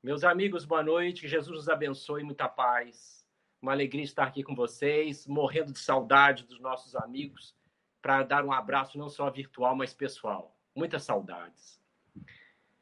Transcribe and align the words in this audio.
Meus 0.00 0.22
amigos, 0.22 0.64
boa 0.64 0.82
noite. 0.82 1.22
Que 1.22 1.28
Jesus 1.28 1.56
nos 1.56 1.68
abençoe, 1.68 2.22
muita 2.22 2.48
paz. 2.48 3.26
Uma 3.60 3.72
alegria 3.72 4.04
estar 4.04 4.24
aqui 4.24 4.44
com 4.44 4.54
vocês, 4.54 5.26
morrendo 5.26 5.72
de 5.72 5.80
saudade 5.80 6.44
dos 6.44 6.60
nossos 6.60 6.94
amigos, 6.94 7.56
para 8.00 8.22
dar 8.22 8.44
um 8.44 8.52
abraço 8.52 8.96
não 8.96 9.08
só 9.08 9.28
virtual, 9.28 9.74
mas 9.74 9.92
pessoal. 9.92 10.56
Muitas 10.72 11.02
saudades. 11.02 11.80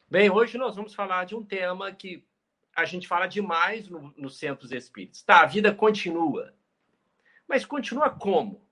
Bem, 0.07 0.31
hoje 0.31 0.59
nós 0.59 0.77
vamos 0.77 0.95
falar 0.95 1.25
de 1.25 1.35
um 1.35 1.43
tema 1.43 1.91
que 1.91 2.23
a 2.77 2.85
gente 2.85 3.09
fala 3.09 3.27
demais 3.27 3.89
no, 3.89 4.13
nos 4.15 4.37
centros 4.37 4.71
espíritas. 4.71 5.23
Tá, 5.23 5.41
a 5.41 5.47
vida 5.47 5.75
continua. 5.75 6.55
Mas 7.49 7.65
continua 7.65 8.11
como? 8.11 8.69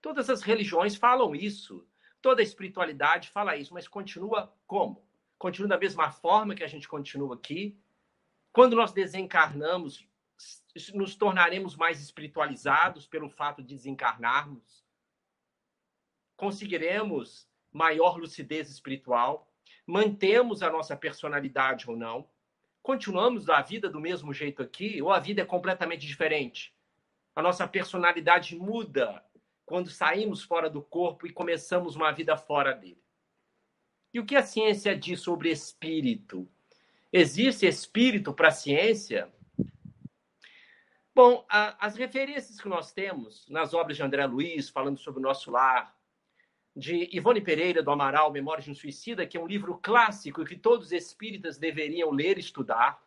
Todas 0.00 0.30
as 0.30 0.42
religiões 0.42 0.94
falam 0.94 1.34
isso, 1.34 1.84
toda 2.22 2.40
a 2.40 2.44
espiritualidade 2.44 3.30
fala 3.30 3.56
isso, 3.56 3.74
mas 3.74 3.88
continua 3.88 4.54
como? 4.64 5.04
Continua 5.40 5.70
da 5.70 5.78
mesma 5.78 6.10
forma 6.10 6.54
que 6.54 6.62
a 6.62 6.68
gente 6.68 6.86
continua 6.86 7.34
aqui? 7.34 7.74
Quando 8.52 8.76
nós 8.76 8.92
desencarnamos, 8.92 10.06
nos 10.92 11.16
tornaremos 11.16 11.74
mais 11.76 11.98
espiritualizados 11.98 13.06
pelo 13.06 13.30
fato 13.30 13.62
de 13.62 13.74
desencarnarmos? 13.74 14.84
Conseguiremos 16.36 17.48
maior 17.72 18.18
lucidez 18.18 18.68
espiritual? 18.68 19.50
Mantemos 19.86 20.62
a 20.62 20.68
nossa 20.68 20.94
personalidade 20.94 21.88
ou 21.88 21.96
não? 21.96 22.28
Continuamos 22.82 23.48
a 23.48 23.62
vida 23.62 23.88
do 23.88 23.98
mesmo 23.98 24.34
jeito 24.34 24.62
aqui 24.62 25.00
ou 25.00 25.10
a 25.10 25.18
vida 25.18 25.40
é 25.40 25.46
completamente 25.46 26.06
diferente? 26.06 26.76
A 27.34 27.40
nossa 27.40 27.66
personalidade 27.66 28.54
muda 28.56 29.24
quando 29.64 29.88
saímos 29.88 30.42
fora 30.42 30.68
do 30.68 30.82
corpo 30.82 31.26
e 31.26 31.32
começamos 31.32 31.96
uma 31.96 32.12
vida 32.12 32.36
fora 32.36 32.74
dele. 32.74 33.02
E 34.12 34.18
o 34.18 34.26
que 34.26 34.34
a 34.34 34.42
ciência 34.42 34.96
diz 34.96 35.20
sobre 35.20 35.50
espírito? 35.50 36.48
Existe 37.12 37.66
espírito 37.66 38.32
para 38.32 38.48
a 38.48 38.52
ciência? 38.52 39.32
Bom, 41.14 41.44
a, 41.48 41.86
as 41.86 41.96
referências 41.96 42.60
que 42.60 42.68
nós 42.68 42.92
temos 42.92 43.48
nas 43.48 43.72
obras 43.74 43.96
de 43.96 44.02
André 44.02 44.24
Luiz, 44.26 44.68
falando 44.68 44.98
sobre 44.98 45.20
o 45.20 45.22
nosso 45.22 45.50
lar, 45.50 45.96
de 46.74 47.08
Ivone 47.12 47.40
Pereira 47.40 47.82
do 47.82 47.90
Amaral, 47.90 48.32
Memórias 48.32 48.64
de 48.64 48.70
um 48.70 48.74
Suicida, 48.74 49.26
que 49.26 49.36
é 49.36 49.40
um 49.40 49.46
livro 49.46 49.78
clássico 49.78 50.44
que 50.44 50.56
todos 50.56 50.86
os 50.86 50.92
espíritas 50.92 51.58
deveriam 51.58 52.10
ler 52.10 52.36
e 52.36 52.40
estudar, 52.40 53.04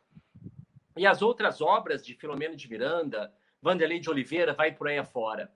e 0.95 1.07
as 1.07 1.21
outras 1.21 1.59
obras 1.59 2.05
de 2.05 2.13
Filomeno 2.13 2.55
de 2.55 2.69
Miranda, 2.69 3.33
Vanderlei 3.61 3.99
de 3.99 4.09
Oliveira, 4.09 4.53
vai 4.53 4.71
por 4.71 4.87
aí 4.87 4.97
afora. 4.97 5.51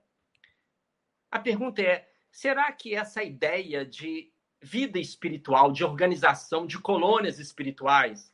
A 1.30 1.38
pergunta 1.38 1.80
é: 1.80 2.10
será 2.30 2.72
que 2.72 2.94
essa 2.94 3.22
ideia 3.22 3.84
de 3.84 4.32
vida 4.60 4.98
espiritual, 4.98 5.72
de 5.72 5.84
organização, 5.84 6.66
de 6.66 6.78
colônias 6.78 7.38
espirituais, 7.38 8.32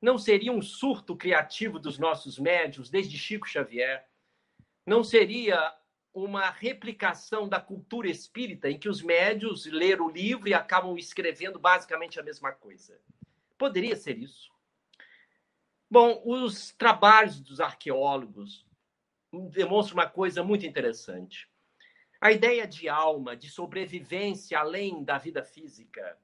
não 0.00 0.18
seria 0.18 0.52
um 0.52 0.62
surto 0.62 1.16
criativo 1.16 1.78
dos 1.78 1.98
nossos 1.98 2.38
médios, 2.38 2.90
desde 2.90 3.18
Chico 3.18 3.48
Xavier? 3.48 4.06
Não 4.86 5.02
seria 5.02 5.74
uma 6.14 6.50
replicação 6.50 7.48
da 7.48 7.60
cultura 7.60 8.08
espírita 8.08 8.70
em 8.70 8.78
que 8.78 8.88
os 8.88 9.02
médios 9.02 9.66
leram 9.66 10.06
o 10.06 10.10
livro 10.10 10.48
e 10.48 10.54
acabam 10.54 10.96
escrevendo 10.98 11.58
basicamente 11.58 12.20
a 12.20 12.22
mesma 12.22 12.52
coisa? 12.52 13.00
Poderia 13.56 13.96
ser 13.96 14.18
isso. 14.18 14.50
Bom, 15.90 16.22
os 16.24 16.72
trabalhos 16.72 17.40
dos 17.40 17.60
arqueólogos 17.60 18.66
demonstram 19.50 19.98
uma 19.98 20.08
coisa 20.08 20.42
muito 20.42 20.66
interessante. 20.66 21.48
A 22.22 22.30
ideia 22.30 22.68
de 22.68 22.88
alma, 22.88 23.36
de 23.36 23.50
sobrevivência 23.50 24.56
além 24.56 25.02
da 25.02 25.18
vida 25.18 25.42
física, 25.42 26.16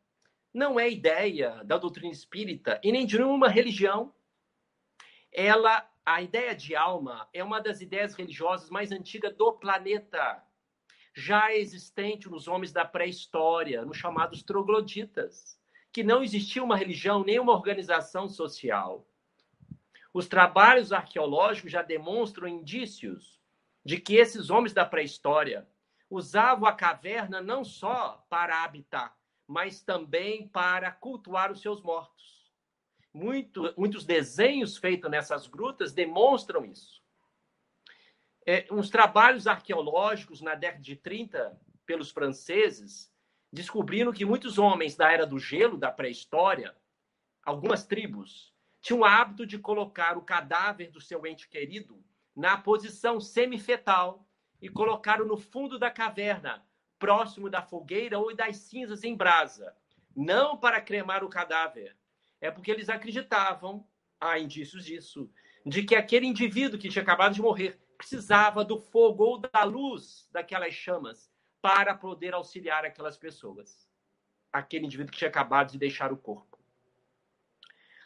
não 0.55 0.79
é 0.79 0.89
ideia 0.89 1.65
da 1.65 1.77
doutrina 1.77 2.13
espírita 2.13 2.81
e 2.85 2.93
nem 2.93 3.05
de 3.05 3.19
nenhuma 3.19 3.49
religião. 3.49 4.15
Ela, 5.33 5.91
a 6.07 6.23
ideia 6.23 6.55
de 6.55 6.77
alma 6.77 7.29
é 7.33 7.43
uma 7.43 7.61
das 7.61 7.81
ideias 7.81 8.15
religiosas 8.15 8.71
mais 8.71 8.93
antigas 8.93 9.35
do 9.35 9.53
planeta, 9.55 10.41
já 11.13 11.53
existente 11.53 12.29
nos 12.29 12.47
homens 12.47 12.73
da 12.73 12.85
pré-história, 12.85 13.85
nos 13.85 13.97
chamados 13.97 14.45
trogloditas, 14.45 15.61
que 15.93 16.05
não 16.05 16.23
existia 16.23 16.63
uma 16.63 16.77
religião 16.77 17.25
nem 17.25 17.41
uma 17.41 17.55
organização 17.55 18.29
social. 18.29 19.05
Os 20.15 20.29
trabalhos 20.29 20.93
arqueológicos 20.93 21.73
já 21.73 21.83
demonstram 21.83 22.47
indícios 22.47 23.41
de 23.85 23.99
que 23.99 24.15
esses 24.15 24.49
homens 24.49 24.73
da 24.73 24.87
pré-história 24.87 25.67
usavam 26.11 26.69
a 26.69 26.73
caverna 26.73 27.41
não 27.41 27.65
só 27.65 28.25
para 28.29 28.65
habitar, 28.65 29.17
mas 29.47 29.83
também 29.83 30.49
para 30.49 30.91
cultuar 30.91 31.53
os 31.53 31.61
seus 31.61 31.83
mortos. 31.83 32.53
Muito, 33.13 33.73
muitos 33.77 34.05
desenhos 34.05 34.77
feitos 34.77 35.11
nessas 35.11 35.47
grutas 35.47 35.93
demonstram 35.93 36.65
isso. 36.65 37.03
É, 38.47 38.67
uns 38.71 38.89
trabalhos 38.89 39.47
arqueológicos 39.47 40.41
na 40.41 40.55
década 40.55 40.83
de 40.83 40.97
30 40.97 41.61
pelos 41.85 42.11
franceses 42.11 43.13
descobriram 43.53 44.13
que 44.13 44.25
muitos 44.25 44.59
homens 44.59 44.95
da 44.95 45.11
era 45.11 45.27
do 45.27 45.39
gelo, 45.39 45.77
da 45.77 45.91
pré-história, 45.91 46.77
algumas 47.45 47.87
tribos, 47.87 48.55
tinham 48.81 49.01
o 49.01 49.05
hábito 49.05 49.47
de 49.47 49.59
colocar 49.59 50.17
o 50.17 50.23
cadáver 50.23 50.91
do 50.91 51.01
seu 51.01 51.27
ente 51.27 51.49
querido 51.49 52.03
na 52.37 52.57
posição 52.57 53.21
semifetal 53.21 54.28
e 54.61 54.69
colocaram 54.69 55.25
no 55.25 55.37
fundo 55.37 55.79
da 55.79 55.91
caverna, 55.91 56.65
próximo 56.99 57.49
da 57.49 57.63
fogueira 57.63 58.19
ou 58.19 58.35
das 58.35 58.57
cinzas 58.57 59.05
em 59.05 59.15
brasa. 59.15 59.75
Não 60.15 60.57
para 60.57 60.81
cremar 60.81 61.23
o 61.23 61.29
cadáver. 61.29 61.97
É 62.41 62.51
porque 62.51 62.71
eles 62.71 62.89
acreditavam, 62.89 63.87
há 64.21 64.39
indícios 64.39 64.85
disso, 64.85 65.31
de 65.65 65.83
que 65.83 65.95
aquele 65.95 66.27
indivíduo 66.27 66.79
que 66.79 66.89
tinha 66.89 67.03
acabado 67.03 67.35
de 67.35 67.43
morrer 67.43 67.79
precisava 67.97 68.65
do 68.65 68.79
fogo 68.79 69.25
ou 69.25 69.39
da 69.39 69.65
luz 69.65 70.29
daquelas 70.31 70.73
chamas 70.73 71.31
para 71.61 71.95
poder 71.95 72.35
auxiliar 72.35 72.85
aquelas 72.85 73.17
pessoas. 73.17 73.89
Aquele 74.53 74.87
indivíduo 74.87 75.13
que 75.13 75.19
tinha 75.19 75.29
acabado 75.29 75.73
de 75.73 75.79
deixar 75.79 76.13
o 76.13 76.17
corpo. 76.17 76.59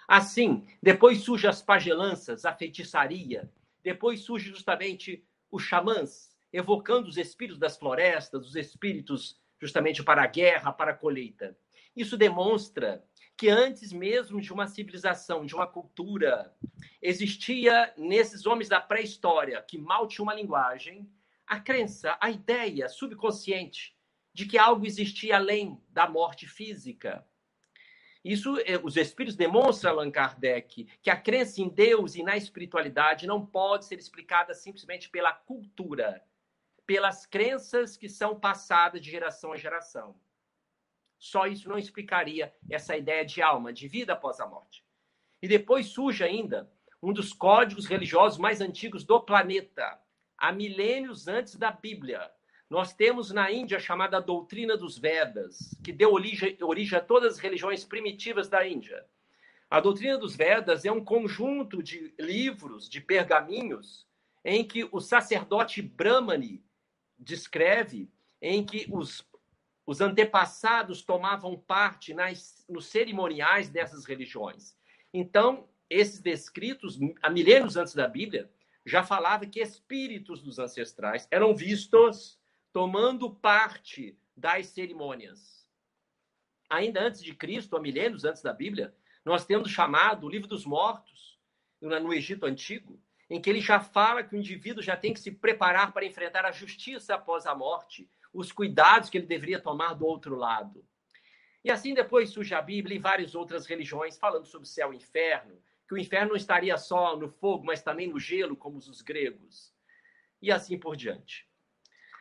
Assim, 0.08 0.66
depois 0.82 1.20
surgem 1.20 1.48
as 1.48 1.62
pagelanças, 1.62 2.44
a 2.44 2.52
feitiçaria, 2.52 3.50
depois 3.82 4.20
surge 4.20 4.50
justamente 4.50 5.24
os 5.50 5.62
xamãs, 5.62 6.31
evocando 6.52 7.08
os 7.08 7.16
espíritos 7.16 7.58
das 7.58 7.76
florestas, 7.76 8.46
os 8.46 8.56
espíritos 8.56 9.40
justamente 9.60 10.02
para 10.02 10.22
a 10.22 10.26
guerra, 10.26 10.72
para 10.72 10.90
a 10.90 10.96
colheita. 10.96 11.56
Isso 11.96 12.16
demonstra 12.16 13.04
que 13.36 13.48
antes 13.48 13.92
mesmo 13.92 14.40
de 14.40 14.52
uma 14.52 14.66
civilização, 14.66 15.46
de 15.46 15.54
uma 15.54 15.66
cultura, 15.66 16.54
existia 17.00 17.92
nesses 17.96 18.46
homens 18.46 18.68
da 18.68 18.80
pré-história, 18.80 19.62
que 19.62 19.78
mal 19.78 20.06
tinham 20.06 20.24
uma 20.24 20.34
linguagem, 20.34 21.08
a 21.46 21.60
crença, 21.60 22.16
a 22.20 22.30
ideia 22.30 22.88
subconsciente 22.88 23.96
de 24.32 24.46
que 24.46 24.58
algo 24.58 24.86
existia 24.86 25.36
além 25.36 25.80
da 25.90 26.08
morte 26.08 26.46
física. 26.46 27.26
Isso, 28.24 28.56
eh, 28.60 28.80
os 28.82 28.96
espíritos 28.96 29.36
demonstram, 29.36 29.92
Allan 29.92 30.10
Kardec, 30.10 30.86
que 31.02 31.10
a 31.10 31.16
crença 31.16 31.60
em 31.60 31.69
Deus 31.69 32.14
e 32.14 32.22
na 32.22 32.36
espiritualidade 32.36 33.26
não 33.26 33.44
pode 33.44 33.84
ser 33.84 33.98
explicada 33.98 34.54
simplesmente 34.54 35.10
pela 35.10 35.32
cultura, 35.32 36.24
pelas 36.92 37.25
crenças 37.25 37.97
que 37.97 38.06
são 38.06 38.38
passadas 38.38 39.00
de 39.00 39.10
geração 39.10 39.54
a 39.54 39.56
geração. 39.56 40.14
Só 41.19 41.47
isso 41.47 41.66
não 41.66 41.78
explicaria 41.78 42.53
essa 42.69 42.94
ideia 42.94 43.25
de 43.25 43.41
alma, 43.41 43.72
de 43.72 43.88
vida 43.88 44.12
após 44.12 44.38
a 44.41 44.47
morte. 44.47 44.84
E 45.41 45.48
depois 45.48 45.86
surge 45.86 46.22
ainda 46.22 46.70
um 47.02 47.10
dos 47.10 47.32
códigos 47.32 47.86
religiosos 47.86 48.38
mais 48.38 48.60
antigos 48.60 49.04
do 49.04 49.19
planeta, 49.19 49.98
há 50.36 50.52
milênios 50.52 51.28
antes 51.28 51.56
da 51.56 51.70
Bíblia. 51.70 52.31
Nós 52.69 52.92
temos 52.92 53.31
na 53.31 53.50
Índia 53.50 53.78
a 53.78 53.81
chamada 53.81 54.20
doutrina 54.20 54.76
dos 54.76 54.98
Vedas, 54.98 55.75
que 55.82 55.94
deu 55.94 56.12
origem, 56.12 56.58
a 56.94 57.00
todas 57.00 57.36
as 57.36 57.38
religiões 57.38 57.86
primitivas 57.86 58.50
da 58.50 58.69
Índia. 58.69 59.02
A 59.70 59.81
doutrina 59.81 60.19
dos 60.19 60.36
Vedas 60.36 60.84
é 60.84 60.92
um 60.92 61.02
conjunto 61.02 61.82
de 61.82 62.12
livros, 62.19 62.87
de 62.87 63.00
pergaminhos, 63.00 64.06
em 64.44 64.62
que 64.62 64.87
o 64.93 65.00
sacerdote 65.00 65.81
Brahmani 65.81 66.62
descreve 67.22 68.10
em 68.40 68.64
que 68.64 68.86
os, 68.90 69.26
os 69.86 70.00
antepassados 70.00 71.02
tomavam 71.02 71.56
parte 71.56 72.12
nas, 72.12 72.64
nos 72.69 72.86
cerimoniais 72.86 73.70
dessas 73.70 74.04
religiões. 74.04 74.76
Então, 75.14 75.69
esses 75.88 76.20
descritos, 76.20 76.98
há 77.22 77.30
milênios 77.30 77.76
antes 77.76 77.94
da 77.94 78.08
Bíblia, 78.08 78.50
já 78.84 79.04
falava 79.04 79.46
que 79.46 79.60
espíritos 79.60 80.42
dos 80.42 80.58
ancestrais 80.58 81.28
eram 81.30 81.54
vistos 81.54 82.40
tomando 82.72 83.30
parte 83.30 84.19
das 84.36 84.66
cerimônias. 84.69 85.69
Ainda 86.69 87.02
antes 87.02 87.22
de 87.22 87.34
Cristo, 87.34 87.76
há 87.76 87.80
milênios 87.80 88.24
antes 88.24 88.42
da 88.42 88.52
Bíblia, 88.52 88.94
nós 89.24 89.44
temos 89.44 89.70
chamado 89.70 90.26
o 90.26 90.28
livro 90.28 90.48
dos 90.48 90.64
mortos 90.64 91.38
no 91.80 92.12
Egito 92.12 92.46
Antigo, 92.46 93.00
em 93.32 93.40
que 93.40 93.49
ele 93.49 93.62
já 93.62 93.81
fala 93.81 94.23
que 94.23 94.34
o 94.34 94.38
indivíduo 94.38 94.82
já 94.82 94.94
tem 94.94 95.14
que 95.14 95.19
se 95.19 95.31
preparar 95.31 95.90
para 95.94 96.05
enfrentar 96.05 96.44
a 96.44 96.52
justiça 96.52 97.14
após 97.14 97.46
a 97.46 97.55
morte, 97.55 98.06
os 98.31 98.52
cuidados 98.52 99.08
que 99.08 99.17
ele 99.17 99.26
deveria 99.26 99.58
tomar 99.58 99.94
do 99.94 100.05
outro 100.05 100.37
lado. 100.37 100.84
E 101.64 101.70
assim 101.70 101.94
depois 101.94 102.29
surge 102.29 102.55
a 102.55 102.61
Bíblia 102.61 102.94
e 102.94 103.00
várias 103.00 103.34
outras 103.34 103.64
religiões 103.64 104.19
falando 104.19 104.44
sobre 104.44 104.69
céu 104.69 104.93
e 104.93 104.99
inferno, 104.99 105.58
que 105.88 105.94
o 105.94 105.99
inferno 105.99 106.29
não 106.29 106.37
estaria 106.37 106.76
só 106.76 107.17
no 107.17 107.26
fogo, 107.26 107.64
mas 107.64 107.81
também 107.81 108.06
no 108.06 108.20
gelo, 108.20 108.55
como 108.55 108.76
os 108.76 109.00
gregos, 109.00 109.73
e 110.43 110.52
assim 110.52 110.79
por 110.79 110.94
diante. 110.94 111.49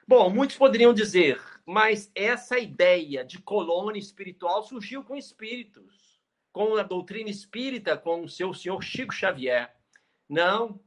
Bom, 0.07 0.29
muitos 0.29 0.55
poderiam 0.55 0.93
dizer, 0.93 1.41
mas 1.65 2.09
essa 2.15 2.57
ideia 2.57 3.25
de 3.25 3.37
colônia 3.37 3.99
espiritual 3.99 4.63
surgiu 4.63 5.03
com 5.03 5.17
espíritos, 5.17 6.21
com 6.53 6.77
a 6.77 6.83
doutrina 6.83 7.29
espírita, 7.29 7.97
com 7.97 8.23
o 8.23 8.29
seu 8.29 8.53
senhor 8.53 8.81
Chico 8.81 9.13
Xavier. 9.13 9.75
Não. 10.29 10.79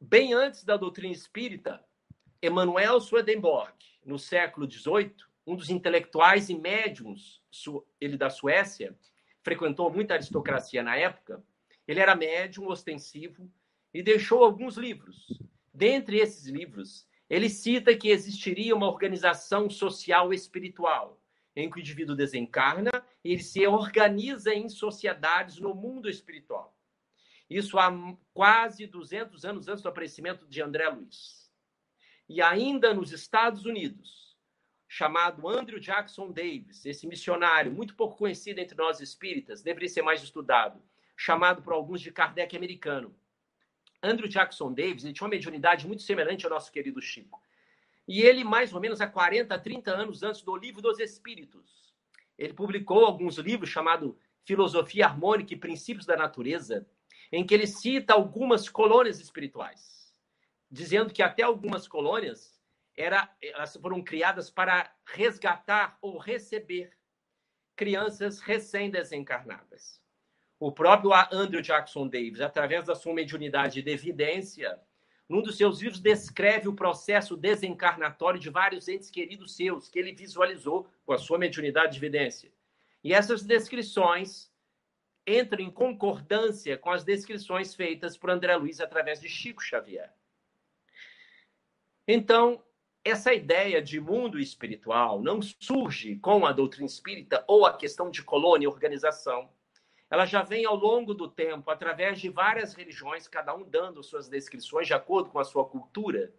Bem 0.00 0.32
antes 0.32 0.62
da 0.62 0.76
doutrina 0.76 1.12
espírita, 1.12 1.84
Emanuel 2.40 3.00
Swedenborg, 3.00 3.74
no 4.06 4.16
século 4.16 4.70
XVIII, 4.70 5.12
um 5.44 5.56
dos 5.56 5.70
intelectuais 5.70 6.48
e 6.48 6.54
médiums, 6.54 7.42
ele 8.00 8.16
da 8.16 8.30
Suécia, 8.30 8.96
frequentou 9.42 9.92
muita 9.92 10.14
aristocracia 10.14 10.84
na 10.84 10.94
época, 10.94 11.42
ele 11.86 11.98
era 11.98 12.14
médium 12.14 12.68
ostensivo 12.68 13.50
e 13.92 14.00
deixou 14.00 14.44
alguns 14.44 14.76
livros. 14.76 15.26
Dentre 15.74 16.18
esses 16.18 16.46
livros, 16.46 17.04
ele 17.28 17.50
cita 17.50 17.96
que 17.96 18.10
existiria 18.10 18.76
uma 18.76 18.86
organização 18.86 19.68
social 19.68 20.32
espiritual, 20.32 21.20
em 21.56 21.68
que 21.68 21.76
o 21.76 21.80
indivíduo 21.80 22.14
desencarna 22.14 22.92
e 23.24 23.32
ele 23.32 23.42
se 23.42 23.66
organiza 23.66 24.54
em 24.54 24.68
sociedades 24.68 25.58
no 25.58 25.74
mundo 25.74 26.08
espiritual. 26.08 26.77
Isso 27.48 27.78
há 27.78 27.90
quase 28.34 28.86
200 28.86 29.44
anos 29.44 29.68
antes 29.68 29.82
do 29.82 29.88
aparecimento 29.88 30.46
de 30.46 30.60
André 30.60 30.88
Luiz. 30.88 31.50
E 32.28 32.42
ainda 32.42 32.92
nos 32.92 33.12
Estados 33.12 33.64
Unidos, 33.64 34.36
chamado 34.86 35.48
Andrew 35.48 35.80
Jackson 35.80 36.30
Davis, 36.30 36.84
esse 36.84 37.06
missionário 37.06 37.72
muito 37.72 37.94
pouco 37.94 38.16
conhecido 38.16 38.58
entre 38.58 38.76
nós 38.76 39.00
espíritas, 39.00 39.62
deveria 39.62 39.88
ser 39.88 40.02
mais 40.02 40.22
estudado 40.22 40.82
chamado 41.16 41.62
por 41.62 41.72
alguns 41.72 42.00
de 42.00 42.12
Kardec 42.12 42.56
americano. 42.56 43.14
Andrew 44.02 44.28
Jackson 44.28 44.72
Davis 44.72 45.04
ele 45.04 45.12
tinha 45.12 45.26
uma 45.26 45.30
mediunidade 45.30 45.86
muito 45.86 46.02
semelhante 46.02 46.44
ao 46.46 46.50
nosso 46.50 46.70
querido 46.70 47.02
Chico. 47.02 47.42
E 48.06 48.22
ele, 48.22 48.44
mais 48.44 48.72
ou 48.72 48.80
menos 48.80 49.00
há 49.00 49.06
40, 49.06 49.58
30 49.58 49.90
anos 49.90 50.22
antes 50.22 50.42
do 50.42 50.56
Livro 50.56 50.80
dos 50.80 50.98
Espíritos, 51.00 51.92
ele 52.38 52.54
publicou 52.54 53.04
alguns 53.04 53.36
livros 53.36 53.68
chamados 53.68 54.14
Filosofia 54.44 55.06
Harmônica 55.06 55.52
e 55.52 55.56
Princípios 55.56 56.06
da 56.06 56.16
Natureza, 56.16 56.88
em 57.32 57.46
que 57.46 57.54
ele 57.54 57.66
cita 57.66 58.14
algumas 58.14 58.68
colônias 58.68 59.20
espirituais, 59.20 60.14
dizendo 60.70 61.12
que 61.12 61.22
até 61.22 61.42
algumas 61.42 61.86
colônias 61.86 62.58
era, 62.96 63.30
elas 63.40 63.76
foram 63.76 64.02
criadas 64.02 64.50
para 64.50 64.92
resgatar 65.06 65.98
ou 66.02 66.18
receber 66.18 66.90
crianças 67.76 68.40
recém-desencarnadas. 68.40 70.02
O 70.58 70.72
próprio 70.72 71.12
Andrew 71.30 71.62
Jackson 71.62 72.08
Davis, 72.08 72.40
através 72.40 72.84
da 72.84 72.96
sua 72.96 73.14
mediunidade 73.14 73.80
de 73.80 73.90
evidência, 73.90 74.80
num 75.28 75.42
dos 75.42 75.56
seus 75.56 75.80
livros 75.80 76.00
descreve 76.00 76.66
o 76.66 76.74
processo 76.74 77.36
desencarnatório 77.36 78.40
de 78.40 78.50
vários 78.50 78.88
entes 78.88 79.10
queridos 79.10 79.54
seus 79.54 79.88
que 79.88 79.98
ele 79.98 80.12
visualizou 80.12 80.88
com 81.04 81.12
a 81.12 81.18
sua 81.18 81.38
mediunidade 81.38 81.92
de 81.92 81.98
evidência. 81.98 82.50
E 83.04 83.12
essas 83.12 83.44
descrições 83.44 84.50
entram 85.28 85.62
em 85.62 85.70
concordância 85.70 86.78
com 86.78 86.90
as 86.90 87.04
descrições 87.04 87.74
feitas 87.74 88.16
por 88.16 88.30
André 88.30 88.56
Luiz 88.56 88.80
através 88.80 89.20
de 89.20 89.28
Chico 89.28 89.62
Xavier. 89.62 90.12
Então, 92.06 92.62
essa 93.04 93.34
ideia 93.34 93.82
de 93.82 94.00
mundo 94.00 94.38
espiritual 94.38 95.20
não 95.22 95.40
surge 95.42 96.16
com 96.16 96.46
a 96.46 96.52
doutrina 96.52 96.86
espírita 96.86 97.44
ou 97.46 97.66
a 97.66 97.76
questão 97.76 98.10
de 98.10 98.22
colônia 98.22 98.64
e 98.64 98.68
organização 98.68 99.50
ela 100.10 100.24
já 100.24 100.42
vem 100.42 100.64
ao 100.64 100.74
longo 100.74 101.12
do 101.12 101.28
tempo, 101.28 101.70
através 101.70 102.18
de 102.18 102.30
várias 102.30 102.72
religiões, 102.72 103.28
cada 103.28 103.54
um 103.54 103.62
dando 103.62 104.02
suas 104.02 104.28
descrições 104.28 104.86
de 104.86 104.94
acordo 104.94 105.30
com 105.30 105.38
a 105.38 105.44
sua 105.44 105.66
cultura, 105.66 106.32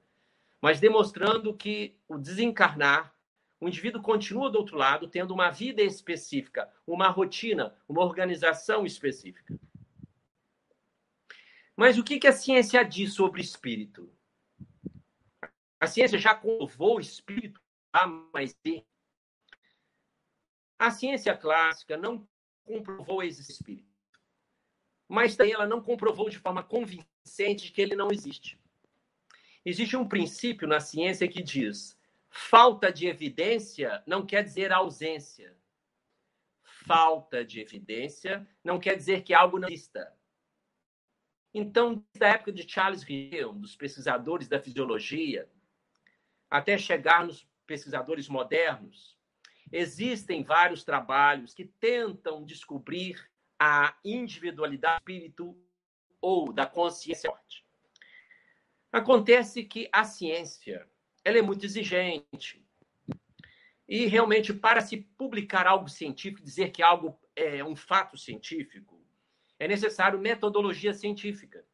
mas 0.59 0.80
demonstrando 0.80 1.53
que 1.53 1.95
o 2.07 2.18
desencarnar, 2.18 3.13
o 3.59 3.67
indivíduo 3.67 4.01
continua 4.01 4.50
do 4.50 4.57
outro 4.57 4.77
lado 4.77 5.07
tendo 5.07 5.33
uma 5.33 5.50
vida 5.50 5.81
específica, 5.81 6.71
uma 6.88 7.09
rotina, 7.09 7.75
uma 7.88 8.01
organização 8.01 8.85
específica. 8.85 9.59
Mas 11.75 11.97
o 11.97 12.03
que 12.03 12.25
a 12.27 12.31
ciência 12.31 12.83
diz 12.83 13.13
sobre 13.13 13.41
espírito? 13.41 14.13
A 15.79 15.88
ciência 15.88 16.17
já 16.17 16.35
comprovou 16.35 16.97
o 16.97 17.01
espírito 17.01 17.61
A 17.91 18.06
mais 18.06 18.53
B. 18.63 18.85
A 20.77 20.91
ciência 20.91 21.35
clássica 21.35 21.97
não 21.97 22.27
comprovou 22.63 23.23
esse 23.23 23.41
espírito. 23.41 23.89
Mas 25.07 25.35
também 25.35 25.53
ela 25.53 25.67
não 25.67 25.81
comprovou 25.81 26.29
de 26.29 26.38
forma 26.38 26.63
convincente 26.63 27.71
que 27.71 27.81
ele 27.81 27.95
não 27.95 28.12
existe. 28.12 28.59
Existe 29.65 29.97
um 29.97 30.07
princípio 30.07 30.67
na 30.67 30.79
ciência 30.79 31.27
que 31.27 31.41
diz: 31.41 31.99
falta 32.29 32.91
de 32.91 33.07
evidência 33.07 34.03
não 34.05 34.25
quer 34.25 34.43
dizer 34.43 34.71
ausência. 34.71 35.57
Falta 36.61 37.43
de 37.43 37.59
evidência 37.59 38.47
não 38.63 38.79
quer 38.79 38.95
dizer 38.95 39.23
que 39.23 39.33
algo 39.33 39.59
não 39.59 39.67
exista. 39.67 40.15
Então, 41.53 42.05
da 42.17 42.29
época 42.29 42.51
de 42.51 42.69
Charles 42.69 43.03
Rieu, 43.03 43.53
dos 43.53 43.75
pesquisadores 43.75 44.47
da 44.47 44.59
fisiologia, 44.59 45.49
até 46.49 46.77
chegar 46.77 47.25
nos 47.25 47.47
pesquisadores 47.65 48.27
modernos, 48.27 49.19
Existem 49.71 50.43
vários 50.43 50.83
trabalhos 50.83 51.53
que 51.53 51.65
tentam 51.65 52.43
descobrir 52.43 53.29
a 53.59 53.95
individualidade 54.03 54.99
do 55.05 55.11
espírito 55.11 55.63
ou 56.19 56.51
da 56.51 56.65
consciência. 56.65 57.31
Acontece 58.91 59.63
que 59.63 59.87
a 59.91 60.03
ciência 60.03 60.89
ela 61.24 61.38
é 61.38 61.42
muito 61.42 61.66
exigente. 61.66 62.66
E 63.88 64.06
realmente, 64.06 64.54
para 64.54 64.81
se 64.81 64.98
publicar 64.98 65.66
algo 65.66 65.89
científico, 65.89 66.44
dizer 66.44 66.71
que 66.71 66.83
algo 66.83 67.19
é 67.36 67.63
um 67.63 67.75
fato 67.75 68.18
científico, 68.18 69.04
é 69.57 69.68
necessário 69.68 70.19
metodologia 70.19 70.94
científica. 70.94 71.66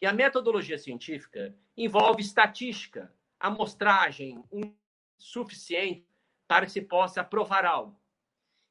E 0.00 0.06
a 0.06 0.12
metodologia 0.12 0.78
científica 0.78 1.56
envolve 1.76 2.22
estatística, 2.22 3.12
amostragem 3.40 4.42
um 4.52 4.74
suficiente 5.18 6.06
para 6.46 6.66
que 6.66 6.72
se 6.72 6.82
possa 6.82 7.24
provar 7.24 7.64
algo. 7.64 8.00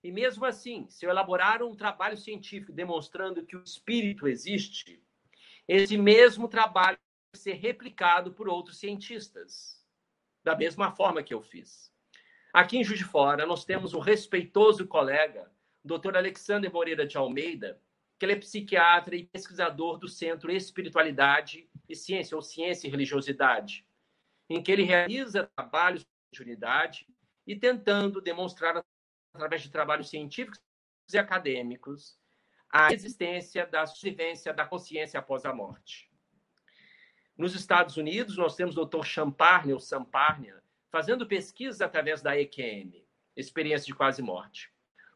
E 0.03 0.11
mesmo 0.11 0.45
assim, 0.45 0.87
se 0.87 1.05
eu 1.05 1.09
elaborar 1.09 1.63
um 1.63 1.75
trabalho 1.75 2.15
científico 2.15 2.71
demonstrando 2.71 3.43
que 3.43 3.57
o 3.57 3.63
espírito 3.63 4.27
existe, 4.27 5.03
esse 5.67 5.97
mesmo 5.97 6.47
trabalho 6.47 6.97
vai 7.33 7.41
ser 7.41 7.53
replicado 7.53 8.31
por 8.31 8.47
outros 8.47 8.77
cientistas, 8.77 9.74
da 10.45 10.55
mesma 10.55 10.91
forma 10.91 11.23
que 11.23 11.33
eu 11.33 11.41
fiz. 11.41 11.91
Aqui 12.53 12.77
em 12.77 12.83
Juiz 12.83 12.99
de 12.99 13.05
Fora, 13.05 13.47
nós 13.47 13.65
temos 13.65 13.95
um 13.95 13.99
respeitoso 13.99 14.85
colega, 14.85 15.51
o 15.83 15.97
Dr. 15.97 16.15
Alexander 16.15 16.71
Moreira 16.71 17.05
de 17.05 17.17
Almeida, 17.17 17.81
que 18.17 18.25
ele 18.25 18.33
é 18.33 18.39
psiquiatra 18.39 19.15
e 19.15 19.25
pesquisador 19.25 19.97
do 19.97 20.07
Centro 20.07 20.51
Espiritualidade 20.51 21.67
e 21.89 21.95
Ciência, 21.95 22.35
ou 22.35 22.43
Ciência 22.43 22.87
e 22.87 22.91
Religiosidade, 22.91 23.87
em 24.47 24.61
que 24.61 24.71
ele 24.71 24.83
realiza 24.83 25.49
trabalhos 25.55 26.05
de 26.31 26.41
unidade 26.43 27.07
e 27.47 27.55
tentando 27.55 28.21
demonstrar, 28.21 28.85
através 29.33 29.63
de 29.63 29.71
trabalhos 29.71 30.09
científicos 30.09 30.61
e 31.11 31.17
acadêmicos, 31.17 32.19
a 32.69 32.93
existência 32.93 33.65
da 33.65 33.87
sobrevivência 33.87 34.53
da 34.53 34.65
consciência 34.65 35.19
após 35.19 35.43
a 35.43 35.53
morte. 35.53 36.07
Nos 37.37 37.53
Estados 37.53 37.97
Unidos, 37.97 38.37
nós 38.37 38.55
temos 38.55 38.77
o 38.77 38.85
Dr. 38.85 39.03
Champarnia, 39.03 39.73
ou 39.73 39.79
Samparnia, 39.79 40.63
fazendo 40.89 41.27
pesquisas 41.27 41.81
através 41.81 42.21
da 42.21 42.39
EQM, 42.39 43.05
experiência 43.35 43.87
de 43.87 43.93
quase 43.93 44.21
morte. 44.21 44.71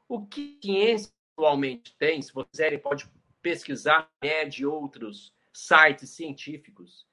O 0.08 0.26
que 0.26 0.58
a 0.62 0.66
ciência 0.66 1.14
atualmente 1.38 1.96
tem, 1.98 2.22
se 2.22 2.34
vocês 2.34 2.52
quiserem, 2.52 2.80
pode 2.80 3.10
pesquisar 3.42 4.12
né, 4.22 4.44
de 4.44 4.66
outros 4.66 5.34
sites 5.54 6.10
científicos, 6.10 7.08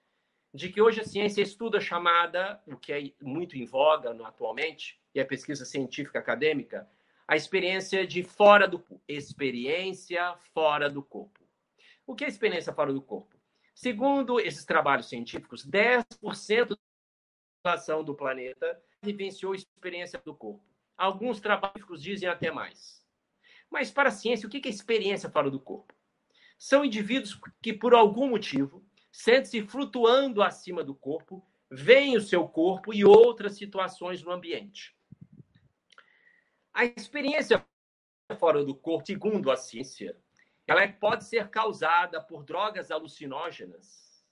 de 0.53 0.71
que 0.71 0.83
hoje 0.83 1.01
a 1.01 1.05
ciência 1.05 1.41
estuda 1.41 1.81
chamada, 1.81 2.61
o 2.67 2.77
que 2.77 2.93
é 2.93 3.13
muito 3.23 3.57
em 3.57 3.65
voga 3.65 4.11
atualmente, 4.27 5.01
e 5.15 5.21
a 5.21 5.25
pesquisa 5.25 5.65
científica 5.65 6.19
acadêmica, 6.19 6.89
a 7.29 7.37
experiência 7.37 8.05
de 8.05 8.23
fora 8.25 8.67
do 8.67 8.79
corpo. 8.79 9.03
Experiência 9.09 10.37
fora 10.53 10.91
do 10.91 11.03
corpo. 11.03 11.41
O 12.07 12.15
que 12.15 12.25
é 12.25 12.29
experiência 12.29 12.73
fora 12.73 12.93
do 12.93 13.03
corpo? 13.03 13.26
Segundo 13.77 14.41
esses 14.41 14.65
trabalhos 14.65 15.07
científicos, 15.07 15.67
10% 15.67 16.69
da 16.71 16.77
população 17.63 18.03
do 18.03 18.15
planeta 18.15 18.83
vivenciou 19.03 19.55
experiência 19.55 20.19
do 20.25 20.35
corpo. 20.35 20.65
Alguns 20.97 21.41
trabalhos 21.41 22.03
dizem 22.03 22.27
até 22.27 22.51
mais. 22.51 23.07
Mas 23.71 23.91
para 23.91 24.09
a 24.09 24.13
ciência, 24.13 24.47
o 24.47 24.51
que 24.51 24.67
é 24.67 24.71
experiência 24.71 25.29
fora 25.29 25.51
do 25.51 25.61
corpo? 25.61 25.95
São 26.59 26.87
indivíduos 26.87 27.39
que, 27.61 27.71
por 27.71 27.93
algum 27.93 28.31
motivo, 28.31 28.83
sentem-se 29.13 29.61
flutuando 29.69 30.43
acima 30.43 30.83
do 30.83 30.95
corpo, 30.95 31.47
veem 31.71 32.17
o 32.17 32.23
seu 32.23 32.49
corpo 32.49 32.95
e 32.95 33.05
outras 33.05 33.59
situações 33.59 34.23
no 34.23 34.31
ambiente. 34.33 34.97
A 36.73 36.87
experiência 36.87 37.63
fora 38.39 38.65
do 38.65 38.75
corpo, 38.75 39.07
segundo 39.07 39.51
a 39.51 39.57
ciência, 39.57 40.19
ela 40.67 40.87
pode 40.89 41.25
ser 41.25 41.49
causada 41.49 42.21
por 42.21 42.43
drogas 42.43 42.91
alucinógenas, 42.91 44.25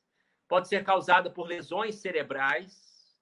pode 0.48 0.68
ser 0.68 0.82
causada 0.84 1.30
por 1.30 1.46
lesões 1.46 1.96
cerebrais, 1.96 3.16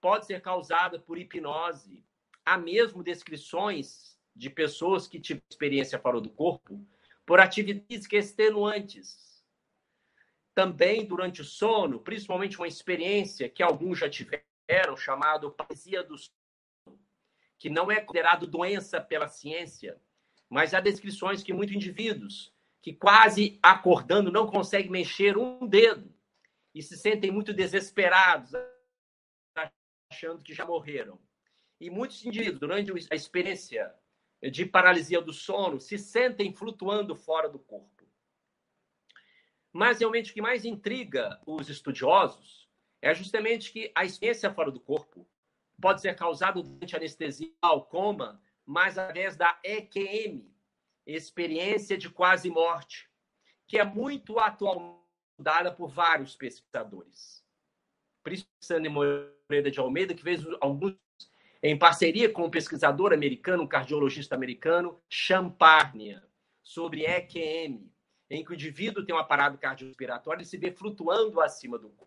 pode 0.00 0.26
ser 0.26 0.40
causada 0.40 0.98
por 0.98 1.16
hipnose. 1.16 2.04
Há 2.44 2.58
mesmo 2.58 3.02
descrições 3.02 4.18
de 4.34 4.50
pessoas 4.50 5.06
que 5.06 5.20
tiveram 5.20 5.46
experiência 5.50 5.98
fora 5.98 6.20
do 6.20 6.28
corpo 6.28 6.84
por 7.24 7.40
atividades 7.40 8.06
extenuantes. 8.12 9.44
Também 10.54 11.04
durante 11.04 11.42
o 11.42 11.44
sono, 11.44 12.00
principalmente 12.00 12.56
uma 12.56 12.68
experiência 12.68 13.48
que 13.48 13.62
alguns 13.62 13.98
já 13.98 14.08
tiveram, 14.08 14.96
chamado 14.96 15.52
paralisia 15.52 16.02
do 16.02 16.16
sono, 16.18 16.98
que 17.58 17.70
não 17.70 17.90
é 17.90 18.00
considerado 18.00 18.46
doença 18.46 19.00
pela 19.00 19.28
ciência, 19.28 20.00
mas 20.48 20.74
há 20.74 20.80
descrições 20.80 21.42
que 21.42 21.52
muitos 21.52 21.76
indivíduos 21.76 22.55
que 22.86 22.92
quase 22.92 23.58
acordando 23.60 24.30
não 24.30 24.46
conseguem 24.46 24.92
mexer 24.92 25.36
um 25.36 25.66
dedo 25.66 26.08
e 26.72 26.80
se 26.80 26.96
sentem 26.96 27.32
muito 27.32 27.52
desesperados, 27.52 28.52
achando 30.08 30.40
que 30.40 30.54
já 30.54 30.64
morreram. 30.64 31.20
E 31.80 31.90
muitos 31.90 32.24
indivíduos, 32.24 32.60
durante 32.60 32.92
a 33.10 33.16
experiência 33.16 33.92
de 34.52 34.64
paralisia 34.64 35.20
do 35.20 35.32
sono, 35.32 35.80
se 35.80 35.98
sentem 35.98 36.54
flutuando 36.54 37.16
fora 37.16 37.48
do 37.48 37.58
corpo. 37.58 38.08
Mas 39.72 39.98
realmente 39.98 40.30
o 40.30 40.34
que 40.34 40.40
mais 40.40 40.64
intriga 40.64 41.40
os 41.44 41.68
estudiosos 41.68 42.70
é 43.02 43.12
justamente 43.12 43.72
que 43.72 43.90
a 43.96 44.04
experiência 44.04 44.54
fora 44.54 44.70
do 44.70 44.78
corpo 44.78 45.28
pode 45.82 46.00
ser 46.00 46.14
causada 46.14 46.62
durante 46.62 46.94
anestesia 46.94 47.52
ou 47.64 47.82
coma, 47.82 48.40
mas 48.64 48.96
através 48.96 49.36
da 49.36 49.58
EQM, 49.64 50.54
experiência 51.06 51.96
de 51.96 52.10
quase 52.10 52.50
morte, 52.50 53.08
que 53.66 53.78
é 53.78 53.84
muito 53.84 54.38
atualmente 54.38 55.06
dada 55.38 55.70
por 55.70 55.88
vários 55.88 56.34
pesquisadores. 56.34 57.44
Principalmente 58.22 58.88
Moreira 58.88 59.70
de 59.70 59.78
Almeida, 59.78 60.14
que 60.14 60.22
fez 60.22 60.44
alguns 60.60 60.96
em 61.62 61.76
parceria 61.76 62.30
com 62.30 62.44
um 62.44 62.50
pesquisador 62.50 63.12
americano, 63.12 63.62
um 63.62 63.66
cardiologista 63.66 64.34
americano, 64.34 65.00
Champarnia, 65.08 66.22
sobre 66.62 67.04
EQM, 67.04 67.90
em 68.28 68.44
que 68.44 68.50
o 68.50 68.54
indivíduo 68.54 69.04
tem 69.04 69.14
um 69.14 69.18
aparato 69.18 69.58
cardiorrespiratório 69.58 70.42
e 70.42 70.46
se 70.46 70.56
vê 70.56 70.70
flutuando 70.70 71.40
acima 71.40 71.78
do 71.78 71.88
corpo. 71.90 72.06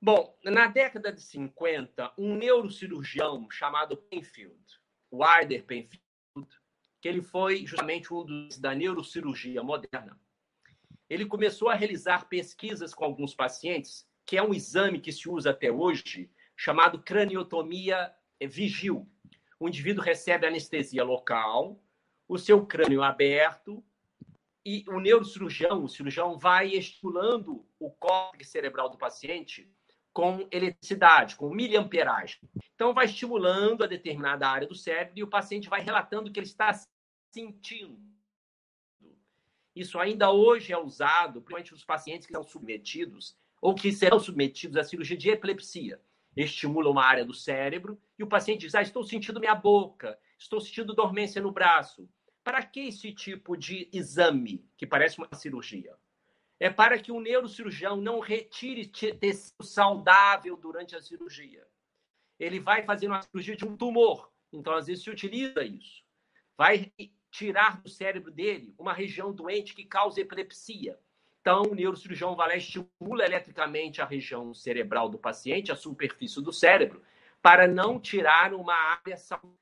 Bom, 0.00 0.36
na 0.42 0.66
década 0.66 1.12
de 1.12 1.20
50, 1.20 2.14
um 2.18 2.34
neurocirurgião 2.34 3.48
chamado 3.48 3.96
Penfield, 3.96 4.80
Wilder 5.12 5.64
Penfield, 5.64 6.02
que 7.02 7.08
ele 7.08 7.20
foi 7.20 7.66
justamente 7.66 8.14
um 8.14 8.24
dos 8.24 8.56
da 8.56 8.72
neurocirurgia 8.76 9.60
moderna. 9.60 10.16
Ele 11.10 11.26
começou 11.26 11.68
a 11.68 11.74
realizar 11.74 12.28
pesquisas 12.28 12.94
com 12.94 13.04
alguns 13.04 13.34
pacientes, 13.34 14.08
que 14.24 14.36
é 14.36 14.42
um 14.42 14.54
exame 14.54 15.00
que 15.00 15.10
se 15.10 15.28
usa 15.28 15.50
até 15.50 15.70
hoje, 15.70 16.30
chamado 16.56 17.02
craniotomia 17.02 18.14
vigil. 18.40 19.10
O 19.58 19.68
indivíduo 19.68 20.04
recebe 20.04 20.46
anestesia 20.46 21.02
local, 21.02 21.82
o 22.28 22.38
seu 22.38 22.64
crânio 22.64 23.02
aberto, 23.02 23.84
e 24.64 24.84
o 24.86 25.00
neurocirurgião, 25.00 25.82
o 25.82 25.88
cirurgião, 25.88 26.38
vai 26.38 26.68
estimulando 26.68 27.66
o 27.80 27.90
córtex 27.90 28.48
cerebral 28.48 28.88
do 28.88 28.96
paciente 28.96 29.68
com 30.12 30.46
eletricidade, 30.52 31.34
com 31.34 31.50
miliamperagem. 31.50 32.38
Então, 32.74 32.94
vai 32.94 33.06
estimulando 33.06 33.82
a 33.82 33.88
determinada 33.88 34.48
área 34.48 34.68
do 34.68 34.74
cérebro 34.74 35.14
e 35.16 35.22
o 35.22 35.28
paciente 35.28 35.68
vai 35.68 35.80
relatando 35.80 36.30
que 36.30 36.38
ele 36.38 36.46
está 36.46 36.72
sentindo. 37.32 37.98
Isso 39.74 39.98
ainda 39.98 40.30
hoje 40.30 40.72
é 40.72 40.78
usado, 40.78 41.40
principalmente 41.40 41.72
nos 41.72 41.84
pacientes 41.84 42.26
que 42.26 42.32
são 42.32 42.42
submetidos 42.42 43.36
ou 43.60 43.74
que 43.74 43.90
serão 43.90 44.20
submetidos 44.20 44.76
à 44.76 44.84
cirurgia 44.84 45.16
de 45.16 45.30
epilepsia. 45.30 46.00
Estimula 46.36 46.90
uma 46.90 47.04
área 47.04 47.24
do 47.24 47.34
cérebro 47.34 48.00
e 48.18 48.22
o 48.22 48.26
paciente 48.26 48.60
diz: 48.60 48.74
Ah, 48.74 48.82
estou 48.82 49.02
sentindo 49.02 49.40
minha 49.40 49.54
boca, 49.54 50.18
estou 50.38 50.60
sentindo 50.60 50.94
dormência 50.94 51.40
no 51.40 51.52
braço. 51.52 52.08
Para 52.44 52.62
que 52.62 52.80
esse 52.80 53.12
tipo 53.12 53.56
de 53.56 53.88
exame, 53.92 54.66
que 54.76 54.86
parece 54.86 55.18
uma 55.18 55.28
cirurgia? 55.34 55.94
É 56.58 56.70
para 56.70 56.98
que 56.98 57.12
o 57.12 57.20
neurocirurgião 57.20 57.96
não 57.96 58.20
retire 58.20 58.86
tecido 58.86 59.62
saudável 59.62 60.56
durante 60.56 60.94
a 60.94 61.00
cirurgia. 61.00 61.66
Ele 62.38 62.60
vai 62.60 62.82
fazer 62.84 63.06
uma 63.06 63.22
cirurgia 63.22 63.56
de 63.56 63.64
um 63.64 63.76
tumor, 63.76 64.32
então 64.52 64.74
às 64.74 64.86
vezes 64.86 65.04
se 65.04 65.10
utiliza 65.10 65.62
isso. 65.64 66.02
Vai 66.56 66.92
tirar 67.32 67.80
do 67.80 67.88
cérebro 67.88 68.30
dele 68.30 68.74
uma 68.78 68.92
região 68.92 69.32
doente 69.32 69.74
que 69.74 69.86
causa 69.86 70.20
epilepsia. 70.20 70.98
Então, 71.40 71.62
o 71.62 71.74
neurocirurgião 71.74 72.36
vai 72.36 72.48
lá 72.48 72.56
estimula 72.56 73.24
eletricamente 73.24 74.00
a 74.00 74.04
região 74.04 74.54
cerebral 74.54 75.08
do 75.08 75.18
paciente, 75.18 75.72
a 75.72 75.76
superfície 75.76 76.40
do 76.40 76.52
cérebro, 76.52 77.02
para 77.40 77.66
não 77.66 77.98
tirar 77.98 78.52
uma 78.52 78.74
área 78.74 79.16
saudável. 79.16 79.58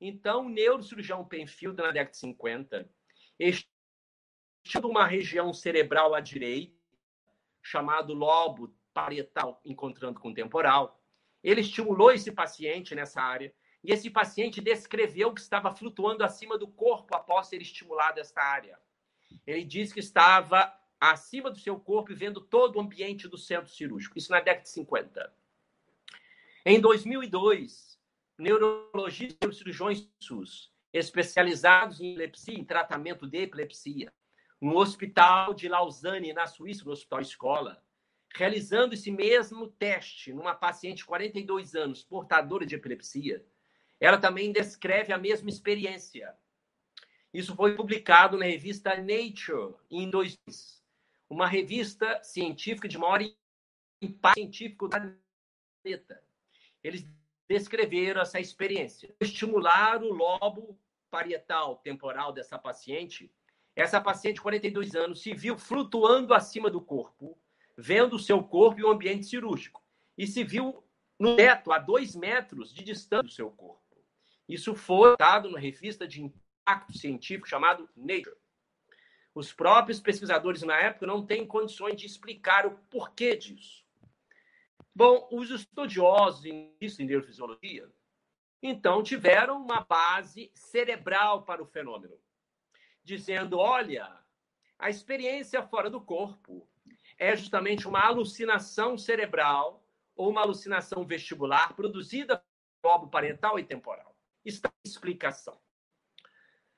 Então, 0.00 0.46
o 0.46 0.48
neurocirurgião 0.48 1.22
Penfield, 1.26 1.76
na 1.76 1.90
década 1.90 2.12
de 2.12 2.16
50, 2.16 2.88
estimula 3.38 4.92
uma 4.92 5.06
região 5.06 5.52
cerebral 5.52 6.14
à 6.14 6.20
direita, 6.20 6.78
chamado 7.60 8.14
lobo 8.14 8.72
parietal, 8.94 9.60
encontrando 9.64 10.20
com 10.20 10.32
temporal. 10.32 11.02
Ele 11.42 11.60
estimulou 11.60 12.12
esse 12.12 12.30
paciente 12.32 12.94
nessa 12.94 13.20
área 13.20 13.52
e 13.82 13.92
esse 13.92 14.10
paciente 14.10 14.60
descreveu 14.60 15.32
que 15.32 15.40
estava 15.40 15.74
flutuando 15.74 16.22
acima 16.22 16.58
do 16.58 16.68
corpo 16.68 17.14
após 17.14 17.48
ser 17.48 17.62
estimulado 17.62 18.20
esta 18.20 18.42
área. 18.42 18.78
Ele 19.46 19.64
disse 19.64 19.94
que 19.94 20.00
estava 20.00 20.72
acima 21.00 21.50
do 21.50 21.58
seu 21.58 21.80
corpo 21.80 22.12
e 22.12 22.14
vendo 22.14 22.40
todo 22.40 22.76
o 22.76 22.80
ambiente 22.80 23.26
do 23.26 23.38
centro 23.38 23.70
cirúrgico. 23.70 24.18
Isso 24.18 24.30
na 24.30 24.40
década 24.40 24.62
de 24.62 24.68
50. 24.68 25.32
Em 26.66 26.78
2002, 26.78 27.98
neurologistas 28.38 29.54
e 29.54 29.58
cirurgiões 29.58 30.06
SUS, 30.18 30.70
especializados 30.92 32.00
em 32.00 32.12
epilepsia, 32.12 32.54
em 32.54 32.64
tratamento 32.64 33.26
de 33.26 33.38
epilepsia, 33.38 34.12
no 34.60 34.76
hospital 34.76 35.54
de 35.54 35.68
Lausanne, 35.68 36.34
na 36.34 36.46
Suíça, 36.46 36.84
no 36.84 36.92
Hospital 36.92 37.22
Escola, 37.22 37.82
realizando 38.34 38.92
esse 38.92 39.10
mesmo 39.10 39.68
teste 39.68 40.34
numa 40.34 40.54
paciente 40.54 40.98
de 40.98 41.06
42 41.06 41.74
anos, 41.74 42.04
portadora 42.04 42.66
de 42.66 42.74
epilepsia, 42.74 43.42
ela 44.00 44.18
também 44.18 44.50
descreve 44.50 45.12
a 45.12 45.18
mesma 45.18 45.50
experiência. 45.50 46.34
Isso 47.32 47.54
foi 47.54 47.76
publicado 47.76 48.36
na 48.36 48.46
revista 48.46 48.96
Nature 48.96 49.74
em 49.90 50.10
2000, 50.10 50.38
uma 51.28 51.46
revista 51.46 52.20
científica 52.24 52.88
de 52.88 52.98
maior 52.98 53.20
impacto 54.02 54.34
científico 54.34 54.88
do 54.88 54.96
planeta. 55.84 56.24
Eles 56.82 57.06
descreveram 57.46 58.22
essa 58.22 58.40
experiência. 58.40 59.14
Estimular 59.20 60.02
o 60.02 60.12
lobo 60.12 60.78
parietal 61.10 61.76
temporal 61.76 62.32
dessa 62.32 62.58
paciente. 62.58 63.30
Essa 63.76 64.00
paciente 64.00 64.36
de 64.36 64.40
42 64.40 64.94
anos 64.94 65.20
se 65.20 65.34
viu 65.34 65.58
flutuando 65.58 66.34
acima 66.34 66.70
do 66.70 66.80
corpo, 66.80 67.38
vendo 67.76 68.16
o 68.16 68.18
seu 68.18 68.42
corpo 68.42 68.80
e 68.80 68.84
o 68.84 68.90
ambiente 68.90 69.26
cirúrgico. 69.26 69.82
E 70.16 70.26
se 70.26 70.42
viu 70.42 70.82
no 71.18 71.36
teto, 71.36 71.70
a 71.70 71.78
dois 71.78 72.16
metros 72.16 72.72
de 72.72 72.82
distância 72.82 73.24
do 73.24 73.30
seu 73.30 73.50
corpo. 73.50 73.89
Isso 74.50 74.74
foi 74.74 75.16
dado 75.16 75.48
na 75.48 75.60
revista 75.60 76.08
de 76.08 76.24
impacto 76.24 76.98
científico 76.98 77.48
chamado 77.48 77.88
Nature. 77.94 78.36
Os 79.32 79.52
próprios 79.52 80.00
pesquisadores 80.00 80.62
na 80.62 80.76
época 80.76 81.06
não 81.06 81.24
têm 81.24 81.46
condições 81.46 81.94
de 81.94 82.04
explicar 82.04 82.66
o 82.66 82.76
porquê 82.90 83.36
disso. 83.36 83.84
Bom, 84.92 85.28
os 85.30 85.50
estudiosos 85.50 86.44
em 86.44 86.74
neurofisiologia, 86.98 87.88
então, 88.60 89.04
tiveram 89.04 89.62
uma 89.62 89.84
base 89.84 90.50
cerebral 90.52 91.44
para 91.44 91.62
o 91.62 91.66
fenômeno, 91.66 92.18
dizendo: 93.04 93.56
olha, 93.56 94.20
a 94.76 94.90
experiência 94.90 95.62
fora 95.62 95.88
do 95.88 96.00
corpo 96.00 96.68
é 97.16 97.36
justamente 97.36 97.86
uma 97.86 98.00
alucinação 98.00 98.98
cerebral 98.98 99.86
ou 100.16 100.28
uma 100.28 100.40
alucinação 100.40 101.06
vestibular 101.06 101.74
produzida 101.76 102.42
pelo 102.82 102.92
lobo 102.94 103.08
parental 103.08 103.56
e 103.56 103.64
temporal 103.64 104.09
está 104.44 104.70
explicação. 104.84 105.58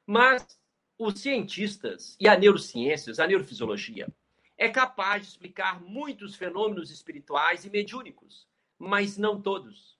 Mas 0.07 0.61
os 0.99 1.21
cientistas 1.21 2.17
e 2.21 2.29
a 2.29 2.37
neurociências, 2.37 3.19
a 3.19 3.27
neurofisiologia, 3.27 4.09
é 4.57 4.69
capaz 4.69 5.23
de 5.23 5.29
explicar 5.29 5.81
muitos 5.81 6.35
fenômenos 6.35 6.91
espirituais 6.91 7.65
e 7.65 7.71
mediúnicos, 7.71 8.47
mas 8.79 9.17
não 9.17 9.41
todos. 9.41 9.99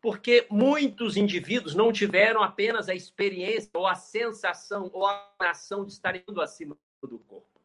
Porque 0.00 0.46
muitos 0.50 1.16
indivíduos 1.16 1.74
não 1.74 1.92
tiveram 1.92 2.42
apenas 2.42 2.88
a 2.88 2.94
experiência 2.94 3.70
ou 3.74 3.86
a 3.86 3.94
sensação 3.94 4.90
ou 4.92 5.06
a 5.06 5.32
ação 5.40 5.84
de 5.84 5.92
estarem 5.92 6.24
acima 6.40 6.76
do 7.02 7.18
corpo. 7.20 7.60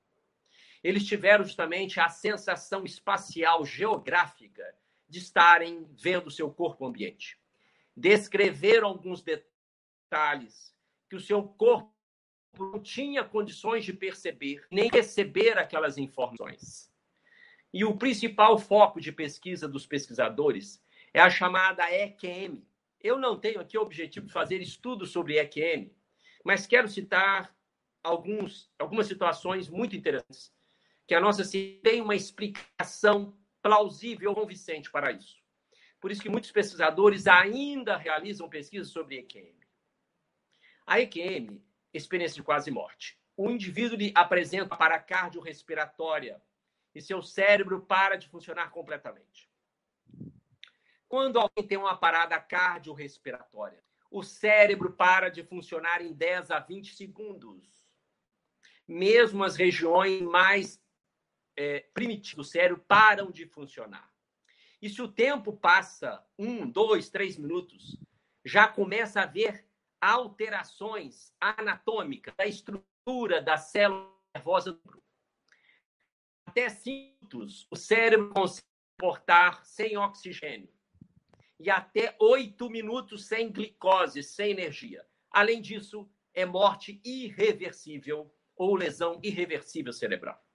Eles 0.84 1.06
tiveram 1.06 1.44
justamente 1.44 2.00
a 2.00 2.10
sensação 2.10 2.86
espacial 2.86 3.66
geográfica 3.66 4.64
de 5.10 5.20
estarem 5.20 5.88
vendo 5.92 6.30
seu 6.30 6.52
corpo 6.52 6.86
ambiente 6.86 7.40
descrever 7.98 8.84
alguns 8.84 9.24
detalhes 9.24 10.76
que 11.10 11.16
o 11.16 11.20
seu 11.20 11.42
corpo 11.42 11.92
não 12.60 12.80
tinha 12.80 13.24
condições 13.24 13.84
de 13.84 13.92
perceber 13.92 14.66
nem 14.72 14.88
receber 14.90 15.58
aquelas 15.58 15.98
informações. 15.98 16.92
E 17.74 17.84
o 17.84 17.98
principal 17.98 18.58
foco 18.60 19.02
de 19.02 19.12
pesquisa 19.12 19.68
dos 19.68 19.86
pesquisadores 19.86 20.82
é 21.14 21.20
a 21.20 21.30
chamada 21.30 21.92
EQM. 21.92 22.64
Eu 23.02 23.18
não 23.18 23.40
tenho 23.40 23.60
aqui 23.60 23.78
o 23.78 23.82
objetivo 23.82 24.28
de 24.28 24.34
fazer 24.34 24.62
estudos 24.62 25.12
sobre 25.12 25.40
EQM, 25.40 25.92
mas 26.44 26.68
quero 26.68 26.88
citar 26.88 27.56
alguns, 28.04 28.72
algumas 28.78 29.08
situações 29.08 29.68
muito 29.68 29.96
interessantes 29.96 30.56
que 31.08 31.16
a 31.16 31.20
nossa 31.20 31.44
ciência 31.44 31.82
tem 31.82 32.02
uma 32.02 32.16
explicação 32.16 33.36
plausível, 33.62 34.36
convincente 34.36 34.92
para 34.92 35.12
isso. 35.12 35.38
Por 36.00 36.12
isso 36.12 36.22
que 36.22 36.30
muitos 36.30 36.52
pesquisadores 36.52 37.28
ainda 37.28 37.98
realizam 37.98 38.50
pesquisas 38.50 38.90
sobre 38.90 39.18
EQM. 39.18 39.58
A 40.86 41.00
EQM, 41.00 41.62
experiência 41.94 42.36
de 42.36 42.44
quase 42.44 42.72
morte. 42.72 43.20
O 43.36 43.50
indivíduo 43.50 43.98
lhe 43.98 44.12
apresenta 44.16 44.76
para 44.76 45.00
cardiorrespiratória 45.00 46.42
e 46.94 47.02
seu 47.02 47.22
cérebro 47.22 47.82
para 47.82 48.16
de 48.16 48.28
funcionar 48.28 48.72
completamente. 48.72 49.50
Quando 51.08 51.40
alguém 51.40 51.66
tem 51.66 51.78
uma 51.78 51.96
parada 51.96 52.40
cardiorrespiratória, 52.40 53.84
o 54.10 54.24
cérebro 54.24 54.94
para 54.94 55.30
de 55.30 55.44
funcionar 55.44 56.02
em 56.02 56.14
10 56.14 56.52
a 56.52 56.60
20 56.60 56.96
segundos. 56.96 57.68
Mesmo 58.88 59.44
as 59.44 59.56
regiões 59.56 60.22
mais 60.22 60.82
é, 61.56 61.82
primitivas 61.94 62.48
do 62.48 62.52
cérebro 62.52 62.84
param 62.88 63.32
de 63.32 63.46
funcionar. 63.46 64.10
E 64.82 64.90
se 64.90 65.02
o 65.02 65.08
tempo 65.08 65.54
passa 65.54 66.24
um, 66.38 66.70
dois, 66.70 67.10
três 67.10 67.38
minutos, 67.38 67.98
já 68.46 68.68
começa 68.68 69.20
a 69.20 69.24
haver 69.24 69.68
alterações 70.00 71.34
anatômicas 71.40 72.34
da 72.36 72.46
estrutura 72.46 73.42
da 73.42 73.58
célula 73.58 74.12
nervosa 74.36 74.74
do 74.74 74.82
grupo. 74.84 75.04
Até 76.46 76.70
cinco 76.70 77.18
o 77.70 77.76
cérebro 77.76 78.34
consegue 78.34 78.68
portar 78.98 79.66
sem 79.66 79.98
oxigênio 79.98 80.70
e 81.60 81.70
até 81.70 82.16
oito 82.20 82.70
minutos 82.70 83.28
sem 83.28 83.52
glicose, 83.52 84.22
sem 84.24 84.52
energia. 84.52 85.06
Além 85.32 85.62
disso, 85.62 86.10
é 86.34 86.46
morte 86.46 87.02
irreversível 87.04 88.34
ou 88.56 88.76
lesão 88.76 89.20
irreversível 89.24 89.92
cerebral. 89.92 90.47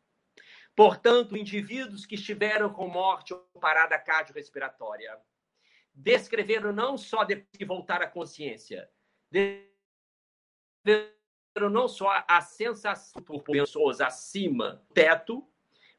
Portanto, 0.74 1.36
indivíduos 1.36 2.06
que 2.06 2.14
estiveram 2.14 2.72
com 2.72 2.88
morte 2.88 3.34
ou 3.34 3.40
parada 3.60 3.98
cardiorrespiratória 3.98 5.18
descreveram 5.94 6.72
não 6.72 6.96
só 6.96 7.24
depois 7.24 7.48
que 7.58 7.64
voltar 7.64 8.00
à 8.00 8.06
consciência, 8.06 8.90
descreveram 10.82 11.70
não 11.70 11.86
só 11.86 12.24
a 12.26 12.40
sensação 12.40 13.22
por 13.22 13.42
pessoas 13.42 14.00
acima 14.00 14.82
do 14.88 14.94
teto, 14.94 15.46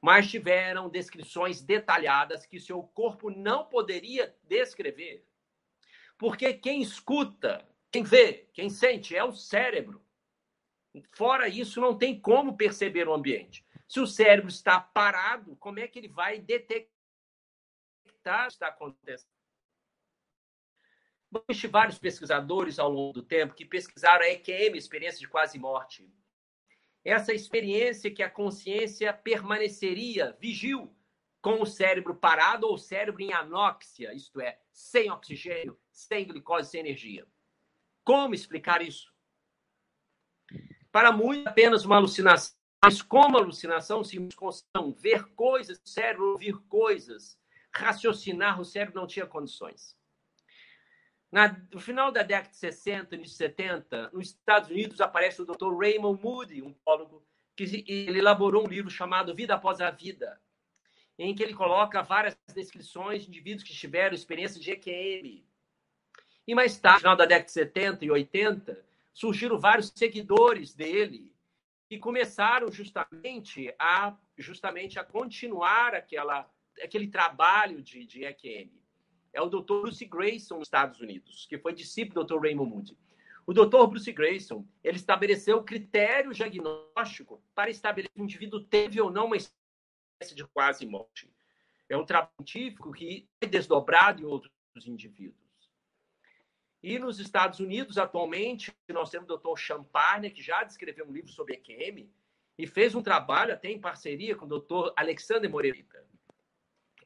mas 0.01 0.29
tiveram 0.29 0.89
descrições 0.89 1.61
detalhadas 1.61 2.45
que 2.45 2.59
seu 2.59 2.81
corpo 2.81 3.29
não 3.29 3.65
poderia 3.65 4.35
descrever. 4.43 5.25
Porque 6.17 6.53
quem 6.53 6.81
escuta, 6.81 7.65
quem 7.91 8.03
vê, 8.03 8.49
quem 8.53 8.69
sente 8.69 9.15
é 9.15 9.23
o 9.23 9.31
cérebro. 9.31 10.03
Fora 11.13 11.47
isso, 11.47 11.79
não 11.79 11.97
tem 11.97 12.19
como 12.19 12.57
perceber 12.57 13.07
o 13.07 13.13
ambiente. 13.13 13.65
Se 13.93 13.99
o 13.99 14.07
cérebro 14.07 14.49
está 14.49 14.79
parado, 14.79 15.55
como 15.57 15.77
é 15.77 15.87
que 15.87 15.99
ele 15.99 16.07
vai 16.07 16.39
detectar 16.39 16.89
o 18.03 18.47
que 18.47 18.53
está 18.53 18.69
acontecendo? 18.69 19.29
Existem 21.47 21.69
vários 21.69 21.99
pesquisadores 21.99 22.79
ao 22.79 22.89
longo 22.89 23.13
do 23.13 23.21
tempo 23.21 23.53
que 23.53 23.63
pesquisaram 23.63 24.25
a 24.25 24.29
EQM, 24.29 24.75
experiência 24.75 25.19
de 25.19 25.27
quase 25.27 25.59
morte. 25.59 26.11
Essa 27.05 27.35
experiência 27.35 28.09
que 28.09 28.23
a 28.23 28.29
consciência 28.31 29.13
permaneceria 29.13 30.35
vigil 30.41 30.91
com 31.39 31.61
o 31.61 31.65
cérebro 31.67 32.15
parado 32.15 32.65
ou 32.65 32.73
o 32.73 32.79
cérebro 32.79 33.21
em 33.21 33.31
anóxia, 33.31 34.11
isto 34.11 34.41
é, 34.41 34.59
sem 34.71 35.11
oxigênio, 35.11 35.79
sem 35.91 36.25
glicose, 36.25 36.71
sem 36.71 36.79
energia. 36.79 37.27
Como 38.03 38.33
explicar 38.33 38.81
isso? 38.81 39.13
Para 40.91 41.11
muitos, 41.11 41.45
apenas 41.45 41.85
uma 41.85 41.97
alucinação 41.97 42.62
mas 42.83 43.01
como 43.01 43.37
alucinação, 43.37 44.03
se 44.03 44.19
conseguiam 44.35 44.91
ver 44.91 45.23
coisas, 45.35 45.79
o 45.79 45.87
cérebro 45.87 46.31
ouvir 46.31 46.57
coisas, 46.67 47.39
raciocinar, 47.73 48.59
o 48.59 48.65
cérebro 48.65 48.99
não 48.99 49.07
tinha 49.07 49.25
condições. 49.25 49.95
Na, 51.31 51.57
no 51.71 51.79
final 51.79 52.11
da 52.11 52.23
década 52.23 52.49
de 52.49 52.57
60, 52.57 53.15
início 53.15 53.31
de 53.31 53.37
70, 53.37 54.09
nos 54.11 54.27
Estados 54.27 54.69
Unidos 54.69 54.99
aparece 54.99 55.41
o 55.41 55.45
Dr. 55.45 55.73
Raymond 55.73 56.21
Moody, 56.21 56.61
um 56.61 56.73
psicólogo, 56.73 57.25
que 57.55 57.85
ele 57.87 58.19
elaborou 58.19 58.65
um 58.65 58.69
livro 58.69 58.91
chamado 58.91 59.33
Vida 59.33 59.55
Após 59.55 59.79
a 59.79 59.89
Vida, 59.89 60.37
em 61.17 61.33
que 61.33 61.41
ele 61.41 61.53
coloca 61.53 62.03
várias 62.03 62.37
descrições 62.53 63.21
de 63.21 63.29
indivíduos 63.29 63.63
que 63.63 63.73
tiveram 63.73 64.13
experiência 64.13 64.59
de 64.59 64.71
EQM. 64.71 65.45
E 66.45 66.53
mais 66.53 66.77
tarde, 66.77 66.97
no 66.97 67.01
final 67.03 67.15
da 67.15 67.25
década 67.25 67.45
de 67.45 67.51
70 67.53 68.03
e 68.03 68.11
80, 68.11 68.85
surgiram 69.13 69.57
vários 69.57 69.89
seguidores 69.95 70.73
dele, 70.73 71.32
que 71.93 71.99
começaram 71.99 72.71
justamente 72.71 73.73
a 73.77 74.17
justamente 74.35 74.97
a 74.97 75.03
continuar 75.03 75.93
aquela 75.93 76.49
aquele 76.81 77.07
trabalho 77.07 77.83
de, 77.83 78.03
de 78.03 78.25
EQM. 78.25 78.71
É 79.31 79.39
o 79.39 79.47
Dr. 79.47 79.81
Bruce 79.81 80.05
Grayson 80.05 80.57
nos 80.57 80.67
Estados 80.67 80.99
Unidos, 80.99 81.45
que 81.47 81.57
foi 81.59 81.71
discípulo 81.71 82.23
do 82.23 82.35
Dr. 82.35 82.41
Raymond 82.41 82.69
Moody. 82.69 82.97
O 83.45 83.53
Dr. 83.53 83.85
Bruce 83.87 84.11
Grayson, 84.11 84.65
ele 84.83 84.97
estabeleceu 84.97 85.63
critério 85.63 86.33
diagnóstico 86.33 87.43
para 87.53 87.69
estabelecer 87.69 88.11
se 88.15 88.21
o 88.21 88.23
indivíduo 88.23 88.63
teve 88.63 88.99
ou 88.99 89.11
não 89.11 89.27
uma 89.27 89.37
espécie 89.37 90.33
de 90.33 90.43
quase 90.47 90.87
morte. 90.87 91.31
É 91.87 91.95
um 91.95 92.05
trabalho 92.05 92.31
científico 92.39 92.91
que 92.91 93.29
é 93.39 93.45
desdobrado 93.45 94.23
em 94.23 94.25
outros 94.25 94.51
indivíduos. 94.87 95.42
E 96.83 96.99
nos 96.99 97.17
Estados 97.17 97.61
Unidos, 97.61 97.97
atualmente, 97.97 98.69
nós 98.89 99.09
temos 99.09 99.29
o 99.29 99.37
Dr. 99.37 99.57
Champagne, 99.57 100.29
que 100.29 100.43
já 100.43 100.65
descreveu 100.65 101.07
um 101.07 101.13
livro 101.13 101.31
sobre 101.31 101.53
EQM 101.53 102.09
e 102.57 102.67
fez 102.67 102.93
um 102.93 103.01
trabalho 103.01 103.53
até 103.53 103.71
em 103.71 103.79
parceria 103.79 104.35
com 104.35 104.45
o 104.45 104.59
Dr. 104.59 104.91
Alexander 104.97 105.49
Moreira. 105.49 106.05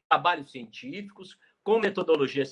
Trabalhos 0.10 0.50
científicos, 0.50 1.38
com 1.64 1.80
metodologia 1.80 2.44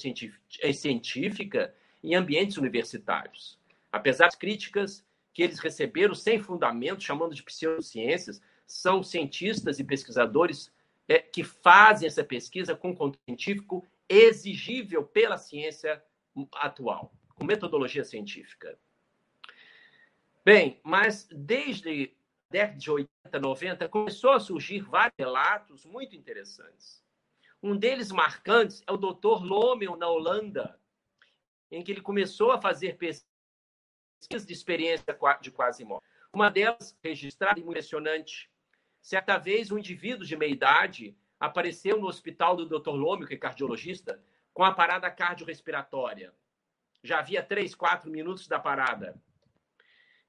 eh, 0.61 0.73
científica 0.73 1.73
em 2.03 2.13
ambientes 2.13 2.57
universitários. 2.57 3.59
Apesar 3.91 4.25
das 4.25 4.35
críticas 4.35 5.03
que 5.33 5.41
eles 5.41 5.57
receberam 5.59 6.13
sem 6.13 6.39
fundamento, 6.39 7.01
chamando 7.01 7.33
de 7.33 7.41
pseudociências, 7.41 8.39
são 8.67 9.01
cientistas 9.01 9.79
e 9.79 9.83
pesquisadores 9.83 10.71
é, 11.07 11.19
que 11.19 11.43
fazem 11.43 12.07
essa 12.07 12.23
pesquisa 12.23 12.75
com 12.75 12.95
conteúdo 12.95 13.23
científico 13.25 13.85
exigível 14.07 15.03
pela 15.03 15.37
ciência 15.37 16.03
atual, 16.53 17.13
com 17.35 17.45
metodologia 17.45 18.03
científica. 18.03 18.79
Bem, 20.43 20.79
mas 20.83 21.27
desde 21.31 22.13
a 22.49 22.51
década 22.51 22.79
de 22.79 22.91
80, 22.91 23.39
90, 23.39 23.89
começou 23.89 24.31
a 24.31 24.39
surgir 24.39 24.81
vários 24.81 25.15
relatos 25.17 25.85
muito 25.85 26.15
interessantes. 26.15 27.03
Um 27.61 27.75
deles 27.75 28.11
marcantes 28.11 28.83
é 28.87 28.91
o 28.91 28.97
Dr. 28.97 29.43
Lomel, 29.43 29.97
na 29.97 30.07
Holanda, 30.07 30.79
em 31.71 31.83
que 31.83 31.91
ele 31.91 32.01
começou 32.01 32.51
a 32.51 32.61
fazer 32.61 32.95
pesquisas 32.97 34.45
de 34.45 34.53
experiência 34.53 35.17
de 35.41 35.51
quase 35.51 35.83
morte. 35.83 36.05
Uma 36.31 36.49
delas, 36.49 36.97
registrada 37.03 37.59
e 37.59 37.63
impressionante, 37.63 38.51
certa 39.01 39.37
vez 39.37 39.71
um 39.71 39.79
indivíduo 39.79 40.25
de 40.25 40.37
meia 40.37 40.51
idade 40.51 41.17
apareceu 41.39 41.97
no 41.99 42.07
hospital 42.07 42.55
do 42.55 42.65
Dr. 42.67 42.91
Lomel, 42.91 43.27
que 43.27 43.33
é 43.33 43.37
cardiologista, 43.37 44.21
com 44.53 44.63
a 44.63 44.73
parada 44.73 45.09
cardiorrespiratória. 45.09 46.33
Já 47.05 47.19
havia 47.19 47.43
três, 47.43 47.75
quatro 47.75 48.09
minutos 48.09 48.47
da 48.47 48.59
parada. 48.59 49.21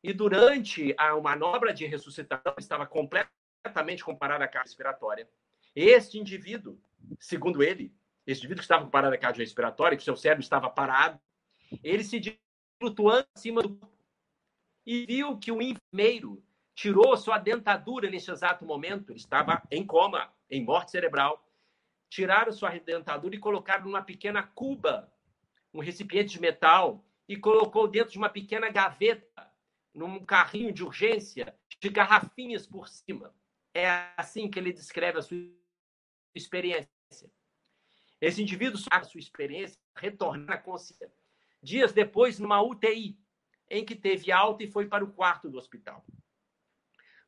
E 0.02 0.12
durante 0.12 0.94
a 0.98 1.18
manobra 1.20 1.72
de 1.72 1.86
ressuscitação, 1.86 2.54
estava 2.58 2.86
completamente 2.86 4.04
com 4.04 4.14
parada 4.14 4.46
cardiorrespiratória. 4.46 5.28
Este 5.74 6.18
indivíduo, 6.18 6.78
segundo 7.18 7.62
ele, 7.62 7.94
esse 8.26 8.40
indivíduo 8.40 8.60
que 8.60 8.64
estava 8.64 8.84
com 8.84 8.90
parada 8.90 9.16
cardiorrespiratória, 9.18 9.96
que 9.96 10.04
seu 10.04 10.16
cérebro 10.16 10.42
estava 10.42 10.70
parado, 10.70 11.20
ele 11.82 12.04
se 12.04 12.38
flutuando 12.78 13.26
acima 13.34 13.62
do 13.62 13.70
corpo 13.70 13.96
e 14.84 15.04
viu 15.06 15.38
que 15.38 15.50
o 15.50 15.60
enfermeiro 15.60 16.44
tirou 16.74 17.16
sua 17.16 17.38
dentadura 17.38 18.08
nesse 18.10 18.30
exato 18.30 18.64
momento. 18.64 19.10
Ele 19.10 19.18
estava 19.18 19.62
em 19.70 19.84
coma, 19.84 20.32
em 20.50 20.64
morte 20.64 20.90
cerebral 20.90 21.42
tiraram 22.08 22.52
sua 22.52 22.70
dentadura 22.78 23.34
e 23.34 23.38
colocaram 23.38 23.84
numa 23.84 24.02
pequena 24.02 24.42
cuba, 24.42 25.12
um 25.76 25.80
recipiente 25.80 26.30
de 26.30 26.40
metal, 26.40 27.04
e 27.28 27.36
colocou 27.36 27.86
dentro 27.88 28.12
de 28.12 28.18
uma 28.18 28.30
pequena 28.30 28.70
gaveta, 28.70 29.52
num 29.92 30.24
carrinho 30.24 30.72
de 30.72 30.82
urgência, 30.82 31.54
de 31.80 31.88
garrafinhas 31.88 32.66
por 32.66 32.88
cima. 32.88 33.34
É 33.74 34.10
assim 34.16 34.48
que 34.48 34.58
ele 34.58 34.72
descreve 34.72 35.18
a 35.18 35.22
sua 35.22 35.38
experiência. 36.34 36.88
Esse 38.20 38.42
indivíduo, 38.42 38.80
a 38.90 39.02
sua 39.02 39.18
experiência, 39.18 39.78
retornar 39.94 40.56
à 40.56 40.58
consciência. 40.58 41.12
Dias 41.62 41.92
depois, 41.92 42.38
numa 42.38 42.62
UTI, 42.62 43.18
em 43.68 43.84
que 43.84 43.96
teve 43.96 44.30
alta 44.32 44.62
e 44.62 44.70
foi 44.70 44.86
para 44.86 45.04
o 45.04 45.12
quarto 45.12 45.50
do 45.50 45.58
hospital. 45.58 46.06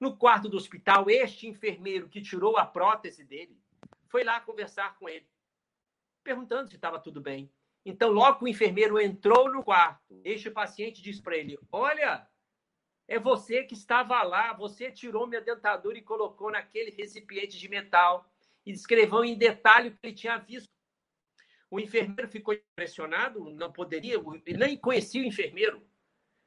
No 0.01 0.17
quarto 0.17 0.49
do 0.49 0.57
hospital, 0.57 1.11
este 1.11 1.49
enfermeiro 1.49 2.09
que 2.09 2.23
tirou 2.23 2.57
a 2.57 2.65
prótese 2.65 3.25
dele 3.25 3.61
foi 4.07 4.23
lá 4.23 4.41
conversar 4.41 4.97
com 4.99 5.09
ele, 5.09 5.29
perguntando 6.23 6.69
se 6.69 6.77
estava 6.77 7.01
tudo 7.01 7.21
bem. 7.21 7.53
Então, 7.85 8.11
logo 8.11 8.45
o 8.45 8.49
enfermeiro 8.49 9.01
entrou 9.01 9.51
no 9.51 9.63
quarto, 9.63 10.21
este 10.25 10.51
paciente 10.51 11.01
disse 11.01 11.23
para 11.23 11.37
ele: 11.37 11.59
Olha, 11.73 12.29
é 13.07 13.19
você 13.19 13.65
que 13.65 13.75
estava 13.75 14.23
lá, 14.23 14.53
você 14.53 14.91
tirou 14.91 15.27
minha 15.27 15.41
dentadura 15.41 15.97
e 15.97 16.03
colocou 16.03 16.51
naquele 16.51 16.91
recipiente 16.91 17.59
de 17.59 17.69
metal 17.69 18.31
e 18.67 18.73
descreveu 18.73 19.25
em 19.25 19.37
detalhe 19.37 19.89
o 19.89 19.93
que 19.93 19.99
ele 20.03 20.15
tinha 20.15 20.37
visto. 20.37 20.69
O 21.71 21.81
enfermeiro 21.81 22.29
ficou 22.29 22.55
impressionado, 22.55 23.51
não 23.51 23.73
poderia, 23.73 24.17
ele 24.45 24.59
nem 24.59 24.77
conhecia 24.77 25.23
o 25.23 25.27
enfermeiro. 25.27 25.83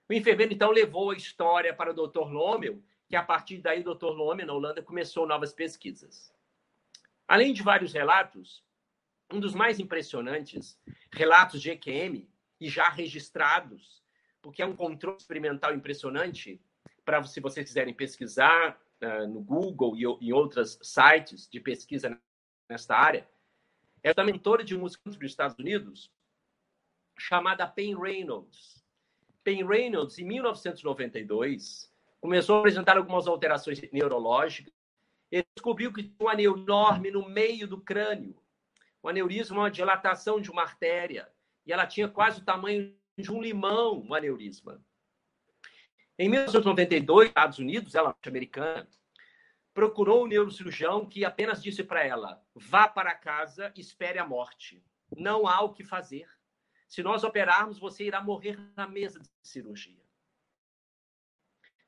O 0.07 0.13
enfermeiro, 0.13 0.53
então, 0.53 0.71
levou 0.71 1.11
a 1.11 1.15
história 1.15 1.73
para 1.73 1.91
o 1.91 1.93
Dr. 1.93 2.31
Lommel, 2.31 2.83
que 3.07 3.15
a 3.15 3.23
partir 3.23 3.57
daí 3.59 3.81
o 3.81 3.95
Dr. 3.95 4.07
Lommel, 4.07 4.45
na 4.45 4.53
Holanda, 4.53 4.83
começou 4.83 5.25
novas 5.25 5.53
pesquisas. 5.53 6.33
Além 7.27 7.53
de 7.53 7.63
vários 7.63 7.93
relatos, 7.93 8.63
um 9.31 9.39
dos 9.39 9.53
mais 9.53 9.79
impressionantes, 9.79 10.79
relatos 11.11 11.61
de 11.61 11.71
EQM, 11.71 12.27
e 12.59 12.69
já 12.69 12.89
registrados, 12.89 14.03
porque 14.41 14.61
é 14.61 14.65
um 14.65 14.75
controle 14.75 15.17
experimental 15.17 15.73
impressionante, 15.73 16.61
para 17.03 17.23
se 17.23 17.39
vocês 17.39 17.65
quiserem 17.65 17.93
pesquisar 17.93 18.79
uh, 19.01 19.27
no 19.27 19.41
Google 19.41 19.97
e 19.97 20.27
em 20.27 20.31
outros 20.31 20.77
sites 20.81 21.49
de 21.49 21.59
pesquisa 21.59 22.19
nesta 22.69 22.95
área, 22.95 23.27
é 24.03 24.11
uma 24.11 24.25
mentora 24.25 24.63
de 24.63 24.77
música 24.77 25.01
dos 25.09 25.19
Estados 25.21 25.57
Unidos 25.57 26.11
chamada 27.17 27.67
Pen 27.67 27.99
Reynolds. 27.99 28.83
Pen 29.43 29.65
Reynolds, 29.65 30.17
em 30.17 30.25
1992, 30.25 31.91
começou 32.19 32.57
a 32.57 32.59
apresentar 32.59 32.97
algumas 32.97 33.27
alterações 33.27 33.81
neurológicas. 33.91 34.73
Ele 35.31 35.45
descobriu 35.55 35.93
que 35.93 36.03
tinha 36.03 36.15
um 36.19 36.29
anel 36.29 36.57
enorme 36.57 37.11
no 37.11 37.27
meio 37.27 37.67
do 37.67 37.79
crânio. 37.79 38.40
Um 39.03 39.09
aneurisma, 39.09 39.57
uma 39.57 39.71
dilatação 39.71 40.39
de 40.39 40.51
uma 40.51 40.61
artéria. 40.61 41.31
E 41.65 41.71
ela 41.71 41.87
tinha 41.87 42.07
quase 42.07 42.41
o 42.41 42.45
tamanho 42.45 42.95
de 43.17 43.31
um 43.31 43.41
limão, 43.41 44.01
um 44.01 44.13
aneurisma. 44.13 44.83
Em 46.17 46.29
1992, 46.29 47.29
Estados 47.29 47.59
Unidos, 47.59 47.95
ela 47.95 48.15
é 48.23 48.29
americana, 48.29 48.87
procurou 49.73 50.23
um 50.23 50.27
neurocirurgião 50.27 51.05
que 51.05 51.25
apenas 51.25 51.61
disse 51.63 51.83
para 51.83 52.05
ela: 52.05 52.43
vá 52.53 52.87
para 52.87 53.15
casa, 53.15 53.71
espere 53.75 54.19
a 54.19 54.25
morte. 54.25 54.83
Não 55.15 55.47
há 55.47 55.61
o 55.61 55.73
que 55.73 55.83
fazer. 55.83 56.29
Se 56.87 57.01
nós 57.01 57.23
operarmos, 57.23 57.79
você 57.79 58.05
irá 58.05 58.21
morrer 58.21 58.59
na 58.75 58.87
mesa 58.87 59.19
de 59.19 59.29
cirurgia. 59.41 60.01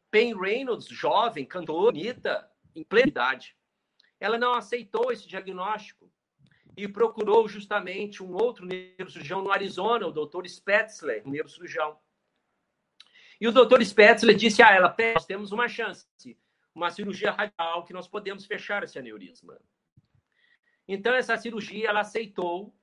Pen 0.10 0.40
Reynolds, 0.40 0.88
jovem, 0.88 1.46
cantora, 1.46 1.92
bonita, 1.92 2.50
em 2.76 2.84
plena 2.84 3.08
idade, 3.08 3.58
ela 4.20 4.38
não 4.38 4.54
aceitou 4.54 5.12
esse 5.12 5.28
diagnóstico 5.28 6.13
e 6.76 6.88
procurou 6.88 7.48
justamente 7.48 8.24
um 8.24 8.34
outro 8.34 8.66
neurocirurgião 8.66 9.44
no 9.44 9.52
Arizona, 9.52 10.08
o 10.08 10.12
Dr. 10.12 10.48
Spetzler, 10.48 11.22
um 11.26 11.32
neurocirurgião. 11.32 11.98
E 13.40 13.48
o 13.48 13.52
Dr. 13.52 13.82
Spetzler 13.84 14.36
disse 14.36 14.62
a 14.64 14.72
ela: 14.72 14.96
nós 15.14 15.26
temos 15.26 15.52
uma 15.52 15.68
chance 15.68 16.06
uma 16.74 16.90
cirurgia 16.90 17.32
radical 17.32 17.86
que 17.86 17.94
nós 17.94 18.08
podemos 18.08 18.46
fechar 18.46 18.84
esse 18.84 18.98
aneurisma. 18.98 19.60
Então, 20.88 21.14
essa 21.14 21.38
cirurgia, 21.38 21.90
ela 21.90 22.02
aceitou, 22.02 22.76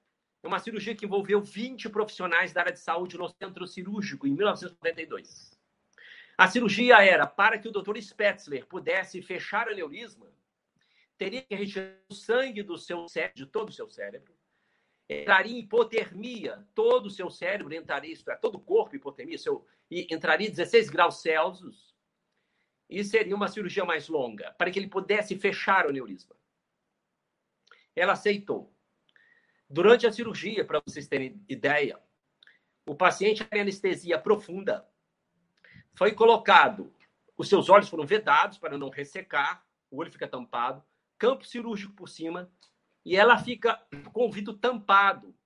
é 0.42 0.48
uma 0.48 0.58
cirurgia 0.58 0.94
que 0.94 1.04
envolveu 1.04 1.40
20 1.40 1.88
profissionais 1.90 2.52
da 2.52 2.60
área 2.62 2.72
de 2.72 2.80
saúde 2.80 3.18
no 3.18 3.28
centro 3.28 3.66
cirúrgico, 3.66 4.26
em 4.26 4.34
1992. 4.34 5.58
A 6.38 6.48
cirurgia 6.48 7.04
era 7.04 7.26
para 7.26 7.58
que 7.58 7.68
o 7.68 7.72
Dr. 7.72 8.00
Spetzler 8.00 8.64
pudesse 8.66 9.20
fechar 9.20 9.66
o 9.66 9.72
aneurisma, 9.72 10.29
teria 11.20 11.42
que 11.42 11.54
retirar 11.54 11.94
o 12.08 12.14
sangue 12.14 12.62
do 12.62 12.78
seu 12.78 13.06
cérebro, 13.06 13.36
de 13.36 13.44
todo 13.44 13.68
o 13.68 13.72
seu 13.72 13.90
cérebro, 13.90 14.34
entraria 15.06 15.54
em 15.54 15.58
hipotermia, 15.58 16.66
todo 16.74 17.06
o 17.06 17.10
seu 17.10 17.28
cérebro 17.28 17.74
entraria, 17.74 18.10
isto 18.10 18.30
é, 18.30 18.36
todo 18.36 18.54
o 18.54 18.60
corpo 18.60 18.96
hipotermia, 18.96 19.36
seu, 19.36 19.66
e 19.90 20.06
entraria 20.10 20.48
16 20.48 20.88
graus 20.88 21.20
Celsius, 21.20 21.94
e 22.88 23.04
seria 23.04 23.36
uma 23.36 23.48
cirurgia 23.48 23.84
mais 23.84 24.08
longa, 24.08 24.50
para 24.52 24.70
que 24.70 24.78
ele 24.78 24.88
pudesse 24.88 25.38
fechar 25.38 25.84
o 25.84 25.90
aneurisma. 25.90 26.34
Ela 27.94 28.14
aceitou. 28.14 28.74
Durante 29.68 30.06
a 30.06 30.12
cirurgia, 30.12 30.64
para 30.64 30.80
vocês 30.80 31.06
terem 31.06 31.44
ideia, 31.46 32.00
o 32.86 32.94
paciente 32.94 33.46
em 33.52 33.60
anestesia 33.60 34.18
profunda 34.18 34.88
foi 35.92 36.12
colocado, 36.12 36.90
os 37.36 37.46
seus 37.46 37.68
olhos 37.68 37.90
foram 37.90 38.06
vedados 38.06 38.56
para 38.56 38.78
não 38.78 38.88
ressecar, 38.88 39.62
o 39.90 39.98
olho 39.98 40.10
fica 40.10 40.26
tampado, 40.26 40.82
campo 41.20 41.44
cirúrgico 41.44 41.92
por 41.92 42.08
cima, 42.08 42.50
e 43.04 43.14
ela 43.14 43.38
fica 43.38 43.76
com 44.10 44.20
o 44.20 44.24
ouvido 44.24 44.54
tampado 44.54 45.36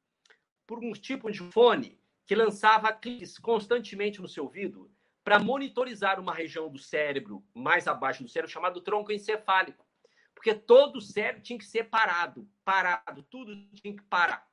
por 0.65 0.79
um 0.79 0.93
tipo 0.93 1.31
de 1.31 1.41
fone 1.41 2.01
que 2.25 2.35
lançava 2.35 2.93
cliques 2.93 3.39
constantemente 3.39 4.23
no 4.23 4.29
seu 4.29 4.45
ouvido 4.45 4.89
para 5.25 5.41
monitorizar 5.41 6.21
uma 6.21 6.33
região 6.33 6.71
do 6.71 6.79
cérebro 6.79 7.45
mais 7.53 7.89
abaixo 7.89 8.23
do 8.23 8.29
cérebro 8.29 8.53
chamado 8.53 8.81
tronco 8.81 9.13
encefálico. 9.13 9.85
Porque 10.33 10.55
todo 10.55 10.97
o 10.97 11.03
cérebro 11.03 11.43
tinha 11.43 11.59
que 11.59 11.65
ser 11.65 11.85
parado, 11.85 12.49
parado, 12.65 13.25
tudo 13.25 13.57
tinha 13.73 13.97
que 13.97 14.03
parar. 14.05 14.49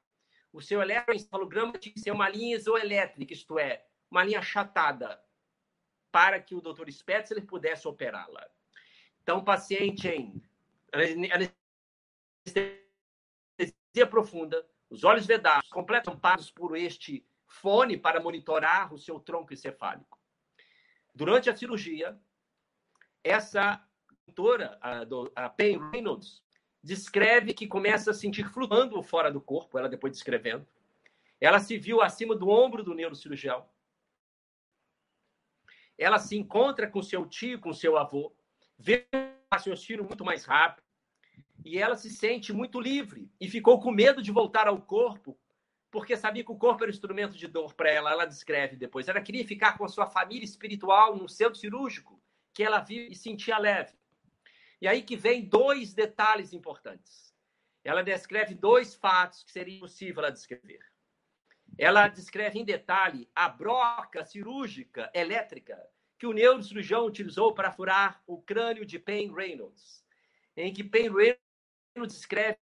O 0.51 0.59
seu 0.59 0.81
eletroencefalograma 0.81 1.73
tinha 1.73 1.93
que 1.93 1.99
ser 1.99 2.11
uma 2.11 2.29
linha 2.29 2.55
isoelétrica, 2.55 3.33
isto 3.33 3.59
é, 3.59 3.85
uma 4.09 4.23
linha 4.23 4.39
achatada, 4.39 5.21
para 6.11 6.41
que 6.41 6.55
o 6.55 6.61
Dr. 6.61 6.89
Spetzler 6.89 7.45
pudesse 7.45 7.87
operá-la. 7.87 8.45
Então, 9.21 9.43
paciente 9.43 10.07
em 10.07 10.41
anestesia 10.93 12.81
profunda, 14.09 14.65
os 14.89 15.03
olhos 15.03 15.25
vedados, 15.25 15.69
completamente 15.69 16.15
tampados 16.15 16.51
por 16.51 16.75
este 16.75 17.25
fone 17.47 17.97
para 17.97 18.21
monitorar 18.21 18.93
o 18.93 18.97
seu 18.97 19.19
tronco 19.19 19.53
encefálico. 19.53 20.19
Durante 21.13 21.49
a 21.49 21.55
cirurgia, 21.55 22.19
essa 23.23 23.85
doutora, 24.25 24.77
a, 24.81 25.45
a 25.45 25.49
Payne 25.49 25.91
Reynolds, 25.91 26.43
descreve 26.83 27.53
que 27.53 27.67
começa 27.67 28.11
a 28.11 28.13
sentir 28.13 28.49
flutuando 28.49 29.01
fora 29.03 29.31
do 29.31 29.41
corpo, 29.41 29.77
ela 29.77 29.89
depois 29.89 30.13
descrevendo. 30.13 30.65
Ela 31.39 31.59
se 31.59 31.77
viu 31.77 32.01
acima 32.01 32.35
do 32.35 32.49
ombro 32.49 32.83
do 32.83 32.93
neurocirurgião. 32.93 33.67
Ela 35.97 36.17
se 36.17 36.37
encontra 36.37 36.87
com 36.89 37.01
seu 37.01 37.25
tio, 37.27 37.59
com 37.59 37.73
seu 37.73 37.97
avô, 37.97 38.33
vê 38.77 39.07
raciocínio 39.51 40.05
muito 40.05 40.23
mais 40.23 40.45
rápido. 40.45 40.85
E 41.63 41.77
ela 41.77 41.95
se 41.95 42.09
sente 42.09 42.53
muito 42.53 42.79
livre 42.79 43.29
e 43.39 43.47
ficou 43.49 43.79
com 43.79 43.91
medo 43.91 44.21
de 44.21 44.31
voltar 44.31 44.67
ao 44.67 44.81
corpo 44.81 45.37
porque 45.91 46.15
sabia 46.15 46.43
que 46.43 46.51
o 46.51 46.57
corpo 46.57 46.83
era 46.83 46.89
um 46.89 46.93
instrumento 46.93 47.37
de 47.37 47.47
dor 47.47 47.73
para 47.73 47.91
ela. 47.91 48.11
Ela 48.11 48.25
descreve 48.25 48.77
depois. 48.77 49.09
Ela 49.09 49.21
queria 49.21 49.45
ficar 49.45 49.77
com 49.77 49.83
a 49.83 49.89
sua 49.89 50.07
família 50.07 50.45
espiritual 50.45 51.17
no 51.17 51.27
centro 51.27 51.59
cirúrgico, 51.59 52.19
que 52.53 52.63
ela 52.63 52.79
viu 52.79 53.07
e 53.07 53.15
sentia 53.15 53.57
leve. 53.57 53.93
E 54.81 54.87
aí 54.87 55.03
que 55.03 55.17
vem 55.17 55.45
dois 55.45 55.93
detalhes 55.93 56.53
importantes. 56.53 57.35
Ela 57.83 58.03
descreve 58.03 58.55
dois 58.55 58.95
fatos 58.95 59.43
que 59.43 59.51
seria 59.51 59.75
impossível 59.75 60.23
ela 60.23 60.31
descrever. 60.31 60.79
Ela 61.77 62.07
descreve 62.07 62.57
em 62.57 62.65
detalhe 62.65 63.29
a 63.35 63.49
broca 63.49 64.23
cirúrgica 64.23 65.11
elétrica 65.13 65.77
que 66.21 66.27
o 66.27 66.33
neurocirurgião 66.33 67.07
utilizou 67.07 67.51
para 67.51 67.71
furar 67.71 68.21
o 68.27 68.39
crânio 68.39 68.85
de 68.85 68.99
Payne 68.99 69.33
Reynolds, 69.33 70.05
em 70.55 70.71
que 70.71 70.83
Payne 70.83 71.09
Reynolds 71.09 72.15
descreve 72.15 72.59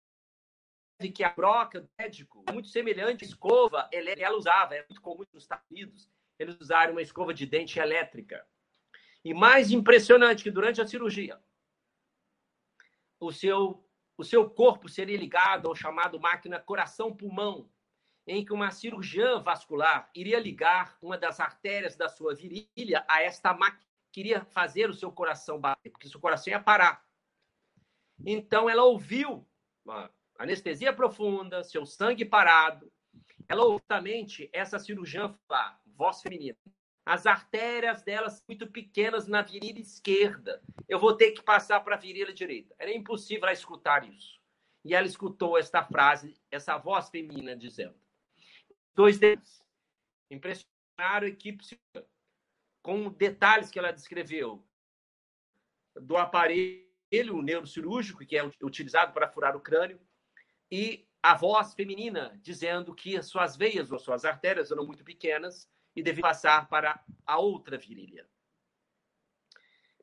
que 1.13 1.23
a 1.23 1.29
broca 1.29 1.81
do 1.81 1.87
médico, 1.99 2.43
muito 2.51 2.67
semelhante 2.67 3.23
à 3.23 3.27
escova, 3.27 3.87
ela 3.91 4.35
usava, 4.35 4.73
é 4.73 4.83
muito 4.89 4.99
comum 4.99 5.23
nos 5.31 5.43
Estados 5.43 5.69
Unidos, 5.69 6.09
eles 6.39 6.59
usarem 6.59 6.95
uma 6.95 7.01
escova 7.03 7.31
de 7.31 7.45
dente 7.45 7.77
elétrica. 7.77 8.43
E 9.23 9.35
mais 9.35 9.69
impressionante 9.69 10.41
que 10.41 10.49
durante 10.49 10.81
a 10.81 10.87
cirurgia, 10.87 11.39
o 13.19 13.31
seu, 13.31 13.87
o 14.17 14.23
seu 14.23 14.49
corpo 14.49 14.89
seria 14.89 15.15
ligado 15.15 15.67
ao 15.67 15.75
chamado 15.75 16.19
máquina 16.19 16.59
coração-pulmão, 16.59 17.69
em 18.25 18.43
que 18.43 18.53
uma 18.53 18.71
cirurgiã 18.71 19.39
vascular 19.39 20.09
iria 20.15 20.39
ligar 20.39 20.97
uma 21.01 21.17
das 21.17 21.39
artérias 21.39 21.95
da 21.95 22.07
sua 22.07 22.33
virilha 22.33 23.05
a 23.07 23.21
esta 23.21 23.53
máquina, 23.53 23.83
queria 24.11 24.45
fazer 24.45 24.89
o 24.89 24.93
seu 24.93 25.11
coração 25.11 25.59
bater, 25.59 25.89
porque 25.89 26.07
seu 26.07 26.19
coração 26.19 26.51
ia 26.51 26.59
parar. 26.59 27.03
Então 28.25 28.69
ela 28.69 28.83
ouviu 28.83 29.45
anestesia 30.37 30.93
profunda, 30.93 31.63
seu 31.63 31.85
sangue 31.85 32.23
parado. 32.23 32.91
Ela 33.49 33.63
justamente 33.63 34.49
essa 34.53 34.79
cirurgiã 34.79 35.35
fala, 35.47 35.79
voz 35.85 36.21
feminina. 36.21 36.57
As 37.05 37.25
artérias 37.25 38.01
delas 38.01 38.41
muito 38.47 38.65
pequenas 38.67 39.27
na 39.27 39.41
virilha 39.41 39.81
esquerda. 39.81 40.61
Eu 40.87 40.99
vou 40.99 41.17
ter 41.17 41.31
que 41.31 41.43
passar 41.43 41.81
para 41.81 41.95
a 41.95 41.99
virilha 41.99 42.33
direita. 42.33 42.73
Era 42.79 42.93
impossível 42.93 43.43
ela 43.43 43.51
escutar 43.51 44.07
isso. 44.07 44.39
E 44.85 44.95
ela 44.95 45.07
escutou 45.07 45.57
esta 45.57 45.83
frase, 45.83 46.35
essa 46.49 46.77
voz 46.77 47.09
feminina 47.09 47.55
dizendo: 47.55 47.95
Dois 48.95 49.17
deles 49.17 49.63
impressionaram 50.29 51.25
a 51.25 51.27
equipe 51.27 51.63
com 52.81 53.09
detalhes 53.09 53.71
que 53.71 53.79
ela 53.79 53.91
descreveu 53.91 54.63
do 55.95 56.17
aparelho 56.17 57.41
neurocirúrgico 57.41 58.25
que 58.25 58.37
é 58.37 58.43
utilizado 58.61 59.13
para 59.13 59.27
furar 59.27 59.55
o 59.55 59.61
crânio 59.61 59.99
e 60.71 61.07
a 61.21 61.35
voz 61.35 61.73
feminina 61.73 62.37
dizendo 62.41 62.93
que 62.93 63.15
as 63.15 63.27
suas 63.27 63.55
veias 63.55 63.91
ou 63.91 63.99
suas 63.99 64.25
artérias 64.25 64.71
eram 64.71 64.85
muito 64.85 65.03
pequenas 65.03 65.69
e 65.95 66.03
deviam 66.03 66.23
passar 66.23 66.67
para 66.67 67.03
a 67.25 67.37
outra 67.37 67.77
virilha. 67.77 68.27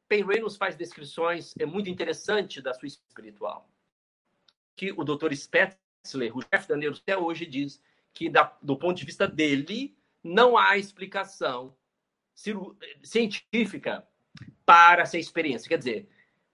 Pen 0.08 0.24
Reynolds 0.24 0.56
faz 0.56 0.76
descrições 0.76 1.54
é 1.58 1.66
muito 1.66 1.90
interessante 1.90 2.60
da 2.60 2.74
sua 2.74 2.88
espiritual, 2.88 3.70
que 4.74 4.90
o 4.92 5.04
Dr. 5.04 5.32
Spetzler, 5.34 6.36
o 6.36 6.42
chefe 6.42 6.68
da 6.68 6.76
neuro, 6.76 6.96
até 6.96 7.16
hoje 7.16 7.46
diz 7.46 7.80
que 8.12 8.28
da, 8.28 8.56
do 8.62 8.76
ponto 8.76 8.96
de 8.96 9.04
vista 9.04 9.26
dele 9.26 9.96
não 10.22 10.56
há 10.56 10.76
explicação 10.76 11.76
científica 13.02 14.06
para 14.64 15.02
essa 15.02 15.18
experiência. 15.18 15.68
Quer 15.68 15.78
dizer, 15.78 16.08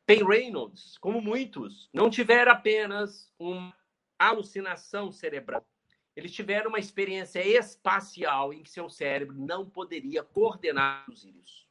Pen 0.05 0.25
Reynolds, 0.25 0.97
como 0.99 1.21
muitos, 1.21 1.91
não 1.93 2.09
tiveram 2.09 2.53
apenas 2.53 3.33
uma 3.39 3.75
alucinação 4.19 5.11
cerebral. 5.11 5.67
Eles 6.15 6.33
tiveram 6.33 6.69
uma 6.69 6.79
experiência 6.79 7.47
espacial 7.47 8.53
em 8.53 8.63
que 8.63 8.71
seu 8.71 8.89
cérebro 8.89 9.37
não 9.37 9.69
poderia 9.69 10.23
coordenar 10.23 11.05
os 11.11 11.25
íris. 11.25 11.67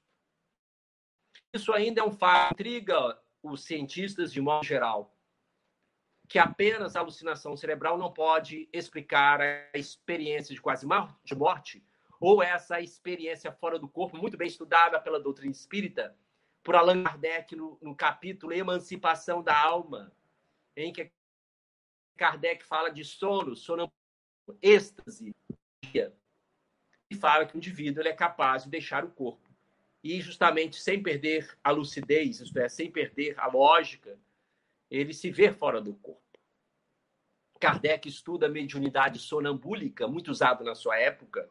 Isso 1.54 1.74
ainda 1.74 2.02
é 2.02 2.04
um 2.04 2.12
fato 2.12 2.50
que 2.50 2.54
intriga 2.62 3.20
os 3.42 3.64
cientistas 3.64 4.32
de 4.32 4.42
modo 4.42 4.66
geral, 4.66 5.15
que 6.28 6.40
apenas 6.40 6.96
a 6.96 7.00
alucinação 7.00 7.56
cerebral 7.56 7.98
não 7.98 8.12
pode 8.12 8.68
explicar 8.74 9.42
a 9.42 9.78
experiência 9.78 10.54
de 10.54 10.62
quase 10.62 10.86
morte 10.86 11.84
ou 12.20 12.42
essa 12.42 12.82
experiência 12.82 13.52
fora 13.52 13.78
do 13.78 13.88
corpo, 13.88 14.18
muito 14.18 14.38
bem 14.38 14.48
estudada 14.48 15.00
pela 15.00 15.20
doutrina 15.20 15.52
espírita, 15.52 16.16
por 16.64 16.76
Allan 16.76 17.04
Kardec 17.04 17.56
no, 17.56 17.78
no 17.82 17.96
capítulo 17.96 18.54
Emancipação 18.54 19.44
da 19.44 19.56
Alma, 19.56 20.12
em 20.76 20.92
que 20.92 21.12
Kardec 22.18 22.66
fala 22.66 22.90
de 22.90 23.04
sono, 23.04 23.56
sono 23.56 23.92
êxtase, 24.62 25.36
e 27.10 27.16
fala 27.16 27.46
que 27.46 27.56
o 27.56 27.58
indivíduo 27.58 28.02
ele 28.02 28.10
é 28.10 28.14
capaz 28.14 28.64
de 28.64 28.70
deixar 28.70 29.04
o 29.06 29.12
corpo. 29.12 29.48
E 30.04 30.22
justamente 30.22 30.82
sem 30.82 31.02
perder 31.02 31.56
a 31.64 31.72
lucidez, 31.72 32.40
isto 32.40 32.58
é, 32.58 32.70
sem 32.70 32.92
perder 32.92 33.40
a 33.40 33.48
lógica, 33.48 34.18
ele 34.90 35.14
se 35.14 35.30
vê 35.30 35.52
fora 35.52 35.82
do 35.82 35.94
corpo. 35.96 36.22
Kardec 37.60 38.08
estuda 38.08 38.48
a 38.48 38.50
mediunidade 38.50 39.20
sonambúlica, 39.20 40.08
muito 40.08 40.30
usado 40.30 40.64
na 40.64 40.76
sua 40.76 40.98
época, 41.00 41.50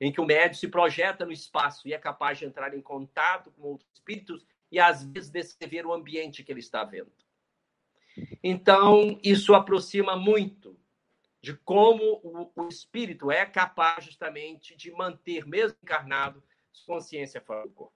em 0.00 0.12
que 0.12 0.20
o 0.20 0.26
médium 0.26 0.54
se 0.54 0.68
projeta 0.68 1.24
no 1.24 1.32
espaço 1.32 1.86
e 1.88 1.94
é 1.94 1.98
capaz 1.98 2.38
de 2.38 2.44
entrar 2.44 2.74
em 2.74 2.82
contato 2.82 3.50
com 3.52 3.62
outros 3.62 3.88
espíritos 3.94 4.44
e 4.70 4.78
às 4.78 5.04
vezes 5.04 5.30
descrever 5.30 5.86
o 5.86 5.92
ambiente 5.92 6.42
que 6.42 6.52
ele 6.52 6.60
está 6.60 6.84
vendo. 6.84 7.12
Então, 8.42 9.18
isso 9.22 9.54
aproxima 9.54 10.16
muito 10.16 10.78
de 11.40 11.54
como 11.58 12.50
o, 12.56 12.68
espírito 12.68 13.30
é 13.30 13.44
capaz 13.44 14.04
justamente 14.04 14.74
de 14.74 14.90
manter, 14.90 15.46
mesmo 15.46 15.76
encarnado, 15.82 16.42
consciência 16.86 17.40
fora 17.40 17.66
do 17.66 17.74
corpo. 17.74 17.94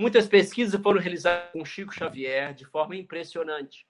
Muitas 0.00 0.26
pesquisas 0.26 0.80
foram 0.80 0.98
realizadas 0.98 1.52
com 1.52 1.62
Chico 1.62 1.92
Xavier 1.92 2.54
de 2.54 2.64
forma 2.64 2.96
impressionante. 2.96 3.86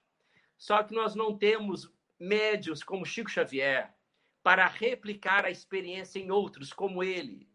Só 0.58 0.82
que 0.82 0.92
nós 0.92 1.14
não 1.14 1.38
temos 1.38 1.88
médios 2.18 2.82
como 2.82 3.06
Chico 3.06 3.30
Xavier 3.30 3.94
para 4.42 4.66
replicar 4.66 5.44
a 5.44 5.52
experiência 5.52 6.18
em 6.18 6.32
outros 6.32 6.72
como 6.72 7.04
ele. 7.04 7.48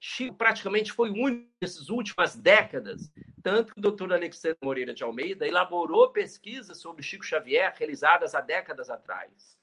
Chico 0.00 0.34
praticamente 0.34 0.90
foi 0.90 1.08
o 1.10 1.14
único 1.14 1.48
nessas 1.62 1.88
últimas 1.88 2.34
décadas, 2.34 3.12
tanto 3.44 3.72
que 3.72 3.78
o 3.78 3.82
doutor 3.82 4.12
Alexandre 4.12 4.58
Moreira 4.60 4.92
de 4.92 5.04
Almeida 5.04 5.46
elaborou 5.46 6.10
pesquisas 6.10 6.80
sobre 6.80 7.04
Chico 7.04 7.24
Xavier 7.24 7.72
realizadas 7.78 8.34
há 8.34 8.40
décadas 8.40 8.90
atrás. 8.90 9.56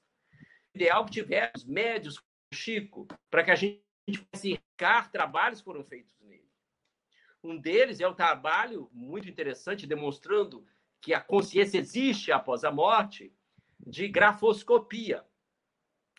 O 0.74 0.78
ideal 0.78 1.04
que 1.04 1.12
tivesse 1.12 1.68
médios 1.68 2.18
como 2.18 2.54
Chico, 2.54 3.06
para 3.30 3.44
que 3.44 3.50
a 3.50 3.56
gente 3.56 3.82
pudesse 4.32 4.58
trabalhos 5.12 5.58
que 5.58 5.66
foram 5.66 5.84
feitos 5.84 6.18
nele. 6.22 6.41
Um 7.42 7.58
deles 7.58 8.00
é 8.00 8.06
o 8.06 8.14
trabalho 8.14 8.88
muito 8.92 9.28
interessante 9.28 9.86
demonstrando 9.86 10.64
que 11.00 11.12
a 11.12 11.20
consciência 11.20 11.78
existe 11.78 12.30
após 12.30 12.62
a 12.62 12.70
morte, 12.70 13.34
de 13.84 14.06
grafoscopia. 14.06 15.24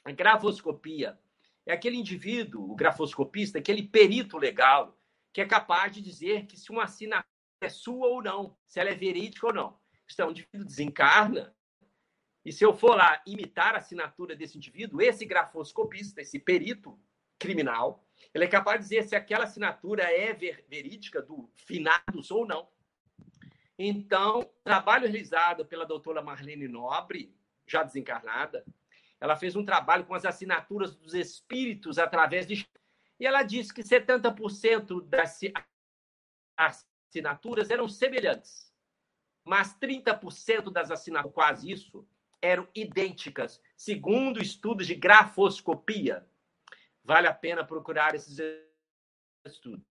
A 0.03 0.11
grafoscopia 0.11 1.17
é 1.65 1.71
aquele 1.71 1.95
indivíduo, 1.95 2.69
o 2.69 2.75
grafoscopista, 2.75 3.59
aquele 3.59 3.83
perito 3.83 4.37
legal, 4.37 4.99
que 5.31 5.39
é 5.39 5.45
capaz 5.45 5.93
de 5.93 6.01
dizer 6.01 6.45
que 6.45 6.57
se 6.57 6.71
uma 6.71 6.83
assinatura 6.83 7.25
é 7.61 7.69
sua 7.69 8.07
ou 8.07 8.21
não, 8.21 8.57
se 8.67 8.79
ela 8.79 8.89
é 8.89 8.95
verídica 8.95 9.47
ou 9.47 9.53
não. 9.53 9.79
Então, 10.11 10.27
o 10.27 10.31
indivíduo 10.31 10.65
desencarna, 10.65 11.55
e 12.43 12.51
se 12.51 12.65
eu 12.65 12.73
for 12.73 12.97
lá 12.97 13.23
imitar 13.25 13.73
a 13.73 13.77
assinatura 13.77 14.35
desse 14.35 14.57
indivíduo, 14.57 15.01
esse 15.01 15.25
grafoscopista, 15.25 16.21
esse 16.21 16.37
perito 16.37 16.99
criminal, 17.43 18.01
ele 18.33 18.45
é 18.45 18.47
capaz 18.47 18.77
de 18.77 18.83
dizer 18.83 19.03
se 19.03 19.15
aquela 19.15 19.43
assinatura 19.43 20.03
é 20.03 20.31
ver, 20.33 20.65
verídica 20.69 21.21
do 21.21 21.49
finados 21.53 22.31
ou 22.31 22.47
não. 22.47 22.69
Então, 23.77 24.49
trabalho 24.63 25.03
realizado 25.03 25.65
pela 25.65 25.85
doutora 25.85 26.21
Marlene 26.21 26.69
Nobre, 26.69 27.35
já 27.67 27.83
desencarnada, 27.83 28.65
ela 29.19 29.35
fez 29.35 29.57
um 29.57 29.65
trabalho 29.65 30.05
com 30.05 30.15
as 30.15 30.23
assinaturas 30.25 30.95
dos 30.95 31.13
espíritos 31.13 31.99
através 31.99 32.47
de. 32.47 32.65
E 33.19 33.27
ela 33.27 33.43
disse 33.43 33.73
que 33.73 33.83
70% 33.83 35.05
das 35.05 35.41
assinaturas 36.57 37.69
eram 37.69 37.89
semelhantes, 37.89 38.73
mas 39.43 39.77
30% 39.77 40.71
das 40.71 40.91
assinaturas, 40.91 41.33
quase 41.33 41.71
isso, 41.71 42.07
eram 42.41 42.67
idênticas, 42.73 43.61
segundo 43.75 44.41
estudos 44.41 44.87
de 44.87 44.95
grafoscopia. 44.95 46.25
Vale 47.03 47.27
a 47.27 47.33
pena 47.33 47.65
procurar 47.65 48.15
esses 48.15 48.37
estudos. 49.45 49.85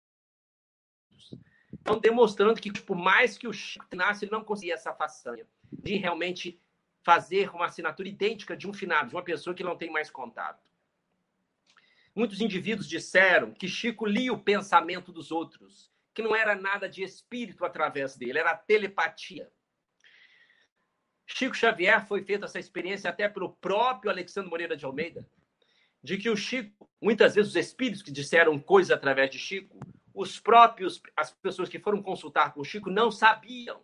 Então, 1.73 1.99
demonstrando 1.99 2.61
que, 2.61 2.71
tipo, 2.71 2.95
mais 2.95 3.37
que 3.37 3.49
o 3.49 3.53
Chico 3.53 3.97
nasce, 3.97 4.25
ele 4.25 4.33
não 4.33 4.45
conseguia 4.45 4.75
essa 4.75 4.93
façanha 4.93 5.47
de 5.73 5.97
realmente 5.97 6.61
fazer 7.03 7.51
uma 7.51 7.67
assinatura 7.67 8.09
idêntica 8.09 8.57
de 8.57 8.69
um 8.69 8.73
finado, 8.73 9.09
de 9.09 9.15
uma 9.17 9.25
pessoa 9.25 9.55
que 9.55 9.65
não 9.65 9.77
tem 9.77 9.91
mais 9.91 10.11
contato. 10.11 10.71
Muitos 12.15 12.41
indivíduos 12.41 12.89
disseram 12.89 13.53
que 13.53 13.69
Chico 13.69 14.05
lia 14.05 14.33
o 14.33 14.43
pensamento 14.43 15.13
dos 15.13 15.31
outros, 15.31 15.91
que 16.13 16.23
não 16.23 16.35
era 16.35 16.55
nada 16.55 16.89
de 16.89 17.03
espírito 17.03 17.65
através 17.65 18.17
dele, 18.17 18.39
era 18.39 18.57
telepatia. 18.57 19.51
Chico 21.27 21.57
Xavier 21.57 22.07
foi 22.07 22.23
feita 22.23 22.47
essa 22.47 22.59
experiência 22.59 23.09
até 23.09 23.29
pelo 23.29 23.55
próprio 23.55 24.11
Alexandre 24.11 24.51
Moreira 24.51 24.77
de 24.77 24.85
Almeida, 24.85 25.27
de 26.03 26.17
que 26.17 26.31
o 26.31 26.37
Chico, 26.37 26.89
muitas 27.01 27.35
vezes 27.35 27.51
os 27.51 27.57
espíritos 27.57 28.03
que 28.03 28.11
disseram 28.11 28.59
coisas 28.59 28.91
através 28.91 29.31
de 29.31 29.39
Chico, 29.39 29.79
os 30.15 30.41
próprios, 30.41 31.01
as 31.17 31.33
pessoas 31.33 31.69
que 31.69 31.79
foram 31.79 32.03
consultar 32.03 32.53
com 32.53 32.61
o 32.61 32.65
Chico 32.65 32.91
não 32.91 33.11
sabiam 33.11 33.81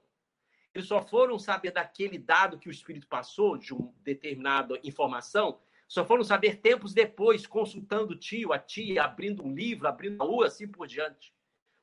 eles 0.77 0.89
só 0.89 1.01
foram 1.01 1.39
saber 1.39 1.71
daquele 1.71 2.19
dado 2.19 2.59
que 2.59 2.69
o 2.69 2.71
espírito 2.71 3.07
passou, 3.07 3.57
de 3.57 3.73
uma 3.73 3.91
determinada 4.03 4.79
informação, 4.85 5.59
só 5.89 6.05
foram 6.05 6.23
saber 6.23 6.57
tempos 6.57 6.93
depois, 6.93 7.47
consultando 7.47 8.13
o 8.13 8.19
tio, 8.19 8.53
a 8.53 8.59
tia, 8.59 9.03
abrindo 9.03 9.43
um 9.43 9.55
livro, 9.55 9.89
abrindo 9.89 10.23
a 10.23 10.27
rua, 10.27 10.49
assim 10.49 10.69
por 10.69 10.87
diante. 10.87 11.33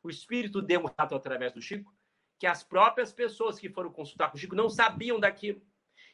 O 0.04 0.12
espírito 0.12 0.62
deu 0.62 0.80
um 0.82 0.86
relato 0.86 1.16
através 1.16 1.52
do 1.54 1.60
Chico 1.60 1.92
que 2.38 2.46
as 2.46 2.62
próprias 2.62 3.12
pessoas 3.12 3.58
que 3.58 3.68
foram 3.68 3.92
consultar 3.92 4.30
com 4.30 4.38
o 4.38 4.40
Chico 4.40 4.56
não 4.56 4.70
sabiam 4.70 5.20
daquilo. 5.20 5.60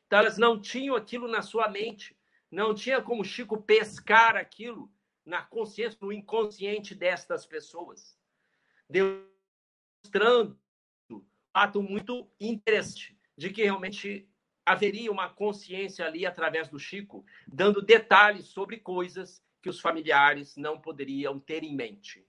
Então, 0.08 0.20
elas 0.20 0.38
não 0.38 0.58
tinham 0.58 0.96
aquilo 0.96 1.28
na 1.28 1.42
sua 1.42 1.68
mente. 1.68 2.16
Não 2.52 2.74
tinha 2.74 3.02
como 3.02 3.24
Chico 3.24 3.62
pescar 3.62 4.36
aquilo 4.36 4.92
na 5.26 5.42
consciência, 5.42 5.98
no 6.02 6.12
inconsciente 6.12 6.96
destas 6.96 7.46
pessoas. 7.46 8.18
Demonstrando 8.90 10.60
fato 11.54 11.82
muito 11.82 12.32
interessante 12.40 13.18
de 13.38 13.50
que 13.50 13.64
realmente 13.64 14.30
haveria 14.66 15.12
uma 15.12 15.30
consciência 15.30 16.06
ali 16.06 16.26
através 16.26 16.70
do 16.70 16.80
Chico, 16.80 17.26
dando 17.48 17.82
detalhes 17.82 18.46
sobre 18.46 18.78
coisas 18.78 19.44
que 19.62 19.70
os 19.70 19.80
familiares 19.80 20.56
não 20.56 20.80
poderiam 20.80 21.40
ter 21.40 21.64
em 21.64 21.76
mente. 21.76 22.26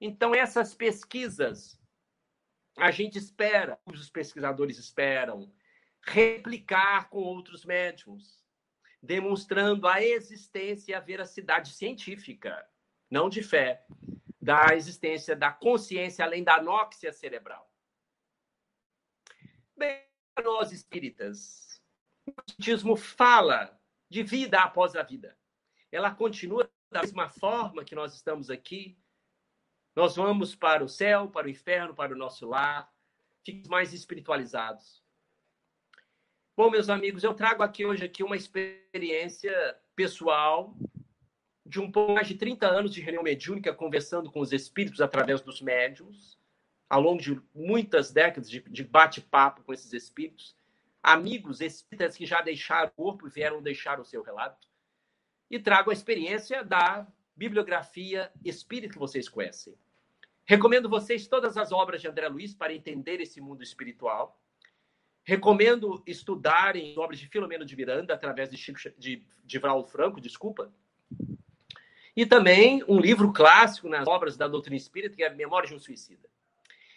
Então, 0.00 0.34
essas 0.34 0.74
pesquisas, 0.74 1.80
a 2.76 2.90
gente 2.90 3.18
espera, 3.18 3.78
os 3.86 4.10
pesquisadores 4.10 4.78
esperam, 4.78 5.52
replicar 6.02 7.08
com 7.08 7.18
outros 7.18 7.64
médiums, 7.64 8.44
demonstrando 9.02 9.86
a 9.86 10.02
existência 10.02 10.92
e 10.92 10.94
a 10.94 11.00
veracidade 11.00 11.72
científica, 11.72 12.68
não 13.10 13.28
de 13.28 13.42
fé, 13.42 13.86
da 14.40 14.74
existência 14.74 15.36
da 15.36 15.52
consciência 15.52 16.24
além 16.24 16.42
da 16.42 16.56
anóxia 16.56 17.12
cerebral. 17.12 17.70
Bem, 19.76 20.04
nós 20.42 20.72
espíritas, 20.72 21.82
o 22.26 22.30
Espiritismo 22.30 22.96
fala 22.96 23.80
de 24.08 24.22
vida 24.22 24.60
após 24.60 24.96
a 24.96 25.02
vida. 25.02 25.38
Ela 25.92 26.14
continua 26.14 26.70
da 26.90 27.02
mesma 27.02 27.28
forma 27.28 27.84
que 27.84 27.94
nós 27.94 28.14
estamos 28.14 28.50
aqui, 28.50 28.98
Nós 29.98 30.14
vamos 30.14 30.54
para 30.54 30.84
o 30.84 30.88
céu, 30.88 31.28
para 31.28 31.48
o 31.48 31.50
inferno, 31.50 31.92
para 31.92 32.14
o 32.14 32.16
nosso 32.16 32.46
lar, 32.46 32.88
fiquemos 33.44 33.66
mais 33.66 33.92
espiritualizados. 33.92 35.02
Bom, 36.58 36.72
meus 36.72 36.88
amigos, 36.88 37.22
eu 37.22 37.32
trago 37.34 37.62
aqui 37.62 37.86
hoje 37.86 38.04
aqui 38.04 38.24
uma 38.24 38.34
experiência 38.34 39.78
pessoal 39.94 40.76
de 41.64 41.78
um 41.78 41.88
pouco 41.88 42.14
mais 42.14 42.26
de 42.26 42.34
30 42.34 42.66
anos 42.66 42.92
de 42.92 43.00
reunião 43.00 43.22
mediúnica, 43.22 43.72
conversando 43.72 44.28
com 44.28 44.40
os 44.40 44.52
espíritos 44.52 45.00
através 45.00 45.40
dos 45.40 45.62
médiums, 45.62 46.36
ao 46.90 47.00
longo 47.00 47.22
de 47.22 47.40
muitas 47.54 48.10
décadas 48.10 48.50
de, 48.50 48.58
de 48.58 48.82
bate-papo 48.82 49.62
com 49.62 49.72
esses 49.72 49.92
espíritos, 49.92 50.56
amigos 51.00 51.60
espíritas 51.60 52.16
que 52.16 52.26
já 52.26 52.42
deixaram 52.42 52.88
o 52.88 52.90
corpo 52.90 53.28
e 53.28 53.30
vieram 53.30 53.62
deixar 53.62 54.00
o 54.00 54.04
seu 54.04 54.20
relato, 54.20 54.66
e 55.48 55.60
trago 55.60 55.90
a 55.90 55.94
experiência 55.94 56.64
da 56.64 57.06
bibliografia 57.36 58.32
espírita 58.44 58.94
que 58.94 58.98
vocês 58.98 59.28
conhecem. 59.28 59.78
Recomendo 60.44 60.88
vocês 60.88 61.28
todas 61.28 61.56
as 61.56 61.70
obras 61.70 62.00
de 62.00 62.08
André 62.08 62.26
Luiz 62.26 62.52
para 62.52 62.74
entender 62.74 63.20
esse 63.20 63.40
mundo 63.40 63.62
espiritual. 63.62 64.42
Recomendo 65.28 66.02
estudarem 66.06 66.98
obras 66.98 67.18
de 67.18 67.28
Filomeno 67.28 67.62
de 67.62 67.76
Miranda 67.76 68.14
através 68.14 68.48
de, 68.48 68.56
Chico, 68.56 68.78
de, 68.96 69.22
de 69.44 69.60
Franco, 69.86 70.22
desculpa, 70.22 70.72
e 72.16 72.24
também 72.24 72.82
um 72.88 72.98
livro 72.98 73.30
clássico 73.30 73.90
nas 73.90 74.08
obras 74.08 74.38
da 74.38 74.48
doutrina 74.48 74.78
espírita, 74.78 75.14
que 75.14 75.22
é 75.22 75.28
Memória 75.28 75.68
de 75.68 75.74
um 75.74 75.78
Suicida. 75.78 76.26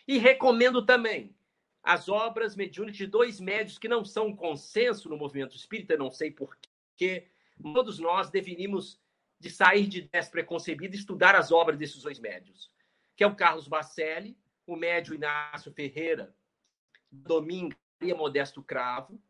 E 0.08 0.18
recomendo 0.18 0.86
também 0.86 1.36
as 1.84 2.08
obras 2.08 2.56
mediúnicas 2.56 2.96
de 2.96 3.06
dois 3.06 3.42
médios 3.42 3.78
que 3.78 3.90
não 3.90 4.06
são 4.06 4.34
consenso 4.34 5.10
no 5.10 5.18
movimento 5.18 5.58
espírita, 5.58 5.98
não 5.98 6.10
sei 6.10 6.32
porquê. 6.32 7.28
Todos 7.62 8.00
nós 8.00 8.30
deveríamos 8.30 8.98
de 9.42 9.50
sair 9.50 9.88
de 9.88 10.00
ideias 10.00 10.30
preconcebidas 10.30 10.96
e 10.96 11.00
estudar 11.00 11.36
as 11.36 11.52
obras 11.52 11.78
desses 11.78 12.02
dois 12.02 12.18
médios, 12.18 12.72
que 13.14 13.26
é 13.26 13.28
o 13.28 13.36
Carlos 13.36 13.68
Bacelli, 13.68 14.38
o 14.66 14.78
médio 14.78 15.14
Inácio 15.14 15.70
Ferreira, 15.74 16.34
Domingo 17.12 17.76
Maria 18.02 18.16
Modesto 18.16 18.64
Cravo, 18.64 19.22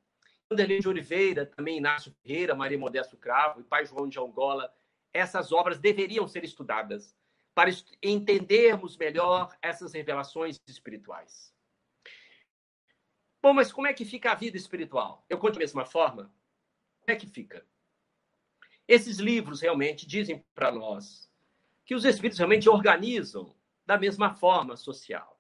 Vanderlei 0.49 0.79
de 0.79 0.87
Oliveira, 0.87 1.45
também 1.45 1.77
Inácio 1.77 2.15
Ferreira, 2.23 2.55
Maria 2.55 2.79
Modesto 2.79 3.17
Cravo 3.17 3.59
e 3.59 3.65
Pai 3.65 3.85
João 3.85 4.07
de 4.07 4.17
Angola, 4.17 4.73
essas 5.13 5.51
obras 5.51 5.77
deveriam 5.77 6.25
ser 6.25 6.45
estudadas 6.45 7.13
para 7.53 7.69
entendermos 8.01 8.95
melhor 8.95 9.53
essas 9.61 9.91
revelações 9.91 10.57
espirituais. 10.65 11.53
Bom, 13.41 13.51
mas 13.53 13.73
como 13.73 13.87
é 13.87 13.93
que 13.93 14.05
fica 14.05 14.31
a 14.31 14.35
vida 14.35 14.55
espiritual? 14.55 15.25
Eu 15.29 15.37
conto 15.37 15.55
da 15.55 15.59
mesma 15.59 15.83
forma? 15.83 16.33
Como 17.01 17.13
é 17.13 17.15
que 17.17 17.27
fica? 17.27 17.65
Esses 18.87 19.17
livros 19.17 19.59
realmente 19.59 20.07
dizem 20.07 20.45
para 20.55 20.71
nós 20.71 21.29
que 21.83 21.93
os 21.93 22.05
espíritos 22.05 22.37
realmente 22.37 22.69
organizam 22.69 23.53
da 23.85 23.97
mesma 23.97 24.33
forma 24.33 24.77
social, 24.77 25.37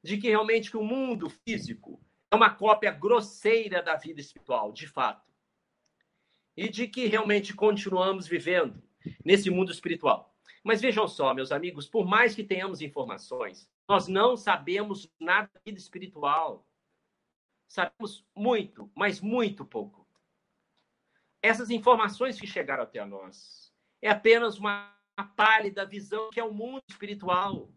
de 0.00 0.16
que 0.16 0.28
realmente 0.28 0.70
que 0.70 0.76
o 0.76 0.84
mundo 0.84 1.28
físico 1.28 2.00
é 2.30 2.36
uma 2.36 2.50
cópia 2.50 2.90
grosseira 2.90 3.82
da 3.82 3.96
vida 3.96 4.20
espiritual, 4.20 4.72
de 4.72 4.86
fato. 4.86 5.26
E 6.56 6.68
de 6.68 6.88
que 6.88 7.06
realmente 7.06 7.54
continuamos 7.54 8.26
vivendo 8.26 8.82
nesse 9.24 9.48
mundo 9.48 9.72
espiritual. 9.72 10.34
Mas 10.62 10.80
vejam 10.80 11.06
só, 11.06 11.32
meus 11.32 11.52
amigos, 11.52 11.88
por 11.88 12.06
mais 12.06 12.34
que 12.34 12.44
tenhamos 12.44 12.82
informações, 12.82 13.70
nós 13.88 14.08
não 14.08 14.36
sabemos 14.36 15.10
nada 15.18 15.48
da 15.54 15.60
vida 15.64 15.78
espiritual. 15.78 16.66
Sabemos 17.68 18.26
muito, 18.34 18.90
mas 18.94 19.20
muito 19.20 19.64
pouco. 19.64 20.06
Essas 21.40 21.70
informações 21.70 22.38
que 22.38 22.46
chegaram 22.46 22.82
até 22.82 23.04
nós 23.04 23.72
é 24.02 24.10
apenas 24.10 24.58
uma 24.58 24.94
pálida 25.36 25.86
visão 25.86 26.30
que 26.30 26.40
é 26.40 26.44
o 26.44 26.52
mundo 26.52 26.82
espiritual. 26.88 27.72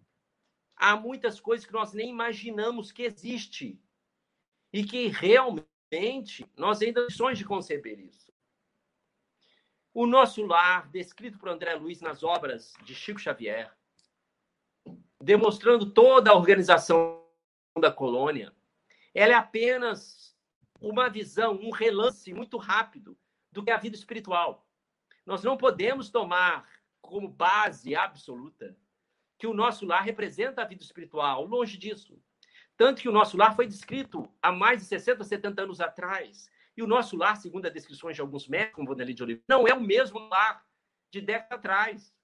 Há 0.76 0.96
muitas 0.96 1.40
coisas 1.40 1.66
que 1.66 1.74
nós 1.74 1.94
nem 1.94 2.10
imaginamos 2.10 2.92
que 2.92 3.04
existe 3.04 3.80
e 4.72 4.84
que 4.84 5.08
realmente 5.08 6.50
nós 6.56 6.82
ainda 6.82 7.10
sonhamos 7.10 7.40
de 7.40 7.46
conceber 7.46 8.00
isso. 8.00 8.32
O 9.94 10.06
nosso 10.06 10.46
lar, 10.46 10.90
descrito 10.90 11.38
por 11.38 11.50
André 11.50 11.76
Luiz 11.76 12.00
nas 12.00 12.24
obras 12.24 12.74
de 12.84 12.96
Chico 12.96 13.20
Xavier, 13.20 13.76
demonstrando 15.22 15.92
toda 15.92 16.32
a 16.32 16.36
organização 16.36 17.26
da 17.78 17.92
colônia, 17.92 18.56
ela 19.14 19.34
é 19.34 19.36
apenas 19.36 20.36
uma 20.80 21.10
visão, 21.10 21.54
um 21.62 21.72
relance 21.72 22.34
muito 22.34 22.58
rápido 22.58 23.18
do 23.52 23.64
que 23.64 23.70
é 23.70 23.74
a 23.74 23.78
vida 23.78 23.96
espiritual. 23.96 24.66
Nós 25.26 25.44
não 25.44 25.58
podemos 25.58 26.10
tomar 26.10 26.68
como 27.02 27.28
base 27.28 27.96
absoluta 27.96 28.76
que 29.38 29.46
o 29.46 29.54
nosso 29.54 29.86
lar 29.86 30.04
representa 30.04 30.62
a 30.62 30.66
vida 30.66 30.84
espiritual, 30.84 31.46
longe 31.46 31.78
disso. 31.78 32.22
Tanto 32.82 33.00
que 33.00 33.08
o 33.08 33.12
nosso 33.12 33.38
lar 33.38 33.56
foi 33.56 33.68
descrito 33.68 34.28
há 34.42 34.52
mais 34.52 34.80
de 34.80 34.86
60, 34.88 35.24
70 35.24 35.62
anos 35.62 35.80
atrás 35.80 36.50
e 36.76 36.82
o 36.82 36.88
nosso 36.88 37.16
lar, 37.16 37.38
segundo 37.38 37.68
as 37.68 37.72
descrições 37.72 38.16
de 38.16 38.24
alguns 38.24 38.48
médicos, 38.48 38.74
como 38.74 38.88
Vanderlei 38.88 39.14
de 39.14 39.22
Oliveira, 39.22 39.46
não 39.48 39.68
é 39.68 39.74
o 39.76 39.80
mesmo 39.80 40.18
lar 40.18 40.66
de 41.12 41.22
décadas 41.22 41.60
atrás. 41.60 42.16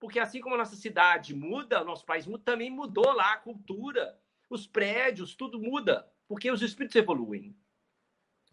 Porque 0.00 0.18
assim 0.18 0.40
como 0.40 0.54
a 0.54 0.58
nossa 0.58 0.76
cidade 0.76 1.34
muda, 1.34 1.82
o 1.82 1.84
nosso 1.84 2.06
país 2.06 2.26
muda, 2.26 2.42
também 2.42 2.70
mudou 2.70 3.12
lá 3.12 3.34
a 3.34 3.36
cultura, 3.36 4.18
os 4.48 4.66
prédios, 4.66 5.34
tudo 5.34 5.60
muda, 5.60 6.10
porque 6.26 6.50
os 6.50 6.62
espíritos 6.62 6.96
evoluem. 6.96 7.54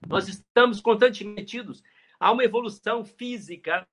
Nós 0.10 0.28
estamos 0.28 0.82
constantemente 0.82 1.24
metidos 1.24 1.82
a 2.20 2.34
uma 2.34 2.44
evolução 2.44 3.06
física, 3.06 3.88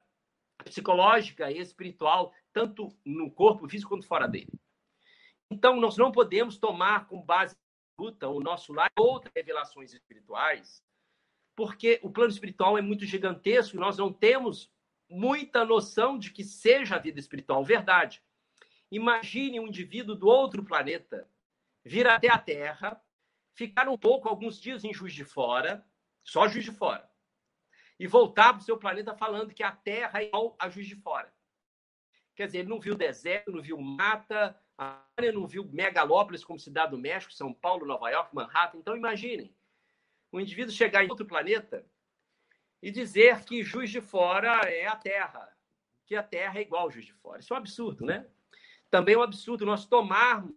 psicológica 0.65 1.49
e 1.53 1.61
espiritual, 1.61 2.35
tanto 2.53 2.89
no 3.05 3.31
corpo 3.31 3.69
físico 3.69 3.91
quanto 3.91 4.05
fora 4.05 4.27
dele. 4.27 4.51
Então, 5.51 5.81
nós 5.81 5.97
não 5.97 6.11
podemos 6.13 6.59
tomar 6.59 7.07
como 7.07 7.23
base 7.23 7.57
luta 7.99 8.29
o 8.29 8.41
nosso 8.41 8.73
lar 8.73 8.91
outras 8.97 9.33
revelações 9.35 9.93
espirituais 9.93 10.85
porque 11.57 11.99
o 12.03 12.11
plano 12.11 12.31
espiritual 12.31 12.77
é 12.77 12.83
muito 12.83 13.07
gigantesco 13.07 13.77
e 13.77 13.81
nós 13.81 13.97
não 13.97 14.13
temos 14.13 14.71
muita 15.09 15.65
noção 15.65 16.19
de 16.19 16.31
que 16.31 16.45
seja 16.45 16.97
a 16.97 16.99
vida 16.99 17.19
espiritual 17.19 17.65
verdade. 17.65 18.23
Imagine 18.93 19.59
um 19.59 19.67
indivíduo 19.67 20.15
do 20.15 20.29
outro 20.29 20.63
planeta 20.63 21.29
vir 21.83 22.07
até 22.07 22.29
a 22.29 22.39
Terra, 22.39 23.03
ficar 23.55 23.89
um 23.89 23.97
pouco, 23.97 24.29
alguns 24.29 24.61
dias 24.61 24.85
em 24.85 24.93
Juiz 24.93 25.15
de 25.15 25.25
Fora, 25.25 25.85
só 26.23 26.47
Juiz 26.47 26.65
de 26.65 26.73
Fora, 26.73 27.09
e 27.99 28.07
voltar 28.07 28.53
para 28.53 28.61
o 28.61 28.65
seu 28.65 28.77
planeta 28.77 29.17
falando 29.17 29.55
que 29.55 29.63
a 29.63 29.73
Terra 29.73 30.21
é 30.21 30.27
igual 30.27 30.55
a 30.59 30.69
Juiz 30.69 30.87
de 30.87 30.97
Fora. 30.97 31.33
Quer 32.35 32.47
dizer, 32.47 32.59
ele 32.59 32.69
não 32.69 32.81
viu 32.81 32.95
deserto, 32.95 33.51
não 33.51 33.63
viu 33.63 33.81
mata, 33.81 34.61
não 35.33 35.47
viu 35.47 35.65
megalópolis 35.65 36.45
como 36.45 36.59
Cidade 36.59 36.91
do 36.91 36.99
México, 36.99 37.33
São 37.33 37.53
Paulo, 37.53 37.87
Nova 37.87 38.11
York, 38.11 38.35
Manhattan. 38.35 38.79
Então, 38.79 38.97
imaginem 38.97 39.55
o 40.31 40.41
indivíduo 40.41 40.73
chegar 40.73 41.05
em 41.05 41.09
outro 41.09 41.27
planeta 41.27 41.85
e 42.83 42.91
dizer 42.91 43.45
que 43.45 43.63
Juiz 43.63 43.91
de 43.91 44.01
Fora 44.01 44.69
é 44.69 44.87
a 44.87 44.97
Terra, 44.97 45.57
que 46.05 46.15
a 46.15 46.23
Terra 46.23 46.59
é 46.59 46.63
igual 46.63 46.89
a 46.89 46.91
Juiz 46.91 47.07
de 47.07 47.15
Fora. 47.15 47.41
Isso 47.41 47.53
é 47.53 47.57
um 47.57 47.59
absurdo, 47.61 48.05
né? 48.05 48.27
Também 48.91 49.15
é 49.15 49.19
um 49.19 49.23
absurdo 49.23 49.65
nós 49.65 49.87
tomarmos 49.87 50.55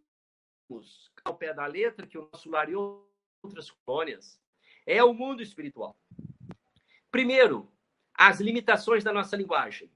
ao 1.24 1.36
pé 1.36 1.54
da 1.54 1.66
letra 1.66 2.06
que 2.06 2.18
o 2.18 2.30
nosso 2.32 2.50
lar 2.50 2.70
e 2.70 2.76
outras 2.76 3.72
colônias 3.72 4.40
é 4.86 5.04
o 5.04 5.14
mundo 5.14 5.42
espiritual. 5.42 5.98
Primeiro, 7.10 7.72
as 8.14 8.40
limitações 8.40 9.04
da 9.04 9.14
nossa 9.14 9.36
linguagem. 9.36 9.90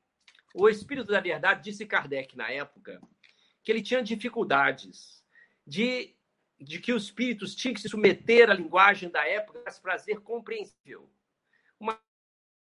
O 0.56 0.70
Espírito 0.70 1.12
da 1.12 1.20
Verdade 1.20 1.64
disse 1.64 1.86
Kardec 1.86 2.38
na 2.38 2.50
época 2.50 3.02
que 3.64 3.72
ele 3.72 3.82
tinha 3.82 4.04
dificuldades 4.04 5.24
de 5.66 6.16
de 6.64 6.80
que 6.80 6.94
os 6.94 7.04
espíritos 7.04 7.56
tinham 7.56 7.74
que 7.74 7.82
se 7.82 7.90
submeter 7.90 8.50
à 8.50 8.54
linguagem 8.54 9.10
da 9.10 9.28
época 9.28 9.60
para 9.60 9.72
se 9.72 9.82
fazer 9.82 10.22
compreensível. 10.22 11.10
Uma 11.80 12.00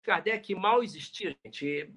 Kardec 0.03 0.55
mal 0.55 0.83
existia, 0.83 1.37
gente. 1.45 1.93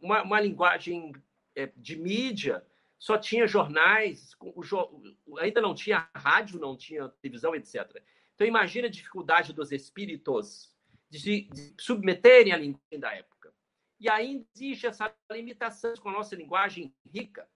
Uma, 0.00 0.22
uma 0.22 0.40
linguagem 0.40 1.12
é, 1.54 1.66
de 1.76 1.96
mídia, 1.96 2.66
só 2.98 3.16
tinha 3.16 3.46
jornais, 3.46 4.34
o, 4.40 5.38
ainda 5.38 5.60
não 5.60 5.74
tinha 5.74 6.08
rádio, 6.14 6.58
não 6.58 6.76
tinha 6.76 7.08
televisão, 7.22 7.54
etc. 7.54 8.02
Então, 8.34 8.46
imagina 8.46 8.88
a 8.88 8.90
dificuldade 8.90 9.52
dos 9.52 9.72
espíritos 9.72 10.74
de 11.08 11.18
se 11.18 11.48
submeterem 11.78 12.52
à 12.52 12.56
linguagem 12.56 12.98
da 12.98 13.14
época. 13.14 13.54
E 14.00 14.08
ainda 14.08 14.44
existe 14.54 14.86
essa 14.86 15.14
limitação 15.30 15.94
com 15.94 16.08
a 16.08 16.12
nossa 16.12 16.34
linguagem 16.34 16.92
rica. 17.06 17.48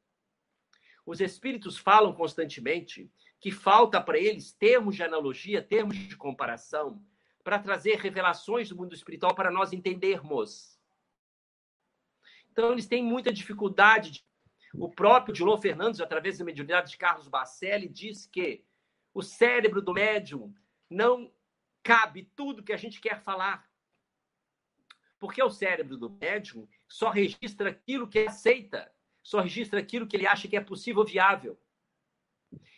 Os 1.08 1.22
espíritos 1.22 1.78
falam 1.78 2.12
constantemente 2.12 3.10
que 3.40 3.50
falta 3.50 3.98
para 3.98 4.18
eles 4.18 4.52
termos 4.52 4.94
de 4.94 5.02
analogia, 5.02 5.62
termos 5.62 5.96
de 5.96 6.14
comparação, 6.14 7.02
para 7.42 7.58
trazer 7.58 7.96
revelações 7.96 8.68
do 8.68 8.76
mundo 8.76 8.94
espiritual 8.94 9.34
para 9.34 9.50
nós 9.50 9.72
entendermos. 9.72 10.78
Então, 12.52 12.72
eles 12.72 12.86
têm 12.86 13.02
muita 13.02 13.32
dificuldade. 13.32 14.22
O 14.74 14.90
próprio 14.90 15.32
Dilon 15.32 15.56
Fernandes, 15.56 16.02
através 16.02 16.36
da 16.36 16.44
mediunidade 16.44 16.90
de 16.90 16.98
Carlos 16.98 17.26
Bacelli, 17.26 17.88
diz 17.88 18.26
que 18.26 18.62
o 19.14 19.22
cérebro 19.22 19.80
do 19.80 19.94
médium 19.94 20.54
não 20.90 21.32
cabe 21.82 22.30
tudo 22.36 22.62
que 22.62 22.72
a 22.74 22.76
gente 22.76 23.00
quer 23.00 23.22
falar. 23.22 23.66
Porque 25.18 25.42
o 25.42 25.48
cérebro 25.48 25.96
do 25.96 26.10
médium 26.10 26.68
só 26.86 27.08
registra 27.08 27.70
aquilo 27.70 28.06
que 28.06 28.18
aceita, 28.26 28.92
só 29.28 29.40
registra 29.42 29.78
aquilo 29.78 30.06
que 30.06 30.16
ele 30.16 30.26
acha 30.26 30.48
que 30.48 30.56
é 30.56 30.60
possível 30.60 31.04
viável. 31.04 31.60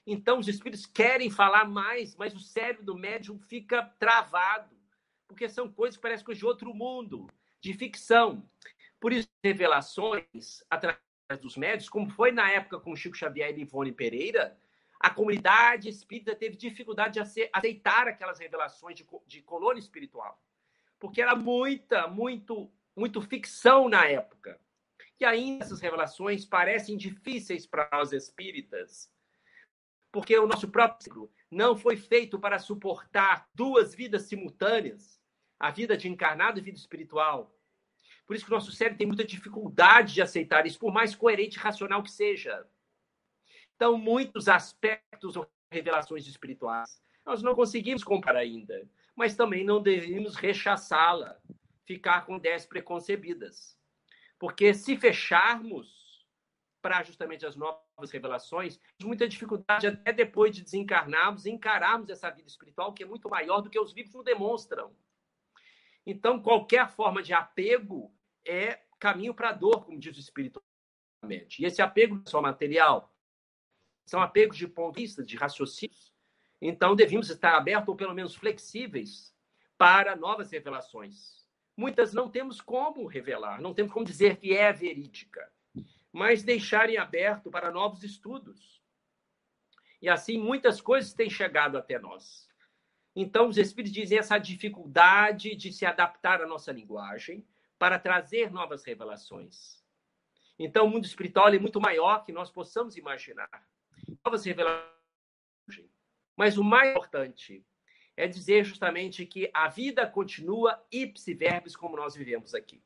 Então, 0.05 0.41
os 0.41 0.49
espíritos 0.49 0.85
querem 0.85 1.31
falar 1.31 1.65
mais, 1.65 2.17
mas 2.17 2.35
o 2.35 2.41
cérebro 2.41 2.85
do 2.85 2.99
médium 2.99 3.39
fica 3.39 3.85
travado, 4.01 4.77
porque 5.29 5.49
são 5.49 5.71
coisas 5.71 5.97
que 5.97 6.03
parecem 6.03 6.27
coisas 6.27 6.41
de 6.41 6.45
outro 6.45 6.75
mundo, 6.75 7.31
de 7.61 7.73
ficção. 7.73 8.51
Por 8.99 9.13
isso, 9.13 9.29
revelações 9.45 10.65
através 10.69 10.99
dos 11.41 11.57
médios, 11.57 11.89
como 11.89 12.11
foi 12.11 12.33
na 12.33 12.51
época 12.51 12.81
com 12.81 12.97
Chico 12.97 13.17
Xavier 13.17 13.57
e 13.57 13.61
Ivone 13.61 13.93
Pereira, 13.93 14.59
a 14.99 15.09
comunidade 15.09 15.89
espírita 15.89 16.35
teve 16.35 16.57
dificuldade 16.57 17.15
de 17.15 17.21
aceitar 17.53 18.09
aquelas 18.09 18.41
revelações 18.41 18.97
de, 18.97 19.07
de 19.25 19.41
colônia 19.41 19.79
espiritual, 19.79 20.43
porque 20.99 21.23
era 21.23 21.37
muita, 21.37 22.09
muito, 22.09 22.69
muito 22.97 23.23
ficção 23.23 23.89
na 23.89 24.05
época. 24.05 24.61
E 25.21 25.25
ainda 25.25 25.65
essas 25.65 25.81
revelações 25.81 26.47
parecem 26.47 26.97
difíceis 26.97 27.67
para 27.67 27.89
nós 27.93 28.13
espíritas, 28.13 29.13
porque 30.11 30.37
o 30.39 30.47
nosso 30.47 30.69
próprio 30.69 31.31
não 31.51 31.77
foi 31.77 31.97
feito 31.97 32.39
para 32.39 32.59
suportar 32.59 33.47
duas 33.55 33.95
vidas 33.95 34.23
simultâneas, 34.23 35.21
a 35.59 35.71
vida 35.71 35.95
de 35.95 36.09
encarnado 36.09 36.59
e 36.59 36.63
vida 36.63 36.79
espiritual. 36.79 37.55
Por 38.27 38.35
isso 38.35 38.47
que 38.47 38.51
o 38.51 38.55
nosso 38.55 38.73
cérebro 38.73 38.97
tem 38.97 39.07
muita 39.07 39.25
dificuldade 39.25 40.15
de 40.15 40.23
aceitar 40.23 40.67
isso, 40.67 40.79
por 40.79 40.93
mais 40.93 41.15
coerente 41.15 41.59
e 41.59 41.61
racional 41.61 42.03
que 42.03 42.11
seja. 42.11 42.67
Então, 43.77 43.99
muitos 43.99 44.49
aspectos 44.49 45.37
ou 45.37 45.47
revelações 45.71 46.27
espirituais 46.27 47.01
nós 47.25 47.43
não 47.43 47.55
conseguimos 47.55 48.03
comparar 48.03 48.41
ainda, 48.41 48.89
mas 49.15 49.37
também 49.37 49.65
não 49.65 49.83
devemos 49.83 50.35
rechaçá-la, 50.35 51.39
ficar 51.85 52.25
com 52.25 52.37
ideias 52.37 52.65
preconcebidas. 52.67 53.79
Porque 54.41 54.73
se 54.73 54.97
fecharmos 54.97 56.27
para 56.81 57.03
justamente 57.03 57.45
as 57.45 57.55
novas 57.55 58.11
revelações, 58.11 58.81
muita 59.03 59.29
dificuldade 59.29 59.87
até 59.87 60.15
depois 60.15 60.57
de 60.57 60.63
desencarnarmos, 60.63 61.45
encararmos 61.45 62.09
essa 62.09 62.31
vida 62.31 62.49
espiritual 62.49 62.95
que 62.95 63.03
é 63.03 63.07
muito 63.07 63.29
maior 63.29 63.61
do 63.61 63.69
que 63.69 63.79
os 63.79 63.93
livros 63.93 64.15
nos 64.15 64.25
demonstram. 64.25 64.97
Então, 66.07 66.41
qualquer 66.41 66.89
forma 66.89 67.23
de 67.23 67.35
apego 67.35 68.11
é 68.43 68.81
caminho 68.99 69.35
para 69.35 69.51
a 69.51 69.53
dor, 69.53 69.85
como 69.85 70.01
diz 70.01 70.17
o 70.17 70.21
Espírito. 70.21 70.63
E 71.29 71.67
esse 71.67 71.83
apego 71.83 72.15
não 72.15 72.23
é 72.27 72.31
só 72.31 72.41
material, 72.41 73.15
são 74.07 74.23
apegos 74.23 74.57
de 74.57 74.67
ponto 74.67 74.97
de 74.97 75.03
vista, 75.03 75.23
de 75.23 75.37
raciocínios. 75.37 76.15
Então, 76.63 76.97
devemos 76.97 77.29
estar 77.29 77.55
abertos, 77.55 77.89
ou 77.89 77.97
pelo 77.97 78.15
menos 78.15 78.35
flexíveis, 78.35 79.37
para 79.77 80.17
novas 80.17 80.51
revelações. 80.51 81.40
Muitas 81.81 82.13
não 82.13 82.29
temos 82.29 82.61
como 82.61 83.07
revelar, 83.07 83.59
não 83.59 83.73
temos 83.73 83.91
como 83.91 84.05
dizer 84.05 84.37
que 84.37 84.55
é 84.55 84.71
verídica, 84.71 85.51
mas 86.13 86.43
deixarem 86.43 86.99
aberto 86.99 87.51
para 87.51 87.71
novos 87.71 88.05
estudos. 88.05 88.83
E 90.03 90.07
assim, 90.07 90.37
muitas 90.37 90.79
coisas 90.79 91.15
têm 91.15 91.31
chegado 91.31 91.79
até 91.79 91.99
nós. 91.99 92.47
Então, 93.17 93.49
os 93.49 93.57
Espíritos 93.57 93.95
dizem 93.95 94.19
essa 94.19 94.37
dificuldade 94.37 95.57
de 95.57 95.73
se 95.73 95.87
adaptar 95.87 96.43
à 96.43 96.47
nossa 96.47 96.71
linguagem 96.71 97.49
para 97.79 97.99
trazer 97.99 98.51
novas 98.51 98.85
revelações. 98.85 99.83
Então, 100.59 100.85
o 100.85 100.91
mundo 100.91 101.07
espiritual 101.07 101.49
é 101.49 101.59
muito 101.59 101.81
maior 101.81 102.27
que 102.27 102.31
nós 102.31 102.51
possamos 102.51 102.95
imaginar 102.99 103.67
novas 104.23 104.45
revelações. 104.45 104.91
Mas 106.37 106.59
o 106.59 106.63
mais 106.63 106.91
importante 106.91 107.65
é 108.21 108.29
dizer 108.29 108.65
justamente 108.65 109.25
que 109.25 109.51
a 109.55 109.69
vida 109.69 110.07
continua 110.07 110.79
ipsi 110.93 111.33
verbis 111.33 111.75
como 111.75 111.97
nós 111.97 112.15
vivemos 112.15 112.55
aqui. 112.55 112.83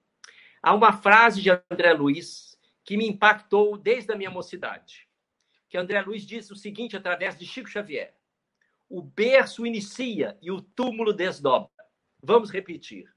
Há 0.63 0.73
uma 0.73 0.93
frase 0.93 1.43
de 1.43 1.51
André 1.51 1.93
Luiz 1.93 2.59
que 2.85 2.97
me 2.97 3.09
impactou 3.09 3.77
desde 3.77 4.13
a 4.13 4.17
minha 4.17 4.31
mocidade. 4.31 5.09
Que 5.69 5.77
André 5.77 6.01
Luiz 6.03 6.25
diz 6.25 6.51
o 6.51 6.57
seguinte 6.57 6.97
através 6.97 7.37
de 7.37 7.45
Chico 7.45 7.69
Xavier: 7.69 8.15
O 8.89 9.03
berço 9.03 9.67
inicia 9.67 10.39
e 10.41 10.51
o 10.53 10.61
túmulo 10.61 11.13
desdobra. 11.13 11.71
Vamos 12.23 12.51
repetir. 12.51 13.13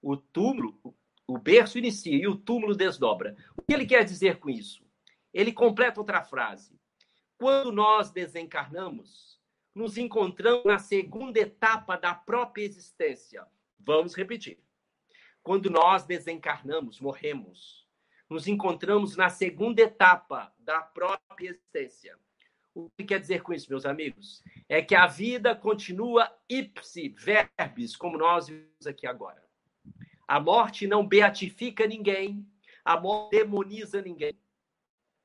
O 0.00 0.16
túmulo, 0.16 0.80
o 1.26 1.36
berço 1.36 1.78
inicia 1.78 2.16
e 2.16 2.26
o 2.26 2.34
túmulo 2.34 2.74
desdobra. 2.74 3.36
O 3.56 3.62
que 3.62 3.74
ele 3.74 3.86
quer 3.86 4.04
dizer 4.04 4.38
com 4.38 4.48
isso? 4.48 4.82
Ele 5.34 5.52
completa 5.52 6.00
outra 6.00 6.22
frase. 6.22 6.78
Quando 7.36 7.70
nós 7.70 8.10
desencarnamos, 8.10 9.37
nos 9.78 9.96
encontramos 9.96 10.64
na 10.64 10.76
segunda 10.76 11.38
etapa 11.38 11.96
da 11.96 12.12
própria 12.12 12.64
existência. 12.64 13.46
Vamos 13.78 14.12
repetir. 14.16 14.58
Quando 15.40 15.70
nós 15.70 16.04
desencarnamos, 16.04 17.00
morremos, 17.00 17.86
nos 18.28 18.48
encontramos 18.48 19.16
na 19.16 19.30
segunda 19.30 19.80
etapa 19.80 20.52
da 20.58 20.80
própria 20.80 21.50
existência. 21.50 22.18
O 22.74 22.90
que 22.90 23.04
quer 23.04 23.20
dizer 23.20 23.40
com 23.42 23.52
isso, 23.52 23.70
meus 23.70 23.86
amigos? 23.86 24.42
É 24.68 24.82
que 24.82 24.96
a 24.96 25.06
vida 25.06 25.54
continua 25.54 26.28
ipsi 26.48 27.10
verbis, 27.10 27.94
como 27.94 28.18
nós 28.18 28.48
vimos 28.48 28.84
aqui 28.84 29.06
agora. 29.06 29.42
A 30.26 30.40
morte 30.40 30.88
não 30.88 31.06
beatifica 31.06 31.86
ninguém, 31.86 32.44
a 32.84 32.98
morte 32.98 33.30
demoniza 33.30 34.02
ninguém. 34.02 34.36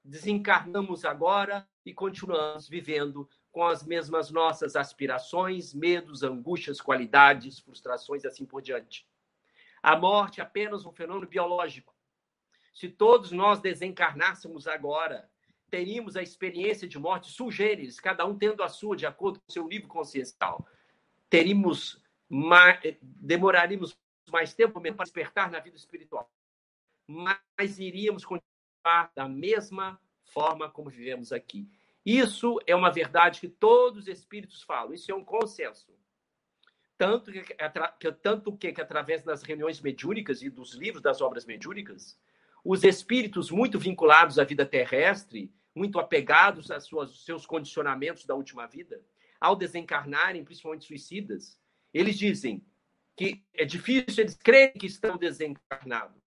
Desencarnamos 0.05 1.05
agora 1.05 1.67
e 1.83 1.91
continuamos 1.91 2.69
vivendo 2.69 3.27
com 3.53 3.63
as 3.63 3.83
mesmas 3.83 4.31
nossas 4.31 4.75
aspirações, 4.75 5.75
medos, 5.75 6.23
angústias, 6.23 6.81
qualidades, 6.81 7.59
frustrações 7.59 8.23
e 8.23 8.27
assim 8.27 8.45
por 8.45 8.63
diante. 8.63 9.07
A 9.81 9.95
morte 9.95 10.41
é 10.41 10.43
apenas 10.43 10.87
um 10.87 10.91
fenômeno 10.91 11.27
biológico. 11.27 11.95
Se 12.73 12.89
todos 12.89 13.31
nós 13.31 13.59
desencarnássemos 13.59 14.67
agora, 14.67 15.29
teríamos 15.69 16.17
a 16.17 16.23
experiência 16.23 16.87
de 16.87 16.97
morte 16.97 17.29
sugeres, 17.29 17.99
cada 17.99 18.25
um 18.25 18.35
tendo 18.35 18.63
a 18.63 18.69
sua 18.69 18.95
de 18.95 19.05
acordo 19.05 19.39
com 19.39 19.53
seu 19.53 19.67
nível 19.67 19.87
consciencial. 19.87 20.67
Teríamos 21.29 22.01
mais, 22.27 22.79
demoraríamos 23.01 23.95
mais 24.31 24.55
tempo 24.55 24.79
mesmo 24.79 24.97
para 24.97 25.05
despertar 25.05 25.51
na 25.51 25.59
vida 25.59 25.77
espiritual. 25.77 26.27
Mas 27.07 27.77
iríamos 27.77 28.25
continuar 28.25 29.11
da 29.13 29.29
mesma 29.29 30.01
forma 30.23 30.71
como 30.71 30.89
vivemos 30.89 31.31
aqui. 31.31 31.69
Isso 32.05 32.59
é 32.67 32.75
uma 32.75 32.91
verdade 32.91 33.39
que 33.39 33.47
todos 33.47 34.03
os 34.03 34.07
espíritos 34.07 34.61
falam, 34.61 34.93
isso 34.93 35.11
é 35.11 35.15
um 35.15 35.23
consenso. 35.23 35.93
Tanto 36.97 37.31
que, 37.31 37.41
que, 37.41 38.11
tanto 38.11 38.57
que, 38.57 38.71
que 38.71 38.81
através 38.81 39.23
das 39.23 39.41
reuniões 39.43 39.81
mediúnicas 39.81 40.41
e 40.41 40.49
dos 40.49 40.73
livros 40.73 41.01
das 41.01 41.21
obras 41.21 41.45
mediúnicas, 41.45 42.19
os 42.63 42.83
espíritos 42.83 43.51
muito 43.51 43.79
vinculados 43.79 44.37
à 44.37 44.43
vida 44.43 44.65
terrestre, 44.65 45.53
muito 45.75 45.99
apegados 45.99 46.69
aos 46.69 46.85
suas, 46.85 47.23
seus 47.23 47.45
condicionamentos 47.45 48.25
da 48.25 48.35
última 48.35 48.67
vida, 48.67 49.01
ao 49.39 49.55
desencarnarem, 49.55 50.43
principalmente 50.43 50.85
suicidas, 50.85 51.59
eles 51.93 52.17
dizem 52.17 52.65
que 53.15 53.43
é 53.53 53.65
difícil 53.65 54.23
eles 54.23 54.35
crerem 54.35 54.73
que 54.73 54.85
estão 54.85 55.17
desencarnados, 55.17 56.23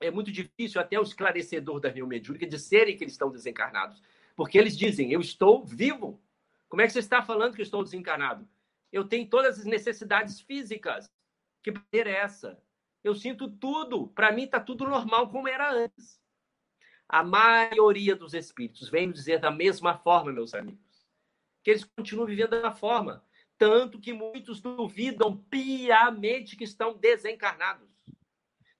é 0.00 0.10
muito 0.10 0.30
difícil 0.30 0.80
até 0.80 0.98
o 0.98 1.02
esclarecedor 1.02 1.80
da 1.80 1.88
reunião 1.88 2.06
mediúnica 2.06 2.46
disserem 2.46 2.96
que 2.96 3.04
eles 3.04 3.14
estão 3.14 3.30
desencarnados. 3.30 4.02
Porque 4.36 4.58
eles 4.58 4.76
dizem, 4.76 5.10
eu 5.10 5.20
estou 5.20 5.64
vivo. 5.64 6.22
Como 6.68 6.82
é 6.82 6.86
que 6.86 6.92
você 6.92 6.98
está 6.98 7.22
falando 7.22 7.54
que 7.54 7.62
eu 7.62 7.64
estou 7.64 7.82
desencarnado? 7.82 8.46
Eu 8.92 9.08
tenho 9.08 9.28
todas 9.28 9.58
as 9.58 9.64
necessidades 9.64 10.40
físicas. 10.40 11.10
Que 11.62 11.72
poder 11.72 12.06
é 12.06 12.18
essa? 12.18 12.62
Eu 13.02 13.14
sinto 13.14 13.48
tudo. 13.48 14.08
Para 14.08 14.30
mim 14.30 14.44
está 14.44 14.60
tudo 14.60 14.84
normal 14.84 15.30
como 15.30 15.48
era 15.48 15.72
antes. 15.72 16.20
A 17.08 17.22
maioria 17.22 18.14
dos 18.14 18.34
espíritos 18.34 18.88
vem 18.90 19.10
dizer 19.10 19.40
da 19.40 19.50
mesma 19.50 19.96
forma, 19.96 20.32
meus 20.32 20.54
amigos. 20.54 21.06
Que 21.62 21.70
eles 21.70 21.84
continuam 21.84 22.26
vivendo 22.26 22.60
da 22.60 22.72
forma. 22.72 23.24
Tanto 23.56 23.98
que 23.98 24.12
muitos 24.12 24.60
duvidam 24.60 25.36
piamente 25.36 26.56
que 26.56 26.64
estão 26.64 26.94
desencarnados. 26.94 27.88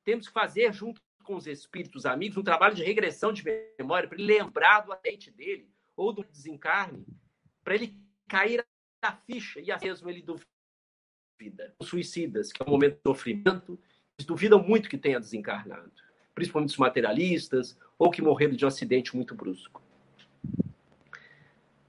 Temos 0.04 0.26
que 0.26 0.34
fazer 0.34 0.72
junto 0.72 1.00
com 1.26 1.34
os 1.34 1.46
espíritos 1.46 2.06
amigos 2.06 2.38
um 2.38 2.42
trabalho 2.42 2.74
de 2.74 2.84
regressão 2.84 3.32
de 3.32 3.42
memória 3.78 4.08
para 4.08 4.16
ele 4.16 4.32
lembrar 4.32 4.80
do 4.80 4.92
acidente 4.92 5.30
dele 5.30 5.68
ou 5.96 6.12
do 6.12 6.24
desencarne, 6.24 7.04
para 7.64 7.74
ele 7.74 7.98
cair 8.28 8.64
na 9.02 9.12
ficha 9.12 9.60
e 9.60 9.72
às 9.72 9.82
mesmo 9.82 10.08
ele 10.08 10.22
duvida. 10.22 11.74
Os 11.80 11.88
suicidas, 11.88 12.52
que 12.52 12.62
é 12.62 12.66
um 12.66 12.70
momento 12.70 12.96
de 12.96 13.02
sofrimento, 13.06 13.78
eles 14.16 14.26
duvidam 14.26 14.62
muito 14.62 14.88
que 14.88 14.96
tenha 14.96 15.18
desencarnado, 15.18 15.92
principalmente 16.34 16.70
os 16.70 16.78
materialistas 16.78 17.78
ou 17.98 18.10
que 18.10 18.22
morreram 18.22 18.54
de 18.54 18.64
um 18.64 18.68
acidente 18.68 19.16
muito 19.16 19.34
brusco. 19.34 19.82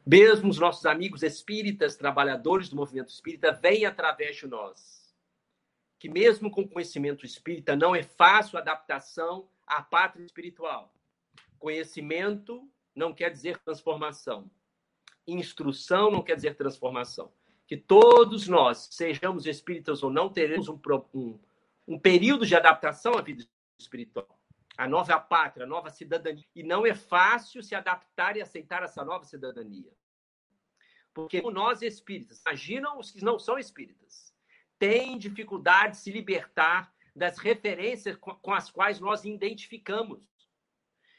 Mesmo 0.06 0.50
os 0.50 0.58
nossos 0.58 0.86
amigos 0.86 1.22
espíritas, 1.22 1.98
trabalhadores 1.98 2.70
do 2.70 2.76
movimento 2.76 3.10
espírita, 3.10 3.52
vêm 3.52 3.86
através 3.86 4.38
de 4.38 4.48
nós 4.48 4.97
que 6.00 6.10
mesmo 6.10 6.52
com 6.52 6.68
conhecimento 6.68 7.26
espírita 7.26 7.76
não 7.76 7.95
é 7.95 8.04
fácil 8.04 8.58
a 8.58 8.62
adaptação 8.62 9.50
à 9.66 9.82
pátria 9.82 10.24
espiritual. 10.24 10.93
Conhecimento 11.58 12.70
não 12.95 13.14
quer 13.14 13.30
dizer 13.30 13.58
transformação. 13.60 14.50
Instrução 15.28 16.12
não 16.12 16.22
quer 16.22 16.36
dizer 16.36 16.56
transformação. 16.56 17.32
Que 17.66 17.76
todos 17.76 18.48
nós, 18.48 18.89
sejamos 18.91 19.45
espíritas 19.45 20.04
ou 20.04 20.10
não, 20.10 20.30
teremos 20.30 20.70
um, 20.70 20.80
um, 21.14 21.39
um 21.88 22.00
período 22.00 22.45
de 22.45 22.56
adaptação 22.56 23.14
à 23.18 23.22
vida 23.22 23.43
espiritual. 23.78 24.39
a 24.78 24.88
nova 24.88 25.20
pátria, 25.20 25.66
a 25.66 25.68
nova 25.68 25.89
cidadania. 25.89 26.45
E 26.56 26.62
não 26.62 26.86
é 26.86 26.93
fácil 26.93 27.64
se 27.64 27.74
adaptar 27.74 28.38
e 28.38 28.41
aceitar 28.41 28.84
essa 28.84 29.04
nova 29.04 29.26
cidadania. 29.26 29.91
Porque 31.14 31.41
nós 31.41 31.82
espíritas, 31.82 32.41
imaginam 32.45 33.00
os 33.00 33.10
que 33.10 33.24
não 33.24 33.39
são 33.39 33.58
espíritas, 33.58 34.32
têm 34.80 35.17
dificuldade 35.17 35.95
de 35.95 36.01
se 36.01 36.11
libertar 36.11 36.93
das 37.15 37.38
referências 37.38 38.15
com 38.15 38.53
as 38.53 38.69
quais 38.69 38.99
nós 38.99 39.25
identificamos. 39.25 40.21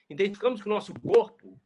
Identificamos 0.08 0.62
com 0.62 0.70
o 0.70 0.72
nosso 0.72 0.94
corpo, 1.00 1.60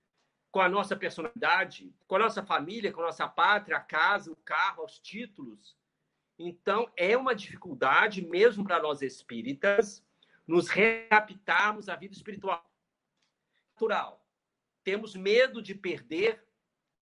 com 0.50 0.60
a 0.60 0.68
nossa 0.68 0.96
personalidade, 0.96 1.94
com 2.06 2.16
a 2.16 2.18
nossa 2.18 2.42
família, 2.42 2.92
com 2.92 3.00
a 3.02 3.06
nossa 3.06 3.28
pátria, 3.28 3.76
a 3.76 3.80
casa, 3.80 4.32
o 4.32 4.36
carro, 4.36 4.84
os 4.84 4.98
títulos. 4.98 5.76
Então, 6.38 6.90
é 6.96 7.16
uma 7.16 7.34
dificuldade, 7.34 8.26
mesmo 8.26 8.64
para 8.64 8.80
nós 8.80 9.02
espíritas, 9.02 10.04
nos 10.46 10.68
readaptarmos 10.68 11.88
à 11.88 11.96
vida 11.96 12.14
espiritual. 12.14 12.64
Natural. 13.74 14.26
Temos 14.82 15.14
medo 15.14 15.62
de 15.62 15.74
perder 15.74 16.44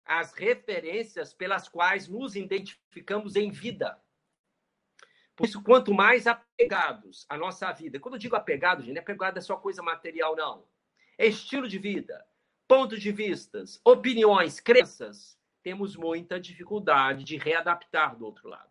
as 0.05 0.33
referências 0.33 1.33
pelas 1.33 1.69
quais 1.69 2.07
nos 2.07 2.37
identificamos 2.37 3.35
em 3.35 3.51
vida. 3.51 4.01
Por 5.37 5.47
isso, 5.47 5.63
quanto 5.63 5.93
mais 5.93 6.27
apegados 6.27 7.27
à 7.29 7.37
nossa 7.37 7.71
vida, 7.73 7.99
quando 7.99 8.15
eu 8.15 8.21
digo 8.21 8.37
apegado, 8.37 8.83
gente, 8.83 8.95
não 8.95 8.99
é 8.99 9.03
apegado 9.03 9.39
é 9.39 9.41
só 9.41 9.57
coisa 9.57 9.83
material, 9.83 10.37
não. 10.37 10.67
É 11.19 11.27
estilo 11.27 11.69
de 11.69 11.79
vida, 11.79 12.25
pontos 12.69 13.01
de 13.01 13.11
vistas, 13.11 13.81
opiniões, 13.85 14.61
crenças. 14.61 15.39
Temos 15.63 15.97
muita 15.97 16.39
dificuldade 16.39 17.25
de 17.25 17.37
readaptar 17.37 18.17
do 18.17 18.25
outro 18.25 18.49
lado. 18.49 18.71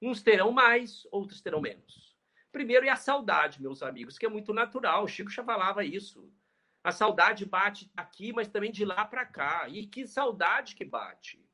Uns 0.00 0.22
terão 0.22 0.50
mais, 0.50 1.06
outros 1.10 1.40
terão 1.40 1.60
menos. 1.60 2.16
Primeiro 2.50 2.86
é 2.86 2.90
a 2.90 2.96
saudade, 2.96 3.60
meus 3.60 3.82
amigos, 3.82 4.16
que 4.18 4.26
é 4.26 4.28
muito 4.28 4.52
natural. 4.52 5.04
O 5.04 5.08
Chico 5.08 5.30
já 5.30 5.44
falava 5.44 5.84
isso. 5.84 6.32
A 6.82 6.90
saudade 6.90 7.44
bate 7.44 7.90
aqui, 7.96 8.32
mas 8.32 8.48
também 8.48 8.72
de 8.72 8.84
lá 8.84 9.04
para 9.04 9.26
cá. 9.26 9.68
E 9.68 9.86
que 9.86 10.06
saudade 10.06 10.74
que 10.74 10.84
bate. 10.84 11.44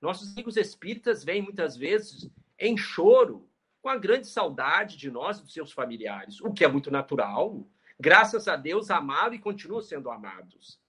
Nossos 0.00 0.32
amigos 0.32 0.56
espíritas 0.56 1.24
vêm 1.24 1.42
muitas 1.42 1.76
vezes 1.76 2.30
em 2.58 2.76
choro, 2.76 3.50
com 3.86 3.90
a 3.90 3.96
grande 3.96 4.26
saudade 4.26 4.96
de 4.96 5.08
nós 5.12 5.38
e 5.38 5.44
dos 5.44 5.52
seus 5.52 5.70
familiares, 5.70 6.40
o 6.40 6.52
que 6.52 6.64
é 6.64 6.68
muito 6.68 6.90
natural. 6.90 7.64
Graças 8.00 8.48
a 8.48 8.56
Deus, 8.56 8.90
amados 8.90 9.38
e 9.38 9.40
continuam 9.40 9.80
sendo 9.80 10.10
amados. 10.10 10.80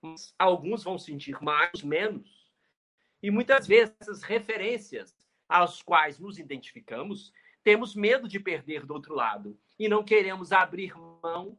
Mas 0.00 0.32
alguns 0.38 0.84
vão 0.84 0.96
sentir 0.96 1.42
mais, 1.42 1.82
menos. 1.82 2.48
E 3.20 3.28
muitas 3.28 3.66
vezes 3.66 3.92
essas 3.98 4.22
referências 4.22 5.12
às 5.48 5.82
quais 5.82 6.20
nos 6.20 6.38
identificamos 6.38 7.32
temos 7.64 7.96
medo 7.96 8.28
de 8.28 8.38
perder 8.38 8.86
do 8.86 8.94
outro 8.94 9.16
lado 9.16 9.58
e 9.76 9.88
não 9.88 10.04
queremos 10.04 10.52
abrir 10.52 10.94
mão 11.24 11.58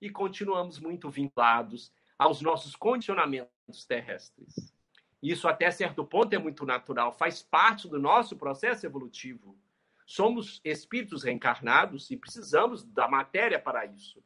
e 0.00 0.10
continuamos 0.10 0.80
muito 0.80 1.08
vinculados 1.08 1.92
aos 2.18 2.42
nossos 2.42 2.74
condicionamentos 2.74 3.86
terrestres. 3.86 4.74
Isso, 5.22 5.46
até 5.46 5.70
certo 5.70 6.04
ponto, 6.04 6.34
é 6.34 6.38
muito 6.38 6.66
natural, 6.66 7.12
faz 7.12 7.44
parte 7.44 7.86
do 7.86 8.00
nosso 8.00 8.36
processo 8.36 8.84
evolutivo. 8.84 9.56
Somos 10.10 10.60
espíritos 10.64 11.22
reencarnados 11.22 12.10
e 12.10 12.16
precisamos 12.16 12.82
da 12.82 13.06
matéria 13.06 13.60
para 13.60 13.86
isso. 13.86 14.20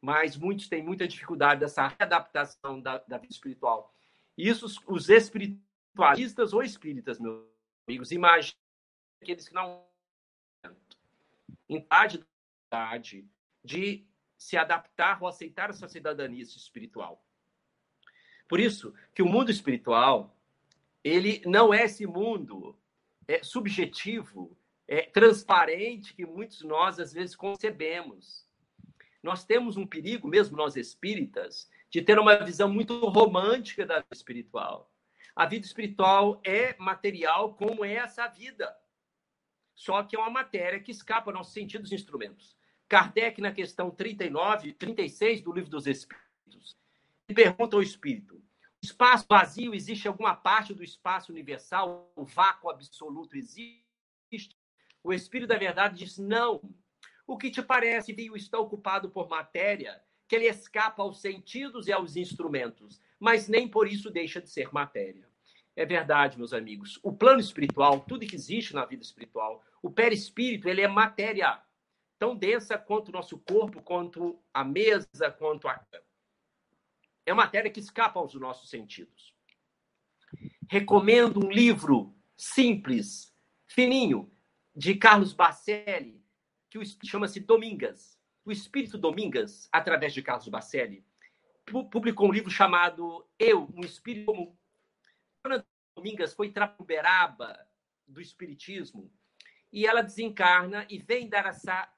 Mas 0.00 0.36
muitos 0.36 0.68
têm 0.68 0.82
muita 0.82 1.06
dificuldade 1.06 1.60
dessa 1.60 1.86
readaptação 1.86 2.80
da, 2.82 2.98
da 2.98 3.16
vida 3.16 3.32
espiritual. 3.32 3.94
Isso, 4.36 4.66
os 4.88 5.08
espiritualistas 5.08 6.52
ou 6.52 6.64
espíritas, 6.64 7.20
meus 7.20 7.46
amigos, 7.86 8.10
imaginam 8.10 8.58
aqueles 9.22 9.46
que 9.46 9.54
não 9.54 9.86
vontade 11.68 12.26
de 13.64 14.04
se 14.36 14.56
adaptar 14.56 15.22
ou 15.22 15.28
aceitar 15.28 15.70
essa 15.70 15.86
cidadania 15.86 16.42
espiritual. 16.42 17.24
Por 18.48 18.58
isso 18.58 18.92
que 19.14 19.22
o 19.22 19.26
mundo 19.26 19.52
espiritual 19.52 20.36
ele 21.04 21.40
não 21.46 21.72
é 21.72 21.84
esse 21.84 22.04
mundo 22.04 22.76
é 23.28 23.44
subjetivo, 23.44 24.58
é 24.90 25.02
transparente 25.02 26.12
que 26.12 26.26
muitos 26.26 26.62
nós 26.62 26.98
às 26.98 27.12
vezes 27.12 27.34
concebemos. 27.34 28.46
Nós 29.22 29.44
temos 29.44 29.76
um 29.76 29.86
perigo, 29.86 30.28
mesmo 30.28 30.56
nós 30.56 30.76
espíritas, 30.76 31.70
de 31.88 32.02
ter 32.02 32.18
uma 32.18 32.36
visão 32.44 32.68
muito 32.68 32.98
romântica 33.06 33.86
da 33.86 34.00
vida 34.00 34.08
espiritual. 34.12 34.92
A 35.34 35.46
vida 35.46 35.64
espiritual 35.64 36.40
é 36.44 36.76
material 36.76 37.54
como 37.54 37.84
é 37.84 37.94
essa 37.94 38.26
vida 38.26 38.76
só 39.80 40.02
que 40.02 40.14
é 40.14 40.18
uma 40.18 40.28
matéria 40.28 40.78
que 40.78 40.90
escapa 40.90 41.30
ao 41.30 41.34
nosso 41.34 41.52
sentido 41.52 41.80
dos 41.80 41.92
instrumentos. 41.92 42.54
Kardec, 42.86 43.40
na 43.40 43.50
questão 43.50 43.90
39, 43.90 44.74
36 44.74 45.40
do 45.40 45.54
Livro 45.54 45.70
dos 45.70 45.86
Espíritos, 45.86 46.76
pergunta 47.34 47.76
ao 47.76 47.82
espírito: 47.82 48.44
espaço 48.82 49.24
vazio 49.26 49.72
existe 49.72 50.06
alguma 50.06 50.36
parte 50.36 50.74
do 50.74 50.84
espaço 50.84 51.32
universal? 51.32 52.12
O 52.14 52.26
vácuo 52.26 52.68
absoluto 52.68 53.38
existe? 53.38 54.54
O 55.02 55.12
espírito 55.12 55.48
da 55.48 55.58
verdade 55.58 55.98
diz: 55.98 56.18
não. 56.18 56.60
O 57.26 57.36
que 57.36 57.50
te 57.50 57.62
parece, 57.62 58.12
viu, 58.12 58.34
está 58.36 58.58
ocupado 58.58 59.10
por 59.10 59.28
matéria 59.28 60.02
que 60.26 60.36
ele 60.36 60.46
escapa 60.46 61.02
aos 61.02 61.20
sentidos 61.20 61.88
e 61.88 61.92
aos 61.92 62.16
instrumentos, 62.16 63.00
mas 63.18 63.48
nem 63.48 63.68
por 63.68 63.88
isso 63.88 64.10
deixa 64.10 64.40
de 64.40 64.48
ser 64.48 64.72
matéria. 64.72 65.28
É 65.74 65.84
verdade, 65.84 66.38
meus 66.38 66.52
amigos. 66.52 66.98
O 67.02 67.12
plano 67.12 67.40
espiritual, 67.40 68.00
tudo 68.00 68.26
que 68.26 68.36
existe 68.36 68.74
na 68.74 68.84
vida 68.84 69.02
espiritual, 69.02 69.64
o 69.82 69.90
perispírito, 69.90 70.68
ele 70.68 70.82
é 70.82 70.88
matéria 70.88 71.60
tão 72.18 72.36
densa 72.36 72.76
quanto 72.76 73.08
o 73.08 73.12
nosso 73.12 73.38
corpo, 73.38 73.82
quanto 73.82 74.38
a 74.52 74.62
mesa, 74.62 75.30
quanto 75.38 75.66
a 75.66 75.84
é 77.26 77.34
matéria 77.34 77.70
que 77.70 77.80
escapa 77.80 78.18
aos 78.18 78.34
nossos 78.34 78.68
sentidos. 78.68 79.34
Recomendo 80.68 81.44
um 81.44 81.50
livro 81.50 82.14
simples, 82.36 83.34
fininho, 83.66 84.30
de 84.80 84.94
Carlos 84.94 85.34
Bacelli, 85.34 86.24
que 86.70 87.06
chama-se 87.06 87.38
Domingas. 87.38 88.18
O 88.42 88.50
Espírito 88.50 88.96
Domingas, 88.96 89.68
através 89.70 90.14
de 90.14 90.22
Carlos 90.22 90.48
Bacelli, 90.48 91.06
publicou 91.92 92.26
um 92.26 92.32
livro 92.32 92.50
chamado 92.50 93.28
Eu, 93.38 93.68
um 93.74 93.82
Espírito 93.82 94.24
Comum. 94.24 94.56
Ana 95.44 95.66
Domingas 95.94 96.32
foi 96.32 96.50
trapuberaba 96.50 97.60
do 98.06 98.22
Espiritismo 98.22 99.12
e 99.70 99.86
ela 99.86 100.00
desencarna 100.00 100.86
e 100.88 100.98
vem 100.98 101.28
dar 101.28 101.44
essa 101.44 101.92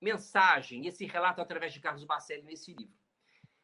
mensagem, 0.00 0.86
esse 0.86 1.06
relato 1.06 1.40
através 1.40 1.72
de 1.72 1.80
Carlos 1.80 2.04
Bacelli 2.04 2.42
nesse 2.42 2.72
livro. 2.72 2.94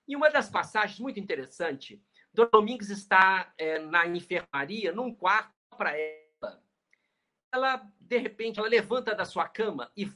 E 0.08 0.16
uma 0.16 0.28
das 0.28 0.50
passagens 0.50 0.98
muito 0.98 1.20
interessante, 1.20 2.02
Dona 2.34 2.50
Domingues 2.50 2.90
está 2.90 3.54
é, 3.56 3.78
na 3.78 4.08
enfermaria, 4.08 4.92
num 4.92 5.14
quarto 5.14 5.54
para 5.78 5.96
ela. 5.96 6.64
Ela, 7.52 7.92
de 8.06 8.18
repente, 8.18 8.58
ela 8.58 8.68
levanta 8.68 9.14
da 9.14 9.24
sua 9.24 9.48
cama 9.48 9.90
e 9.96 10.10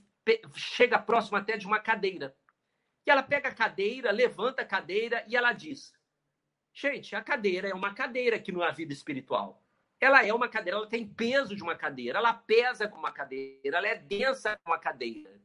chega 0.55 0.99
próximo 0.99 1.37
até 1.37 1.57
de 1.57 1.67
uma 1.67 1.81
cadeira. 1.81 2.37
E 3.07 3.11
ela 3.11 3.23
pega 3.23 3.49
a 3.49 3.55
cadeira, 3.55 4.11
levanta 4.11 4.63
a 4.63 4.67
cadeira 4.67 5.25
e 5.27 5.37
ela 5.37 5.53
diz: 5.53 5.93
Gente, 6.73 7.17
a 7.17 7.23
cadeira 7.23 7.69
é 7.69 7.75
uma 7.75 7.95
cadeira 7.95 8.37
aqui 8.37 8.53
na 8.53 8.71
vida 8.71 8.93
espiritual 8.93 9.63
ela 10.01 10.25
é 10.25 10.33
uma 10.33 10.49
cadeira, 10.49 10.79
ela 10.79 10.89
tem 10.89 11.07
peso 11.07 11.55
de 11.55 11.63
uma 11.63 11.77
cadeira, 11.77 12.19
ela 12.19 12.33
pesa 12.33 12.89
como 12.89 13.01
uma 13.01 13.13
cadeira, 13.13 13.77
ela 13.77 13.87
é 13.87 13.97
densa 13.97 14.59
como 14.65 14.75
uma 14.75 14.81
cadeira. 14.81 15.39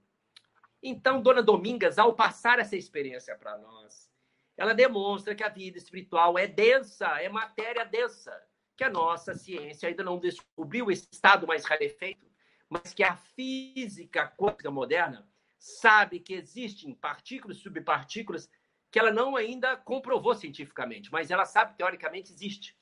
Então, 0.81 1.21
Dona 1.21 1.43
Domingas, 1.43 1.99
ao 1.99 2.13
passar 2.13 2.59
essa 2.59 2.77
experiência 2.77 3.35
para 3.35 3.57
nós, 3.57 4.09
ela 4.55 4.73
demonstra 4.73 5.35
que 5.35 5.43
a 5.43 5.49
vida 5.49 5.77
espiritual 5.77 6.39
é 6.39 6.47
densa, 6.47 7.05
é 7.21 7.27
matéria 7.27 7.83
densa, 7.83 8.33
que 8.77 8.83
a 8.83 8.89
nossa 8.89 9.33
ciência 9.33 9.89
ainda 9.89 10.03
não 10.03 10.17
descobriu 10.17 10.89
esse 10.89 11.09
estado 11.11 11.45
mais 11.45 11.65
rarefeito, 11.65 12.24
mas 12.69 12.93
que 12.93 13.03
a 13.03 13.15
física 13.15 14.27
quântica 14.37 14.71
moderna 14.71 15.27
sabe 15.57 16.19
que 16.19 16.33
existem 16.33 16.93
partículas 16.93 17.57
subpartículas 17.57 18.49
que 18.91 18.99
ela 18.99 19.11
não 19.11 19.35
ainda 19.35 19.75
comprovou 19.75 20.33
cientificamente, 20.35 21.11
mas 21.11 21.29
ela 21.29 21.45
sabe 21.45 21.71
que 21.71 21.77
teoricamente 21.77 22.31
existe. 22.31 22.77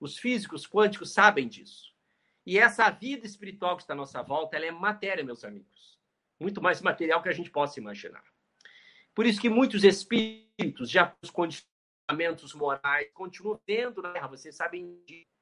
Os 0.00 0.18
físicos 0.18 0.66
quânticos 0.66 1.12
sabem 1.12 1.48
disso. 1.48 1.92
E 2.46 2.58
essa 2.58 2.88
vida 2.88 3.26
espiritual 3.26 3.76
que 3.76 3.82
está 3.82 3.92
à 3.92 3.96
nossa 3.96 4.22
volta, 4.22 4.56
ela 4.56 4.64
é 4.64 4.70
matéria, 4.70 5.22
meus 5.22 5.44
amigos. 5.44 5.98
Muito 6.40 6.62
mais 6.62 6.80
material 6.80 7.22
que 7.22 7.28
a 7.28 7.32
gente 7.32 7.50
possa 7.50 7.78
imaginar. 7.78 8.24
Por 9.14 9.26
isso 9.26 9.40
que 9.40 9.50
muitos 9.50 9.84
espíritos, 9.84 10.88
já 10.88 11.08
com 11.08 11.18
os 11.22 11.30
condicionamentos 11.30 12.54
morais, 12.54 13.10
continuam 13.12 13.60
vendo 13.66 14.00
na 14.00 14.12
Terra, 14.12 14.28
vocês 14.28 14.56
sabem 14.56 15.02
disso. 15.04 15.37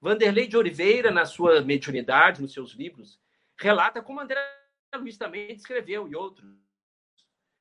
Vanderlei 0.00 0.46
de 0.46 0.56
Oliveira, 0.56 1.10
na 1.10 1.26
sua 1.26 1.60
mediunidade, 1.60 2.40
nos 2.40 2.52
seus 2.52 2.72
livros, 2.72 3.20
relata 3.58 4.02
como 4.02 4.20
André 4.20 4.40
Luiz 4.96 5.18
também 5.18 5.52
escreveu 5.52 6.08
e 6.08 6.16
outros, 6.16 6.56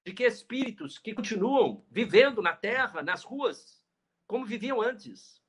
de 0.06 0.14
que 0.14 0.24
espíritos 0.24 0.98
que 0.98 1.14
continuam 1.14 1.86
vivendo 1.92 2.42
na 2.42 2.56
Terra, 2.56 3.04
nas 3.04 3.24
ruas, 3.24 3.84
como 4.26 4.46
viviam 4.46 4.82
antes, 4.82 5.40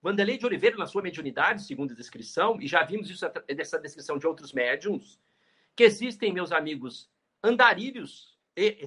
Vanderlei 0.00 0.38
de 0.38 0.46
Oliveira, 0.46 0.76
na 0.76 0.86
sua 0.86 1.02
mediunidade, 1.02 1.64
segundo 1.64 1.92
a 1.92 1.96
descrição, 1.96 2.60
e 2.60 2.68
já 2.68 2.84
vimos 2.84 3.10
isso 3.10 3.26
dessa 3.48 3.78
descrição 3.80 4.16
de 4.16 4.26
outros 4.26 4.52
médiums, 4.52 5.18
que 5.74 5.82
existem, 5.82 6.32
meus 6.32 6.52
amigos, 6.52 7.10
andarilhos 7.42 8.38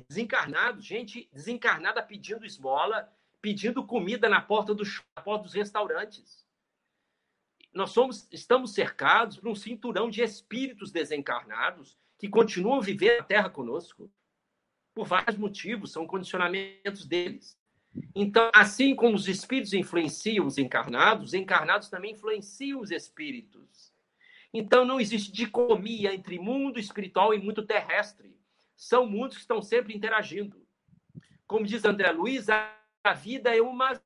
desencarnados, 0.08 0.86
gente 0.86 1.30
desencarnada 1.32 2.04
pedindo 2.04 2.46
esmola, 2.46 3.12
pedindo 3.42 3.86
comida 3.86 4.30
na 4.30 4.42
porta, 4.42 4.74
do, 4.74 4.84
na 5.16 5.22
porta 5.22 5.44
dos 5.44 5.54
restaurantes. 5.54 6.46
Nós 7.74 7.92
somos, 7.92 8.28
estamos 8.32 8.74
cercados 8.74 9.38
por 9.38 9.48
um 9.50 9.56
cinturão 9.56 10.10
de 10.10 10.22
espíritos 10.22 10.92
desencarnados 10.92 11.98
que 12.18 12.28
continuam 12.30 12.82
vivendo 12.82 13.20
na 13.20 13.24
Terra 13.24 13.50
conosco 13.50 14.12
por 14.94 15.08
vários 15.08 15.38
motivos, 15.38 15.92
são 15.92 16.06
condicionamentos 16.06 17.06
deles. 17.06 17.58
Então, 18.16 18.50
assim 18.54 18.96
como 18.96 19.16
os 19.16 19.28
espíritos 19.28 19.74
influenciam 19.74 20.46
os 20.46 20.58
encarnados, 20.58 21.28
os 21.28 21.34
encarnados 21.34 21.90
também 21.90 22.14
influenciam 22.14 22.80
os 22.80 22.92
espíritos. 22.92 23.94
Então, 24.54 24.84
não 24.86 25.00
existe 25.00 25.32
dicotomia 25.32 26.14
entre 26.14 26.38
mundo 26.40 26.80
espiritual 26.80 27.34
e 27.34 27.40
mundo 27.40 27.66
terrestre. 27.66 28.38
São 28.76 29.06
mundos 29.06 29.38
que 29.38 29.42
estão 29.42 29.62
sempre 29.62 29.96
interagindo. 29.96 30.66
Como 31.48 31.66
diz 31.66 31.86
André 31.86 32.12
Luiz, 32.12 32.48
a 32.50 33.14
vida 33.14 33.56
é 33.56 33.62
uma 33.62 34.02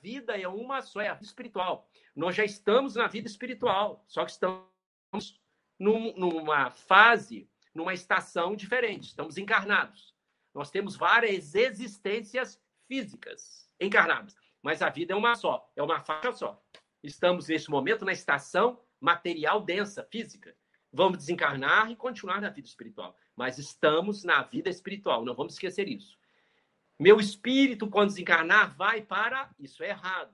vida 0.00 0.40
é 0.40 0.48
uma 0.48 0.80
só, 0.82 1.00
é 1.00 1.08
a 1.08 1.14
vida 1.14 1.26
espiritual. 1.26 1.88
Nós 2.14 2.34
já 2.34 2.44
estamos 2.44 2.94
na 2.94 3.06
vida 3.06 3.28
espiritual, 3.28 4.04
só 4.06 4.24
que 4.24 4.30
estamos 4.30 5.40
num, 5.78 6.12
numa 6.16 6.70
fase, 6.70 7.48
numa 7.74 7.92
estação 7.92 8.54
diferente. 8.54 9.08
Estamos 9.08 9.36
encarnados. 9.36 10.14
Nós 10.54 10.70
temos 10.70 10.96
várias 10.96 11.54
existências 11.54 12.60
físicas 12.86 13.70
encarnadas, 13.80 14.36
mas 14.62 14.82
a 14.82 14.90
vida 14.90 15.14
é 15.14 15.16
uma 15.16 15.34
só, 15.34 15.70
é 15.74 15.82
uma 15.82 16.00
faixa 16.00 16.32
só. 16.32 16.62
Estamos 17.02 17.48
nesse 17.48 17.70
momento 17.70 18.04
na 18.04 18.12
estação 18.12 18.78
material 19.00 19.62
densa, 19.62 20.04
física. 20.04 20.54
Vamos 20.92 21.18
desencarnar 21.18 21.90
e 21.90 21.96
continuar 21.96 22.40
na 22.40 22.50
vida 22.50 22.68
espiritual, 22.68 23.16
mas 23.34 23.58
estamos 23.58 24.22
na 24.24 24.42
vida 24.42 24.68
espiritual, 24.68 25.24
não 25.24 25.34
vamos 25.34 25.54
esquecer 25.54 25.88
isso. 25.88 26.18
Meu 27.02 27.18
espírito, 27.18 27.88
quando 27.88 28.10
desencarnar, 28.10 28.76
vai 28.76 29.02
para. 29.02 29.50
Isso 29.58 29.82
é 29.82 29.88
errado. 29.88 30.32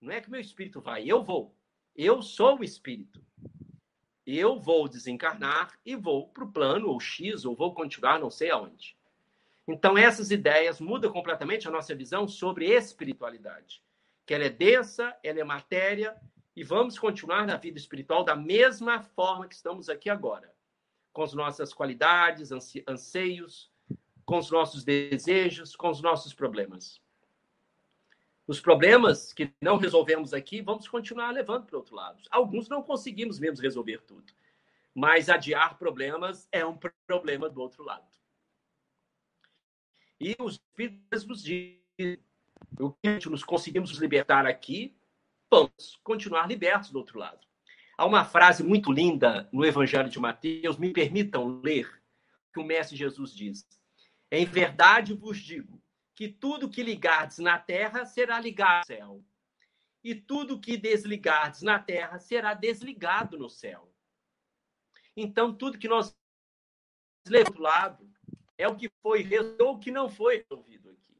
Não 0.00 0.12
é 0.12 0.20
que 0.20 0.30
meu 0.30 0.40
espírito 0.40 0.80
vai, 0.80 1.04
eu 1.10 1.24
vou. 1.24 1.52
Eu 1.96 2.22
sou 2.22 2.60
o 2.60 2.62
espírito. 2.62 3.20
Eu 4.24 4.60
vou 4.60 4.86
desencarnar 4.86 5.76
e 5.84 5.96
vou 5.96 6.28
para 6.28 6.44
o 6.44 6.52
plano, 6.52 6.86
ou 6.88 7.00
X, 7.00 7.44
ou 7.44 7.56
vou 7.56 7.74
continuar 7.74 8.20
não 8.20 8.30
sei 8.30 8.48
aonde. 8.52 8.96
Então, 9.66 9.98
essas 9.98 10.30
ideias 10.30 10.80
mudam 10.80 11.10
completamente 11.10 11.66
a 11.66 11.70
nossa 11.72 11.96
visão 11.96 12.28
sobre 12.28 12.66
espiritualidade. 12.66 13.82
Que 14.24 14.34
ela 14.34 14.44
é 14.44 14.50
densa, 14.50 15.16
ela 15.20 15.40
é 15.40 15.44
matéria, 15.44 16.16
e 16.54 16.62
vamos 16.62 16.96
continuar 16.96 17.44
na 17.44 17.56
vida 17.56 17.76
espiritual 17.76 18.22
da 18.22 18.36
mesma 18.36 19.02
forma 19.02 19.48
que 19.48 19.56
estamos 19.56 19.88
aqui 19.88 20.08
agora. 20.08 20.54
Com 21.12 21.24
as 21.24 21.34
nossas 21.34 21.74
qualidades, 21.74 22.52
anseios, 22.86 23.73
com 24.24 24.38
os 24.38 24.50
nossos 24.50 24.84
desejos, 24.84 25.76
com 25.76 25.90
os 25.90 26.00
nossos 26.00 26.32
problemas. 26.32 27.00
Os 28.46 28.60
problemas 28.60 29.32
que 29.32 29.52
não 29.60 29.78
resolvemos 29.78 30.34
aqui, 30.34 30.60
vamos 30.60 30.86
continuar 30.86 31.30
levando 31.30 31.66
para 31.66 31.76
o 31.76 31.78
outro 31.78 31.94
lado. 31.94 32.22
Alguns 32.30 32.68
não 32.68 32.82
conseguimos 32.82 33.38
mesmo 33.38 33.62
resolver 33.62 34.02
tudo. 34.02 34.32
Mas 34.94 35.28
adiar 35.28 35.78
problemas 35.78 36.48
é 36.52 36.64
um 36.64 36.78
problema 37.06 37.48
do 37.48 37.60
outro 37.60 37.82
lado. 37.82 38.06
E 40.20 40.36
os 40.38 40.54
espíritos 40.54 41.26
nos 41.26 41.42
dizem, 41.42 42.18
o 42.78 42.92
que 42.92 43.28
nos 43.28 43.42
conseguimos 43.42 43.90
libertar 43.92 44.46
aqui, 44.46 44.96
vamos 45.50 45.98
continuar 46.02 46.46
libertos 46.46 46.90
do 46.90 46.98
outro 46.98 47.18
lado. 47.18 47.46
Há 47.96 48.04
uma 48.04 48.24
frase 48.24 48.62
muito 48.62 48.92
linda 48.92 49.48
no 49.52 49.64
Evangelho 49.64 50.08
de 50.08 50.18
Mateus, 50.18 50.76
me 50.76 50.92
permitam 50.92 51.60
ler, 51.62 52.02
que 52.52 52.60
o 52.60 52.64
Mestre 52.64 52.96
Jesus 52.96 53.34
diz: 53.34 53.66
Em 54.34 54.44
verdade 54.44 55.14
vos 55.14 55.38
digo 55.38 55.80
que 56.12 56.28
tudo 56.28 56.68
que 56.68 56.82
ligardes 56.82 57.38
na 57.38 57.56
terra 57.56 58.04
será 58.04 58.40
ligado 58.40 58.80
no 58.80 58.86
céu, 58.86 59.24
e 60.02 60.12
tudo 60.12 60.60
que 60.60 60.76
desligardes 60.76 61.62
na 61.62 61.78
terra 61.78 62.18
será 62.18 62.52
desligado 62.52 63.38
no 63.38 63.48
céu. 63.48 63.94
Então, 65.16 65.54
tudo 65.54 65.78
que 65.78 65.86
nós 65.86 66.12
levamos 67.28 67.56
do 67.56 67.62
lado 67.62 68.12
é 68.58 68.66
o 68.66 68.76
que 68.76 68.90
foi 69.00 69.22
resolvido 69.22 69.64
ou 69.64 69.76
o 69.76 69.78
que 69.78 69.92
não 69.92 70.08
foi 70.08 70.38
resolvido 70.38 70.90
aqui. 70.90 71.16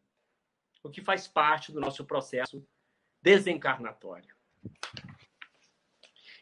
O 0.83 0.91
que 0.91 1.01
faz 1.01 1.29
parte 1.29 1.71
do 1.71 1.81
nosso 1.81 2.05
processo 2.05 2.67
desencarnatório. 3.23 4.37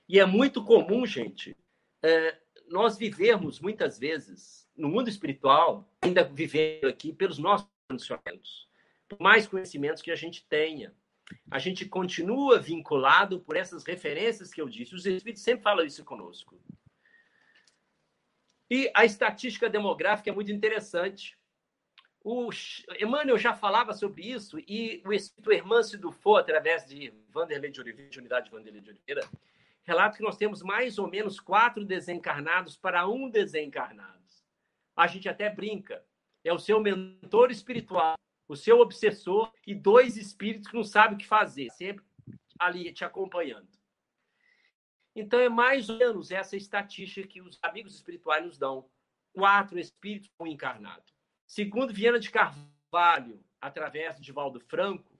E 0.09 0.19
é 0.19 0.25
muito 0.25 0.65
comum, 0.65 1.05
gente, 1.07 1.55
é, 2.03 2.43
nós 2.73 2.97
vivermos 2.97 3.61
muitas 3.61 3.99
vezes 3.99 4.67
no 4.77 4.89
mundo 4.89 5.09
espiritual, 5.09 5.87
ainda 6.01 6.25
vivendo 6.25 6.87
aqui 6.87 7.13
pelos 7.13 7.39
nossos 7.39 7.69
condicionamentos, 7.89 8.69
por 9.09 9.21
mais 9.21 9.47
conhecimentos 9.47 10.03
que 10.03 10.11
a 10.11 10.17
gente 10.17 10.45
tenha. 10.47 10.95
A 11.51 11.59
gente 11.59 11.87
continua 11.87 12.59
vinculado 12.59 13.41
por 13.41 13.57
essas 13.57 13.85
referências 13.85 14.53
que 14.53 14.61
eu 14.61 14.69
disse. 14.69 14.95
Os 14.95 15.07
espíritos 15.07 15.43
sempre 15.43 15.63
falam 15.63 15.85
isso 15.85 16.05
conosco. 16.05 16.61
E 18.71 18.91
a 18.95 19.05
estatística 19.05 19.69
demográfica 19.69 20.31
é 20.31 20.33
muito 20.35 20.51
interessante. 20.51 21.39
O 22.25 22.51
Emmanuel 22.99 23.37
já 23.37 23.55
falava 23.55 23.93
sobre 23.93 24.23
isso 24.23 24.59
e 24.61 25.03
o 25.05 25.13
Espírito 25.13 25.53
Hermâncio 25.53 25.99
Dufo, 25.99 26.37
através 26.37 26.87
de 26.87 27.13
Vanderlei 27.29 27.71
de 27.71 27.81
Oliveira, 27.81 28.11
de 28.11 28.19
unidade 28.19 28.47
de 28.47 28.51
Vanderlei 28.51 28.81
de 28.81 28.91
Oliveira, 28.91 29.29
relata 29.85 30.17
que 30.17 30.23
nós 30.23 30.37
temos 30.37 30.63
mais 30.63 30.99
ou 30.99 31.09
menos 31.09 31.41
quatro 31.41 31.85
desencarnados 31.85 32.77
para 32.77 33.09
um 33.09 33.29
desencarnado. 33.29 34.23
A 34.97 35.07
gente 35.07 35.29
até 35.29 35.49
brinca. 35.51 36.05
É 36.45 36.53
o 36.53 36.59
seu 36.59 36.81
mentor 36.81 37.51
espiritual, 37.51 38.17
o 38.49 38.57
seu 38.57 38.81
obsessor 38.81 39.53
e 39.67 39.75
dois 39.75 40.17
espíritos 40.17 40.69
que 40.69 40.77
não 40.77 40.85
sabem 40.85 41.15
o 41.15 41.19
que 41.19 41.27
fazer, 41.27 41.71
sempre 41.71 42.05
ali 42.59 42.93
te 42.93 43.05
acompanhando. 43.05 43.69
Então, 45.15 45.39
é 45.41 45.49
mais 45.49 45.89
ou 45.89 45.99
menos 45.99 46.31
essa 46.31 46.57
estatística 46.57 47.27
que 47.27 47.41
os 47.41 47.59
amigos 47.63 47.95
espirituais 47.95 48.45
nos 48.45 48.59
dão. 48.59 48.89
Quatro 49.33 49.79
espíritos 49.79 50.31
com 50.37 50.47
encarnado. 50.47 51.05
Segundo 51.47 51.93
Viana 51.93 52.19
de 52.19 52.31
Carvalho, 52.31 53.43
através 53.61 54.17
de 54.17 54.23
Divaldo 54.23 54.61
Franco, 54.61 55.19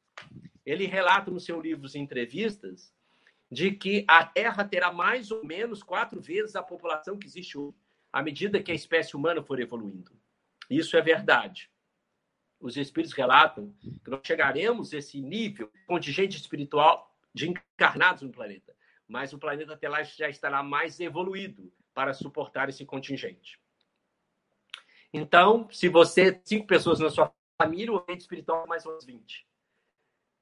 ele 0.65 0.87
relata 0.87 1.31
no 1.31 1.41
seu 1.41 1.61
livro 1.61 1.87
As 1.87 1.95
Entrevistas 1.95 2.95
de 3.53 3.71
que 3.71 4.05
a 4.09 4.25
Terra 4.25 4.65
terá 4.65 4.91
mais 4.91 5.31
ou 5.31 5.45
menos 5.45 5.83
quatro 5.83 6.21
vezes 6.21 6.57
a 6.57 6.63
população 6.63 7.19
que 7.19 7.27
existe 7.27 7.57
hoje, 7.57 7.77
à 8.13 8.23
medida 8.23 8.63
que 8.63 8.73
a 8.73 8.75
espécie 8.75 9.15
humana 9.15 9.43
for 9.43 9.61
evoluindo. 9.61 10.11
Isso 10.69 10.97
é 10.97 11.03
verdade. 11.03 11.71
Os 12.59 12.77
espíritos 12.77 13.15
relatam 13.15 13.75
que 13.81 14.11
nós 14.11 14.21
chegaremos 14.25 14.93
a 14.93 14.99
esse 14.99 15.21
nível 15.21 15.71
contingente 15.87 16.37
espiritual 16.37 17.15
de 17.33 17.49
encarnados 17.49 18.23
no 18.23 18.31
planeta 18.31 18.75
mas 19.13 19.35
o 19.35 19.39
planeta 19.39 19.75
até 19.75 19.91
lá 19.91 20.03
já 20.03 20.31
estará 20.31 20.63
mais 20.63 20.99
evoluído 20.99 21.71
para 21.93 22.15
suportar 22.15 22.71
esse 22.71 22.87
contingente. 22.87 23.61
Então, 25.13 25.69
se 25.71 25.87
você, 25.91 26.41
cinco 26.43 26.67
pessoas 26.67 26.99
na 26.99 27.11
sua 27.11 27.31
família, 27.61 27.93
o 27.93 27.99
ambiente 27.99 28.23
espiritual 28.23 28.65
é 28.65 28.67
mais 28.67 28.87
ou 28.87 28.93
menos 28.93 29.05
20. 29.05 29.47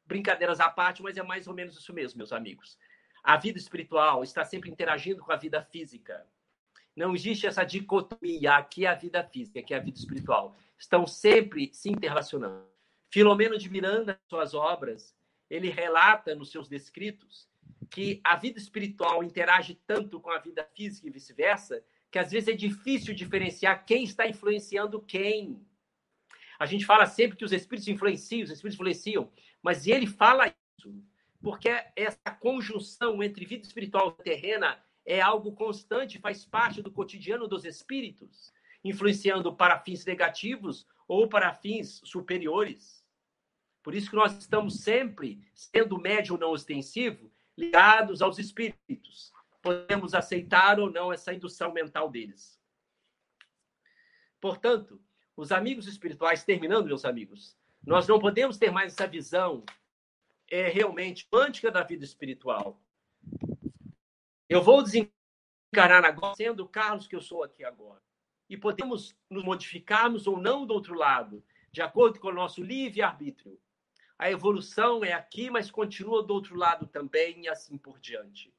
Brincadeiras 0.06 0.60
à 0.60 0.70
parte, 0.70 1.02
mas 1.02 1.16
é 1.16 1.22
mais 1.22 1.48
ou 1.48 1.54
menos 1.54 1.76
isso 1.76 1.92
mesmo, 1.92 2.18
meus 2.18 2.32
amigos. 2.32 2.78
A 3.22 3.36
vida 3.36 3.58
espiritual 3.58 4.22
está 4.22 4.44
sempre 4.44 4.70
interagindo 4.70 5.22
com 5.22 5.32
a 5.32 5.36
vida 5.36 5.62
física. 5.62 6.26
Não 6.96 7.14
existe 7.14 7.46
essa 7.46 7.64
dicotomia, 7.64 8.56
aqui 8.56 8.84
é 8.84 8.88
a 8.88 8.94
vida 8.94 9.22
física, 9.22 9.60
aqui 9.60 9.74
é 9.74 9.76
a 9.76 9.80
vida 9.80 9.98
espiritual. 9.98 10.56
Estão 10.78 11.06
sempre 11.06 11.70
se 11.72 11.90
interrelacionando. 11.90 12.66
Filomeno 13.10 13.58
de 13.58 13.68
Miranda, 13.68 14.20
suas 14.28 14.54
obras, 14.54 15.16
ele 15.48 15.68
relata 15.68 16.34
nos 16.34 16.50
seus 16.50 16.68
descritos 16.68 17.48
que 17.90 18.20
a 18.22 18.36
vida 18.36 18.58
espiritual 18.58 19.22
interage 19.24 19.74
tanto 19.86 20.20
com 20.20 20.30
a 20.30 20.38
vida 20.38 20.64
física 20.74 21.08
e 21.08 21.10
vice-versa, 21.10 21.82
que 22.10 22.18
às 22.18 22.30
vezes 22.30 22.48
é 22.48 22.56
difícil 22.56 23.14
diferenciar 23.14 23.84
quem 23.84 24.04
está 24.04 24.26
influenciando 24.28 25.00
quem. 25.00 25.60
A 26.58 26.66
gente 26.66 26.86
fala 26.86 27.06
sempre 27.06 27.36
que 27.36 27.44
os 27.44 27.52
espíritos 27.52 27.88
influenciam, 27.88 28.44
os 28.44 28.50
espíritos 28.50 28.74
influenciam, 28.74 29.30
mas 29.62 29.86
ele 29.86 30.06
fala 30.06 30.46
isso 30.78 31.02
porque 31.42 31.68
essa 31.96 32.30
conjunção 32.38 33.22
entre 33.22 33.44
vida 33.44 33.66
espiritual 33.66 34.16
e 34.18 34.22
terrena 34.22 34.82
é 35.04 35.20
algo 35.20 35.52
constante, 35.52 36.18
faz 36.18 36.44
parte 36.44 36.82
do 36.82 36.92
cotidiano 36.92 37.48
dos 37.48 37.64
espíritos, 37.64 38.52
influenciando 38.84 39.54
para 39.54 39.80
fins 39.80 40.04
negativos 40.04 40.86
ou 41.08 41.28
para 41.28 41.54
fins 41.54 42.00
superiores. 42.04 43.04
Por 43.82 43.94
isso 43.94 44.10
que 44.10 44.16
nós 44.16 44.36
estamos 44.36 44.80
sempre, 44.82 45.42
sendo 45.54 45.98
médium 45.98 46.36
não 46.36 46.50
ostensivo, 46.50 47.32
ligados 47.56 48.20
aos 48.20 48.38
espíritos. 48.38 49.32
Podemos 49.62 50.14
aceitar 50.14 50.78
ou 50.78 50.90
não 50.90 51.12
essa 51.12 51.32
indução 51.32 51.72
mental 51.72 52.10
deles. 52.10 52.60
Portanto, 54.40 55.00
os 55.36 55.52
amigos 55.52 55.86
espirituais, 55.86 56.44
terminando, 56.44 56.86
meus 56.86 57.04
amigos, 57.04 57.56
nós 57.84 58.06
não 58.06 58.18
podemos 58.18 58.58
ter 58.58 58.70
mais 58.70 58.92
essa 58.92 59.06
visão 59.06 59.64
é, 60.50 60.68
realmente 60.68 61.26
quântica 61.30 61.70
da 61.70 61.82
vida 61.82 62.04
espiritual. 62.04 62.82
Eu 64.48 64.62
vou 64.62 64.82
desencarnar 64.82 66.04
agora 66.04 66.34
sendo 66.34 66.64
o 66.64 66.68
Carlos 66.68 67.06
que 67.06 67.14
eu 67.14 67.20
sou 67.22 67.44
aqui 67.44 67.64
agora. 67.64 68.02
e 68.48 68.56
podemos 68.56 69.14
nos 69.30 69.44
modificarmos 69.44 70.26
ou 70.26 70.36
não 70.36 70.66
do 70.66 70.74
outro 70.74 70.92
lado, 70.94 71.40
de 71.70 71.80
acordo 71.80 72.18
com 72.18 72.26
o 72.26 72.34
nosso 72.34 72.60
livre-arbítrio. 72.60 73.56
A 74.18 74.28
evolução 74.28 75.04
é 75.04 75.12
aqui, 75.12 75.48
mas 75.48 75.70
continua 75.70 76.20
do 76.20 76.34
outro 76.34 76.56
lado 76.56 76.84
também, 76.88 77.44
e 77.44 77.48
assim 77.48 77.78
por 77.78 78.00
diante. 78.00 78.52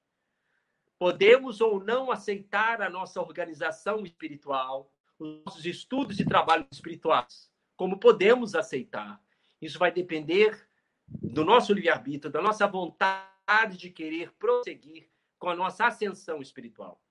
Podemos 0.97 1.59
ou 1.59 1.83
não 1.83 2.09
aceitar 2.09 2.81
a 2.81 2.89
nossa 2.89 3.19
organização 3.19 4.05
espiritual, 4.05 4.89
os 5.19 5.43
nossos 5.43 5.65
estudos 5.65 6.21
e 6.21 6.25
trabalhos 6.25 6.67
espirituais, 6.71 7.51
como 7.75 7.99
podemos 7.99 8.55
aceitar. 8.55 9.21
Isso 9.61 9.77
vai 9.77 9.91
depender 9.91 10.70
do 11.21 11.43
nosso 11.43 11.73
livre-arbítrio, 11.73 12.31
da 12.31 12.41
nossa 12.41 12.67
vontade 12.67 13.77
de 13.77 13.89
querer 13.89 14.31
prosseguir 14.33 15.09
com 15.39 15.49
a 15.49 15.55
nossa 15.55 15.85
ascensão 15.85 16.41
espiritual. 16.41 17.01